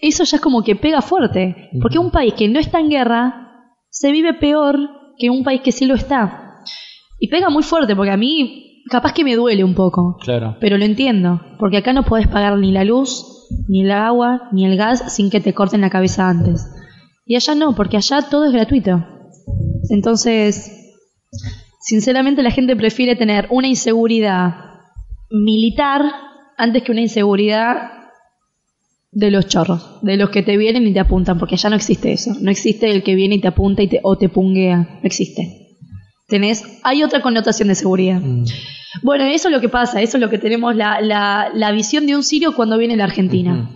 eso 0.00 0.24
ya 0.24 0.36
es 0.36 0.42
como 0.42 0.62
que 0.62 0.76
pega 0.76 1.02
fuerte, 1.02 1.68
porque 1.80 1.98
un 1.98 2.10
país 2.10 2.34
que 2.34 2.48
no 2.48 2.58
está 2.58 2.80
en 2.80 2.88
guerra 2.88 3.74
se 3.90 4.10
vive 4.10 4.34
peor 4.34 4.78
que 5.18 5.28
un 5.30 5.44
país 5.44 5.60
que 5.60 5.72
sí 5.72 5.84
lo 5.86 5.94
está. 5.94 6.62
Y 7.18 7.28
pega 7.28 7.50
muy 7.50 7.62
fuerte, 7.62 7.94
porque 7.94 8.10
a 8.10 8.16
mí 8.16 8.82
capaz 8.90 9.12
que 9.12 9.24
me 9.24 9.36
duele 9.36 9.62
un 9.62 9.74
poco, 9.74 10.16
Claro. 10.22 10.56
pero 10.60 10.78
lo 10.78 10.84
entiendo, 10.86 11.40
porque 11.58 11.76
acá 11.76 11.92
no 11.92 12.04
podés 12.04 12.26
pagar 12.28 12.56
ni 12.58 12.72
la 12.72 12.84
luz, 12.84 13.24
ni 13.68 13.82
el 13.82 13.90
agua, 13.90 14.48
ni 14.52 14.66
el 14.66 14.76
gas 14.76 15.12
sin 15.14 15.30
que 15.30 15.40
te 15.40 15.54
corten 15.54 15.80
la 15.80 15.90
cabeza 15.90 16.28
antes. 16.28 16.66
Y 17.26 17.36
allá 17.36 17.54
no, 17.54 17.74
porque 17.74 17.96
allá 17.96 18.22
todo 18.30 18.46
es 18.46 18.52
gratuito. 18.52 19.04
Entonces, 19.88 20.70
sinceramente 21.80 22.42
la 22.42 22.50
gente 22.50 22.76
prefiere 22.76 23.16
tener 23.16 23.46
una 23.50 23.68
inseguridad 23.68 24.54
militar 25.30 26.02
antes 26.56 26.82
que 26.82 26.92
una 26.92 27.00
inseguridad 27.00 27.92
de 29.12 29.30
los 29.30 29.48
chorros, 29.48 29.98
de 30.02 30.16
los 30.16 30.30
que 30.30 30.42
te 30.42 30.56
vienen 30.56 30.86
y 30.86 30.92
te 30.92 31.00
apuntan, 31.00 31.38
porque 31.38 31.56
allá 31.56 31.70
no 31.70 31.76
existe 31.76 32.12
eso. 32.12 32.32
No 32.40 32.50
existe 32.50 32.90
el 32.90 33.02
que 33.02 33.14
viene 33.14 33.36
y 33.36 33.40
te 33.40 33.48
apunta 33.48 33.82
y 33.82 33.88
te, 33.88 34.00
o 34.02 34.16
te 34.16 34.28
punguea. 34.28 34.76
No 34.76 35.04
existe. 35.06 35.59
Tenés, 36.30 36.64
hay 36.82 37.02
otra 37.02 37.20
connotación 37.20 37.68
de 37.68 37.74
seguridad. 37.74 38.20
Mm. 38.20 38.44
Bueno, 39.02 39.24
eso 39.24 39.48
es 39.48 39.54
lo 39.54 39.60
que 39.60 39.68
pasa, 39.68 40.00
eso 40.00 40.16
es 40.16 40.20
lo 40.20 40.30
que 40.30 40.38
tenemos 40.38 40.74
la, 40.74 41.00
la, 41.00 41.50
la 41.52 41.72
visión 41.72 42.06
de 42.06 42.16
un 42.16 42.22
sirio 42.22 42.54
cuando 42.54 42.78
viene 42.78 42.94
a 42.94 42.98
la 42.98 43.04
Argentina. 43.04 43.70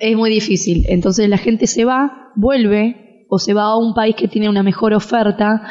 Es 0.00 0.16
muy 0.16 0.30
difícil. 0.30 0.84
Entonces 0.88 1.28
la 1.28 1.38
gente 1.38 1.66
se 1.66 1.84
va, 1.84 2.32
vuelve, 2.34 3.26
o 3.28 3.38
se 3.38 3.54
va 3.54 3.64
a 3.64 3.76
un 3.76 3.94
país 3.94 4.16
que 4.16 4.28
tiene 4.28 4.48
una 4.48 4.62
mejor 4.62 4.92
oferta, 4.92 5.62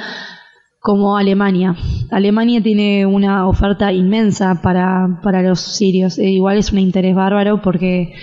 como 0.82 1.16
Alemania. 1.16 1.76
Alemania 2.10 2.62
tiene 2.62 3.06
una 3.06 3.48
oferta 3.48 3.94
inmensa 3.94 4.62
para, 4.64 5.20
para 5.22 5.44
los 5.44 5.62
sirios. 5.62 6.18
E 6.18 6.32
igual 6.32 6.58
es 6.58 6.72
un 6.72 6.80
interés 6.80 7.16
bárbaro 7.16 7.62
porque 7.62 8.14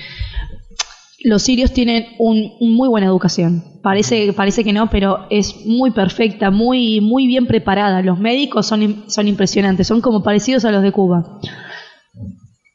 los 1.24 1.42
sirios 1.42 1.72
tienen 1.72 2.06
un, 2.18 2.52
un 2.60 2.74
muy 2.74 2.88
buena 2.88 3.06
educación. 3.06 3.64
Parece, 3.82 4.32
parece 4.32 4.62
que 4.64 4.72
no, 4.72 4.88
pero 4.88 5.26
es 5.30 5.66
muy 5.66 5.90
perfecta, 5.90 6.50
muy, 6.50 7.00
muy 7.00 7.26
bien 7.26 7.46
preparada. 7.46 8.02
Los 8.02 8.18
médicos 8.20 8.66
son, 8.66 9.04
son 9.08 9.28
impresionantes, 9.28 9.86
son 9.86 10.00
como 10.00 10.22
parecidos 10.22 10.64
a 10.64 10.70
los 10.70 10.82
de 10.82 10.92
Cuba. 10.92 11.40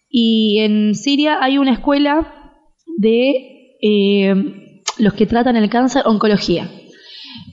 Y 0.09 0.59
en 0.59 0.93
Siria 0.95 1.39
hay 1.41 1.57
una 1.57 1.73
escuela 1.73 2.33
de 2.97 3.77
eh, 3.81 4.33
los 4.97 5.13
que 5.13 5.25
tratan 5.25 5.55
el 5.55 5.69
cáncer, 5.69 6.03
oncología, 6.05 6.69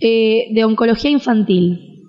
eh, 0.01 0.49
de 0.53 0.65
oncología 0.65 1.11
infantil. 1.11 2.03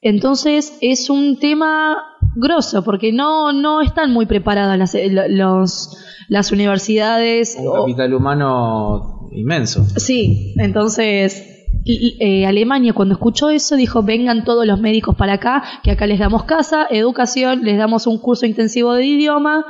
Entonces 0.00 0.76
es 0.80 1.10
un 1.10 1.38
tema 1.38 1.96
grosso, 2.34 2.82
porque 2.82 3.12
no, 3.12 3.52
no 3.52 3.80
están 3.82 4.12
muy 4.12 4.26
preparadas 4.26 4.78
las, 4.78 4.94
eh, 4.94 5.08
lo- 5.10 5.28
los, 5.28 5.96
las 6.28 6.52
universidades. 6.52 7.56
Un 7.58 7.68
o- 7.68 7.72
capital 7.72 8.14
humano 8.14 9.28
inmenso. 9.32 9.84
Sí, 9.96 10.54
entonces 10.58 11.48
y- 11.84 12.16
eh, 12.20 12.46
Alemania 12.46 12.92
cuando 12.92 13.14
escuchó 13.14 13.50
eso 13.50 13.76
dijo 13.76 14.02
vengan 14.02 14.44
todos 14.44 14.66
los 14.66 14.80
médicos 14.80 15.16
para 15.16 15.34
acá, 15.34 15.62
que 15.82 15.90
acá 15.90 16.06
les 16.06 16.18
damos 16.18 16.44
casa, 16.44 16.86
educación, 16.90 17.64
les 17.64 17.76
damos 17.78 18.06
un 18.06 18.18
curso 18.18 18.46
intensivo 18.46 18.92
de 18.94 19.04
idioma, 19.06 19.64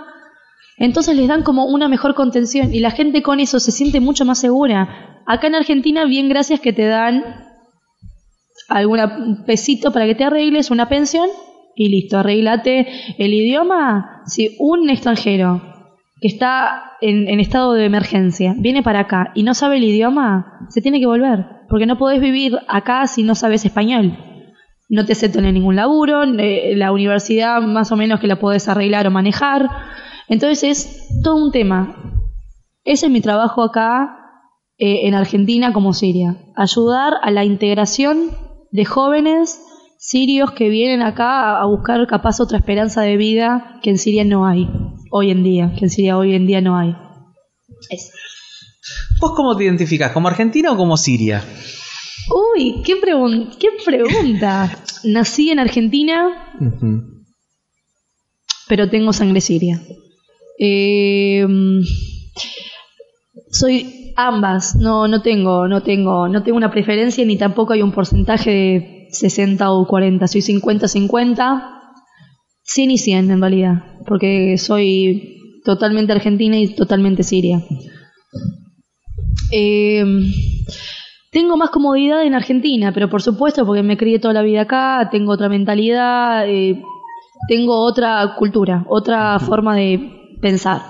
entonces 0.78 1.16
les 1.16 1.28
dan 1.28 1.42
como 1.42 1.64
una 1.66 1.88
mejor 1.88 2.14
contención 2.14 2.74
y 2.74 2.80
la 2.80 2.90
gente 2.90 3.22
con 3.22 3.40
eso 3.40 3.60
se 3.60 3.70
siente 3.72 4.00
mucho 4.00 4.24
más 4.24 4.38
segura. 4.38 5.22
Acá 5.26 5.46
en 5.46 5.54
Argentina, 5.54 6.04
bien 6.04 6.28
gracias 6.28 6.60
que 6.60 6.72
te 6.72 6.86
dan 6.86 7.24
alguna 8.68 9.16
un 9.18 9.44
pesito 9.44 9.92
para 9.92 10.06
que 10.06 10.14
te 10.14 10.24
arregles, 10.24 10.70
una 10.70 10.88
pensión 10.88 11.28
y 11.74 11.88
listo, 11.88 12.18
arreglate 12.18 12.86
el 13.18 13.34
idioma. 13.34 14.22
Si 14.26 14.56
un 14.58 14.90
extranjero 14.90 15.62
que 16.20 16.28
está 16.28 16.92
en, 17.00 17.40
estado 17.40 17.72
de 17.72 17.84
emergencia 17.84 18.54
viene 18.56 18.82
para 18.82 19.00
acá 19.00 19.32
y 19.34 19.42
no 19.42 19.54
sabe 19.54 19.78
el 19.78 19.84
idioma, 19.84 20.66
se 20.68 20.80
tiene 20.80 21.00
que 21.00 21.06
volver, 21.06 21.44
porque 21.68 21.86
no 21.86 21.98
podés 21.98 22.20
vivir 22.20 22.58
acá 22.68 23.06
si 23.06 23.22
no 23.24 23.34
sabes 23.34 23.64
español. 23.64 24.16
No 24.88 25.04
te 25.04 25.12
aceptan 25.12 25.46
en 25.46 25.54
ningún 25.54 25.74
laburo, 25.74 26.22
eh, 26.22 26.74
la 26.76 26.92
universidad 26.92 27.60
más 27.62 27.90
o 27.92 27.96
menos 27.96 28.20
que 28.20 28.28
la 28.28 28.38
podés 28.38 28.68
arreglar 28.68 29.06
o 29.06 29.10
manejar. 29.10 29.68
Entonces 30.28 30.62
es 30.64 31.22
todo 31.22 31.36
un 31.36 31.50
tema. 31.50 31.96
Ese 32.84 33.06
es 33.06 33.12
mi 33.12 33.20
trabajo 33.20 33.62
acá 33.62 34.16
eh, 34.78 35.08
en 35.08 35.14
Argentina 35.14 35.72
como 35.72 35.92
Siria. 35.92 36.36
Ayudar 36.56 37.14
a 37.22 37.30
la 37.30 37.44
integración 37.44 38.30
de 38.70 38.84
jóvenes 38.84 39.60
sirios 40.04 40.50
que 40.50 40.68
vienen 40.68 41.00
acá 41.00 41.60
a, 41.60 41.66
buscar 41.66 42.04
capaz 42.08 42.40
otra 42.40 42.58
esperanza 42.58 43.02
de 43.02 43.16
vida 43.16 43.78
que 43.84 43.90
en 43.90 43.98
Siria 43.98 44.24
no 44.24 44.44
hay 44.44 44.68
hoy 45.12 45.30
en 45.30 45.44
día, 45.44 45.72
que 45.78 45.84
en 45.84 45.90
Siria 45.90 46.18
hoy 46.18 46.34
en 46.34 46.44
día 46.44 46.60
no 46.60 46.76
hay. 46.76 46.96
Eso. 47.88 48.10
¿Vos 49.20 49.32
cómo 49.36 49.56
te 49.56 49.62
identificás? 49.62 50.10
¿Como 50.10 50.26
argentina 50.26 50.72
o 50.72 50.76
como 50.76 50.96
siria? 50.96 51.44
Uy, 52.56 52.82
qué, 52.84 53.00
pregun- 53.00 53.56
qué 53.58 53.68
pregunta. 53.84 54.76
Nací 55.04 55.50
en 55.50 55.60
Argentina, 55.60 56.52
pero 58.68 58.90
tengo 58.90 59.12
sangre 59.12 59.40
siria. 59.40 59.80
Eh, 60.58 61.46
soy 63.50 64.12
ambas, 64.16 64.74
no, 64.74 65.06
no 65.06 65.22
tengo, 65.22 65.68
no 65.68 65.82
tengo, 65.84 66.26
no 66.26 66.42
tengo 66.42 66.56
una 66.56 66.72
preferencia 66.72 67.24
ni 67.24 67.36
tampoco 67.36 67.72
hay 67.72 67.82
un 67.82 67.92
porcentaje 67.92 68.50
de 68.50 69.01
60 69.12 69.70
o 69.70 69.86
40, 69.86 70.26
soy 70.26 70.40
50-50, 70.40 71.62
100 72.62 72.90
y 72.90 72.98
100 72.98 73.30
en 73.30 73.40
realidad, 73.40 73.84
porque 74.06 74.58
soy 74.58 75.60
totalmente 75.64 76.12
argentina 76.12 76.56
y 76.58 76.74
totalmente 76.74 77.22
siria. 77.22 77.62
Eh, 79.52 80.04
tengo 81.30 81.56
más 81.56 81.70
comodidad 81.70 82.24
en 82.24 82.34
Argentina, 82.34 82.92
pero 82.92 83.08
por 83.08 83.22
supuesto 83.22 83.64
porque 83.64 83.82
me 83.82 83.96
crié 83.96 84.18
toda 84.18 84.34
la 84.34 84.42
vida 84.42 84.62
acá, 84.62 85.08
tengo 85.10 85.32
otra 85.32 85.48
mentalidad, 85.48 86.48
eh, 86.48 86.82
tengo 87.48 87.80
otra 87.80 88.34
cultura, 88.36 88.84
otra 88.88 89.38
forma 89.38 89.76
de 89.76 90.36
pensar. 90.40 90.82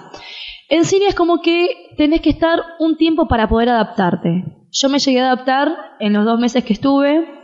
En 0.69 0.85
Siria 0.85 1.09
es 1.09 1.15
como 1.15 1.43
que 1.43 1.69
tenés 1.97 2.23
que 2.23 2.31
estar 2.31 2.61
un 2.79 2.97
tiempo 2.97 3.29
para 3.29 3.49
poder 3.49 3.69
adaptarte. 3.69 4.45
Yo 4.71 4.89
me 4.89 4.99
llegué 4.99 5.21
a 5.21 5.27
adaptar 5.27 5.77
en 6.01 6.13
los 6.15 6.25
dos 6.25 6.41
meses 6.41 6.65
que 6.65 6.73
estuve, 6.73 7.42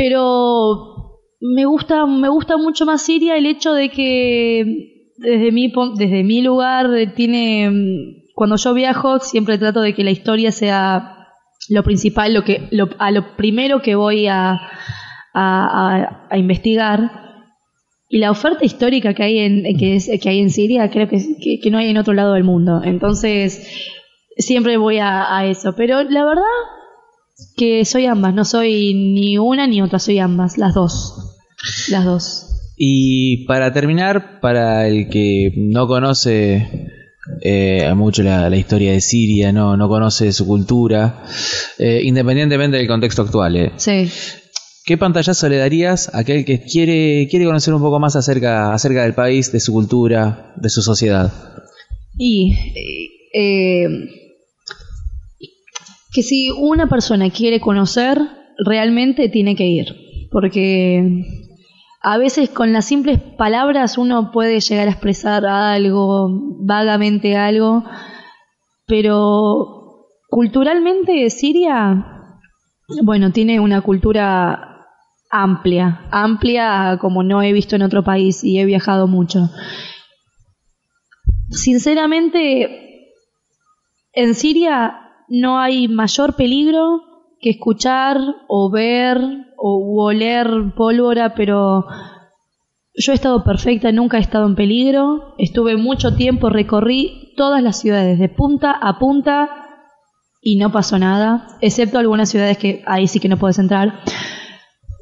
pero 0.00 1.18
me 1.42 1.66
gusta, 1.66 2.06
me 2.06 2.30
gusta 2.30 2.56
mucho 2.56 2.86
más 2.86 3.02
Siria 3.02 3.36
el 3.36 3.44
hecho 3.44 3.74
de 3.74 3.90
que 3.90 5.10
desde 5.18 5.52
mi, 5.52 5.70
desde 5.98 6.24
mi 6.24 6.40
lugar 6.40 6.86
eh, 6.96 7.06
tiene, 7.08 7.68
mm, 7.70 8.32
cuando 8.34 8.56
yo 8.56 8.72
viajo 8.72 9.18
siempre 9.18 9.58
trato 9.58 9.82
de 9.82 9.92
que 9.94 10.02
la 10.02 10.10
historia 10.10 10.52
sea 10.52 11.28
lo 11.68 11.82
principal, 11.82 12.32
lo 12.32 12.44
que, 12.44 12.66
lo- 12.70 12.88
a 12.98 13.10
lo 13.10 13.36
primero 13.36 13.82
que 13.82 13.94
voy 13.94 14.26
a, 14.26 14.58
a, 15.34 16.26
investigar. 16.34 17.10
Y 18.08 18.20
la 18.20 18.30
oferta 18.30 18.64
histórica 18.64 19.12
que 19.12 19.22
hay 19.22 19.38
en, 19.40 19.76
que, 19.78 19.96
es- 19.96 20.10
que 20.22 20.30
hay 20.30 20.40
en 20.40 20.48
Siria 20.48 20.90
creo 20.90 21.08
que, 21.08 21.18
que, 21.62 21.70
no 21.70 21.76
hay 21.76 21.90
en 21.90 21.98
otro 21.98 22.14
lado 22.14 22.32
del 22.32 22.44
mundo. 22.44 22.80
Entonces, 22.82 23.68
siempre 24.38 24.78
voy 24.78 24.96
a 24.98 25.44
eso. 25.44 25.74
Pero 25.76 26.02
la 26.04 26.24
verdad 26.24 26.44
que 27.56 27.84
soy 27.84 28.06
ambas, 28.06 28.34
no 28.34 28.44
soy 28.44 28.94
ni 28.94 29.38
una 29.38 29.66
ni 29.66 29.82
otra, 29.82 29.98
soy 29.98 30.18
ambas, 30.18 30.58
las 30.58 30.74
dos. 30.74 31.36
Las 31.88 32.04
dos. 32.04 32.46
Y 32.76 33.44
para 33.46 33.72
terminar, 33.72 34.40
para 34.40 34.88
el 34.88 35.08
que 35.10 35.52
no 35.56 35.86
conoce 35.86 36.88
eh, 37.42 37.92
mucho 37.94 38.22
la, 38.22 38.48
la 38.48 38.56
historia 38.56 38.92
de 38.92 39.00
Siria, 39.00 39.52
no, 39.52 39.76
no 39.76 39.88
conoce 39.88 40.32
su 40.32 40.46
cultura, 40.46 41.24
eh, 41.78 42.00
independientemente 42.04 42.78
del 42.78 42.88
contexto 42.88 43.22
actual, 43.22 43.56
eh, 43.56 43.72
Sí. 43.76 44.08
¿qué 44.86 44.96
pantallazo 44.96 45.48
le 45.50 45.58
darías 45.58 46.12
a 46.14 46.20
aquel 46.20 46.44
que 46.46 46.62
quiere, 46.62 47.28
quiere 47.28 47.44
conocer 47.44 47.74
un 47.74 47.82
poco 47.82 48.00
más 48.00 48.16
acerca, 48.16 48.72
acerca 48.72 49.02
del 49.02 49.14
país, 49.14 49.52
de 49.52 49.60
su 49.60 49.72
cultura, 49.72 50.54
de 50.56 50.70
su 50.70 50.80
sociedad? 50.80 51.30
Y 52.16 52.54
eh, 53.34 53.86
que 56.12 56.22
si 56.22 56.50
una 56.50 56.88
persona 56.88 57.30
quiere 57.30 57.60
conocer, 57.60 58.20
realmente 58.64 59.28
tiene 59.28 59.56
que 59.56 59.66
ir. 59.66 59.96
Porque 60.30 61.24
a 62.02 62.18
veces 62.18 62.50
con 62.50 62.72
las 62.72 62.86
simples 62.86 63.20
palabras 63.20 63.98
uno 63.98 64.30
puede 64.32 64.60
llegar 64.60 64.88
a 64.88 64.92
expresar 64.92 65.46
algo, 65.46 66.28
vagamente 66.60 67.36
algo, 67.36 67.84
pero 68.86 70.06
culturalmente 70.28 71.28
Siria, 71.30 72.38
bueno, 73.02 73.32
tiene 73.32 73.60
una 73.60 73.82
cultura 73.82 74.86
amplia, 75.30 76.08
amplia 76.10 76.98
como 77.00 77.22
no 77.22 77.42
he 77.42 77.52
visto 77.52 77.76
en 77.76 77.82
otro 77.82 78.02
país 78.02 78.42
y 78.42 78.58
he 78.58 78.64
viajado 78.64 79.06
mucho. 79.06 79.50
Sinceramente, 81.50 83.14
en 84.12 84.34
Siria 84.34 84.99
no 85.30 85.58
hay 85.58 85.88
mayor 85.88 86.34
peligro 86.34 87.02
que 87.40 87.50
escuchar 87.50 88.18
o 88.48 88.70
ver 88.70 89.18
o 89.56 90.04
oler 90.04 90.74
pólvora, 90.76 91.34
pero 91.34 91.86
yo 92.94 93.12
he 93.12 93.14
estado 93.14 93.42
perfecta, 93.44 93.92
nunca 93.92 94.18
he 94.18 94.20
estado 94.20 94.46
en 94.46 94.56
peligro. 94.56 95.34
Estuve 95.38 95.76
mucho 95.76 96.14
tiempo, 96.14 96.50
recorrí 96.50 97.32
todas 97.36 97.62
las 97.62 97.80
ciudades 97.80 98.18
de 98.18 98.28
punta 98.28 98.72
a 98.72 98.98
punta 98.98 99.48
y 100.42 100.56
no 100.56 100.72
pasó 100.72 100.98
nada, 100.98 101.46
excepto 101.60 101.98
algunas 101.98 102.30
ciudades 102.30 102.58
que 102.58 102.82
ahí 102.86 103.06
sí 103.06 103.20
que 103.20 103.28
no 103.28 103.38
puedes 103.38 103.58
entrar. 103.58 104.00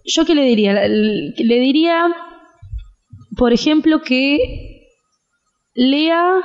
Yo 0.05 0.25
qué 0.25 0.35
le 0.35 0.43
diría? 0.43 0.75
Le 0.89 1.59
diría, 1.61 2.07
por 3.37 3.53
ejemplo, 3.53 4.03
que 4.03 4.87
lea 5.75 6.41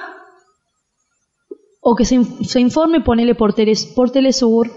o 1.84 1.96
que 1.96 2.06
se, 2.06 2.60
informe, 2.60 3.02
ponele 3.02 3.36
por, 3.36 3.54
por 3.96 4.10
Telesur, 4.10 4.72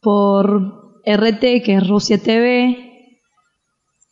por 0.00 1.00
RT, 1.04 1.62
que 1.62 1.74
es 1.74 1.86
Rusia 1.86 2.18
TV, 2.22 3.18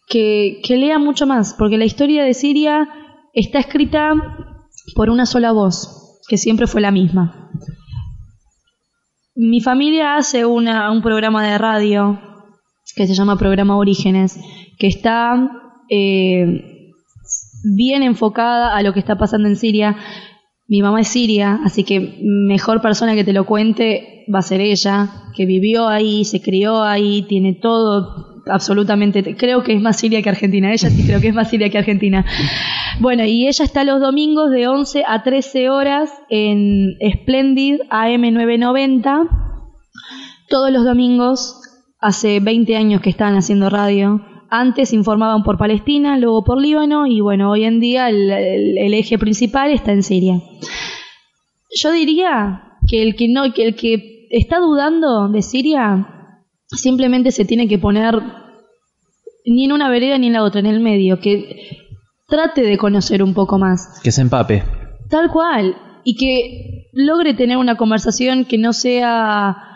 que, 0.07 0.61
que 0.63 0.77
lea 0.77 0.99
mucho 0.99 1.27
más, 1.27 1.55
porque 1.59 1.79
la 1.79 1.87
historia 1.87 2.23
de 2.23 2.35
Siria 2.35 2.89
está 3.33 3.61
escrita 3.61 4.13
por 4.95 5.09
una 5.09 5.25
sola 5.25 5.53
voz, 5.53 6.21
que 6.29 6.37
siempre 6.37 6.67
fue 6.67 6.81
la 6.81 6.91
misma. 6.91 7.51
Mi 9.35 9.61
familia 9.61 10.17
hace 10.17 10.45
una, 10.45 10.91
un 10.91 11.01
programa 11.01 11.47
de 11.47 11.57
radio 11.57 12.21
que 12.95 13.07
se 13.07 13.15
llama 13.15 13.39
Programa 13.39 13.77
Orígenes, 13.77 14.39
que 14.79 14.89
está 14.89 15.51
eh, 15.89 16.91
bien 17.65 18.03
enfocada 18.03 18.77
a 18.77 18.83
lo 18.83 18.93
que 18.93 19.01
está 19.01 19.17
pasando 19.17 19.49
en 19.49 19.57
Siria. 19.57 19.97
Mi 20.71 20.83
mamá 20.83 21.01
es 21.01 21.09
siria, 21.09 21.59
así 21.65 21.83
que 21.83 22.21
mejor 22.23 22.81
persona 22.81 23.17
que 23.17 23.25
te 23.25 23.33
lo 23.33 23.45
cuente 23.45 24.25
va 24.33 24.39
a 24.39 24.43
ser 24.43 24.61
ella, 24.61 25.11
que 25.35 25.45
vivió 25.45 25.89
ahí, 25.89 26.25
se 26.25 26.41
crió 26.41 26.85
ahí, 26.85 27.23
tiene 27.23 27.55
todo 27.55 28.41
absolutamente, 28.47 29.37
creo 29.37 29.65
que 29.65 29.75
es 29.75 29.83
más 29.83 29.99
siria 29.99 30.23
que 30.23 30.29
Argentina, 30.29 30.73
ella 30.73 30.89
sí 30.89 31.05
creo 31.05 31.21
que 31.21 31.27
es 31.27 31.35
más 31.35 31.51
siria 31.51 31.71
que 31.71 31.79
Argentina. 31.79 32.25
Bueno, 33.01 33.25
y 33.25 33.49
ella 33.49 33.65
está 33.65 33.83
los 33.83 34.01
domingos 34.01 34.53
de 34.53 34.69
11 34.69 35.03
a 35.09 35.25
13 35.25 35.71
horas 35.71 36.09
en 36.29 36.97
Splendid 37.15 37.81
AM990, 37.91 39.29
todos 40.49 40.71
los 40.71 40.85
domingos, 40.85 41.61
hace 42.01 42.39
20 42.39 42.77
años 42.77 43.01
que 43.01 43.11
están 43.11 43.35
haciendo 43.35 43.71
radio, 43.71 44.21
antes 44.51 44.93
informaban 44.93 45.43
por 45.43 45.57
Palestina, 45.57 46.19
luego 46.19 46.45
por 46.45 46.61
Líbano 46.61 47.07
y 47.07 47.21
bueno, 47.21 47.51
hoy 47.51 47.65
en 47.65 47.81
día 47.81 48.09
el, 48.09 48.95
eje 48.95 49.19
principal 49.19 49.71
está 49.71 49.93
en 49.93 50.03
Siria. 50.03 50.43
Yo 51.81 51.93
diría 51.93 52.79
que 52.89 53.03
el 53.03 53.15
que 53.15 53.29
no, 53.29 53.53
que 53.53 53.69
el 53.69 53.77
que 53.77 54.27
está 54.31 54.59
dudando 54.59 55.29
de 55.29 55.43
Siria 55.43 56.35
simplemente 56.67 57.31
se 57.31 57.45
tiene 57.45 57.69
que 57.69 57.79
poner 57.79 58.21
ni 59.47 59.65
en 59.65 59.73
una 59.73 59.89
vereda 59.89 60.19
ni 60.19 60.27
en 60.27 60.33
la 60.33 60.43
otra, 60.43 60.61
en 60.61 60.67
el 60.67 60.81
medio, 60.81 61.21
que 61.21 61.87
trate 62.29 62.63
de 62.63 62.77
conocer 62.77 63.23
un 63.23 63.35
poco 63.35 63.59
más. 63.59 64.01
Que 64.03 64.13
se 64.13 64.23
empape. 64.23 64.65
Tal 65.09 65.31
cual. 65.31 65.77
Y 66.05 66.17
que 66.17 66.89
logre 66.93 67.35
tener 67.35 67.57
una 67.57 67.77
conversación 67.77 68.45
que 68.45 68.59
no 68.59 68.73
sea 68.73 69.70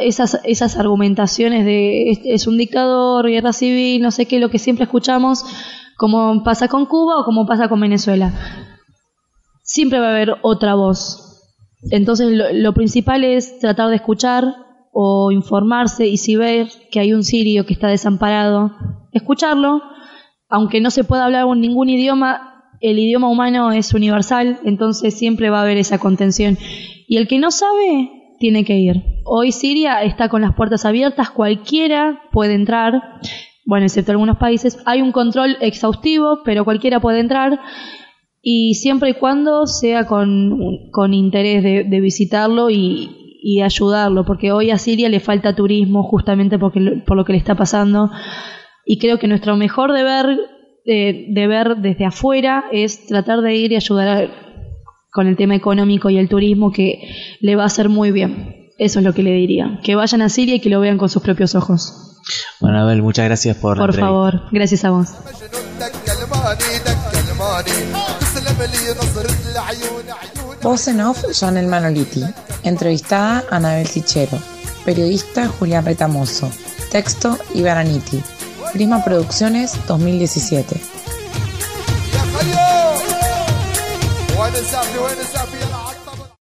esas, 0.00 0.40
esas 0.44 0.76
argumentaciones 0.76 1.64
de 1.64 2.10
es, 2.24 2.46
un 2.46 2.58
dictador, 2.58 3.26
guerra 3.26 3.52
civil, 3.52 4.02
no 4.02 4.10
sé 4.10 4.26
qué, 4.26 4.38
lo 4.38 4.50
que 4.50 4.58
siempre 4.58 4.84
escuchamos, 4.84 5.44
como 5.96 6.42
pasa 6.44 6.68
con 6.68 6.86
Cuba 6.86 7.18
o 7.18 7.24
como 7.24 7.46
pasa 7.46 7.68
con 7.68 7.80
Venezuela. 7.80 8.32
Siempre 9.62 10.00
va 10.00 10.08
a 10.08 10.10
haber 10.10 10.36
otra 10.42 10.74
voz. 10.74 11.40
Entonces 11.90 12.28
lo, 12.32 12.74
principal 12.74 13.24
es 13.24 13.58
tratar 13.58 13.88
de 13.88 13.96
escuchar 13.96 14.44
o 14.92 15.32
informarse 15.32 16.06
y 16.06 16.16
si 16.18 16.36
ver 16.36 16.68
que 16.90 17.00
hay 17.00 17.12
un 17.12 17.24
sirio 17.24 17.64
que 17.64 17.72
está 17.72 17.88
desamparado, 17.88 18.72
escucharlo, 19.12 19.82
aunque 20.48 20.80
no 20.80 20.90
se 20.90 21.02
pueda 21.02 21.24
hablar 21.24 21.46
ningún 21.56 21.88
idioma, 21.88 22.66
el 22.80 22.98
idioma 22.98 23.28
humano 23.28 23.72
es 23.72 23.94
universal, 23.94 24.60
entonces 24.64 25.16
siempre 25.16 25.50
va 25.50 25.60
a 25.60 25.62
haber 25.62 25.78
esa 25.78 25.98
contención. 25.98 26.58
Y 27.08 27.16
el 27.16 27.26
que 27.26 27.38
no 27.38 27.50
sabe, 27.50 28.21
tiene 28.42 28.64
que 28.64 28.76
ir. 28.76 29.04
Hoy 29.24 29.52
Siria 29.52 30.02
está 30.02 30.28
con 30.28 30.42
las 30.42 30.56
puertas 30.56 30.84
abiertas, 30.84 31.30
cualquiera 31.30 32.22
puede 32.32 32.54
entrar, 32.54 33.00
bueno, 33.64 33.86
excepto 33.86 34.10
algunos 34.10 34.36
países. 34.36 34.78
Hay 34.84 35.00
un 35.00 35.12
control 35.12 35.56
exhaustivo, 35.60 36.40
pero 36.44 36.64
cualquiera 36.64 36.98
puede 36.98 37.20
entrar 37.20 37.60
y 38.42 38.74
siempre 38.74 39.10
y 39.10 39.14
cuando 39.14 39.68
sea 39.68 40.08
con, 40.08 41.14
interés 41.14 41.62
de, 41.62 42.00
visitarlo 42.00 42.68
y, 42.68 43.60
ayudarlo, 43.62 44.24
porque 44.24 44.50
hoy 44.50 44.72
a 44.72 44.78
Siria 44.78 45.08
le 45.08 45.20
falta 45.20 45.54
turismo 45.54 46.02
justamente 46.02 46.58
porque, 46.58 46.80
por 47.06 47.16
lo 47.16 47.24
que 47.24 47.34
le 47.34 47.38
está 47.38 47.54
pasando. 47.54 48.10
Y 48.84 48.98
creo 48.98 49.20
que 49.20 49.28
nuestro 49.28 49.56
mejor 49.56 49.92
deber, 49.92 50.36
de, 50.84 51.26
deber 51.28 51.76
desde 51.76 52.06
afuera 52.06 52.64
es 52.72 53.06
tratar 53.06 53.40
de 53.40 53.54
ir 53.54 53.70
y 53.70 53.76
ayudar 53.76 54.30
con 55.12 55.26
el 55.26 55.36
tema 55.36 55.54
económico 55.54 56.10
y 56.10 56.18
el 56.18 56.28
turismo 56.28 56.72
que 56.72 56.98
le 57.40 57.54
va 57.54 57.64
a 57.64 57.66
hacer 57.66 57.88
muy 57.88 58.10
bien. 58.10 58.70
Eso 58.78 58.98
es 58.98 59.04
lo 59.04 59.12
que 59.12 59.22
le 59.22 59.32
diría. 59.32 59.78
Que 59.84 59.94
vayan 59.94 60.22
a 60.22 60.28
Siria 60.28 60.56
y 60.56 60.60
que 60.60 60.70
lo 60.70 60.80
vean 60.80 60.98
con 60.98 61.08
sus 61.08 61.22
propios 61.22 61.54
ojos. 61.54 62.18
Bueno, 62.60 62.80
Abel, 62.80 63.02
muchas 63.02 63.26
gracias 63.26 63.56
por 63.56 63.76
Por 63.76 63.94
favor, 63.94 64.42
gracias 64.50 64.84
a 64.84 64.90
vos. 64.90 65.08
Voz 70.62 70.88
en 70.88 71.00
off, 71.00 71.24
Janel 71.38 71.66
Manoliti. 71.66 72.24
Entrevistada, 72.62 73.44
Anabel 73.50 73.86
Sichero. 73.86 74.38
Periodista, 74.84 75.48
Julián 75.48 75.84
Retamoso. 75.84 76.50
Texto, 76.90 77.36
Ibaraniti. 77.54 78.22
Prisma 78.72 79.04
Producciones 79.04 79.76
2017. 79.86 81.01
this 84.52 84.74
up, 84.74 84.84
the 84.92 85.02
way 85.02 85.14
this 85.14 85.34
up, 85.34 85.81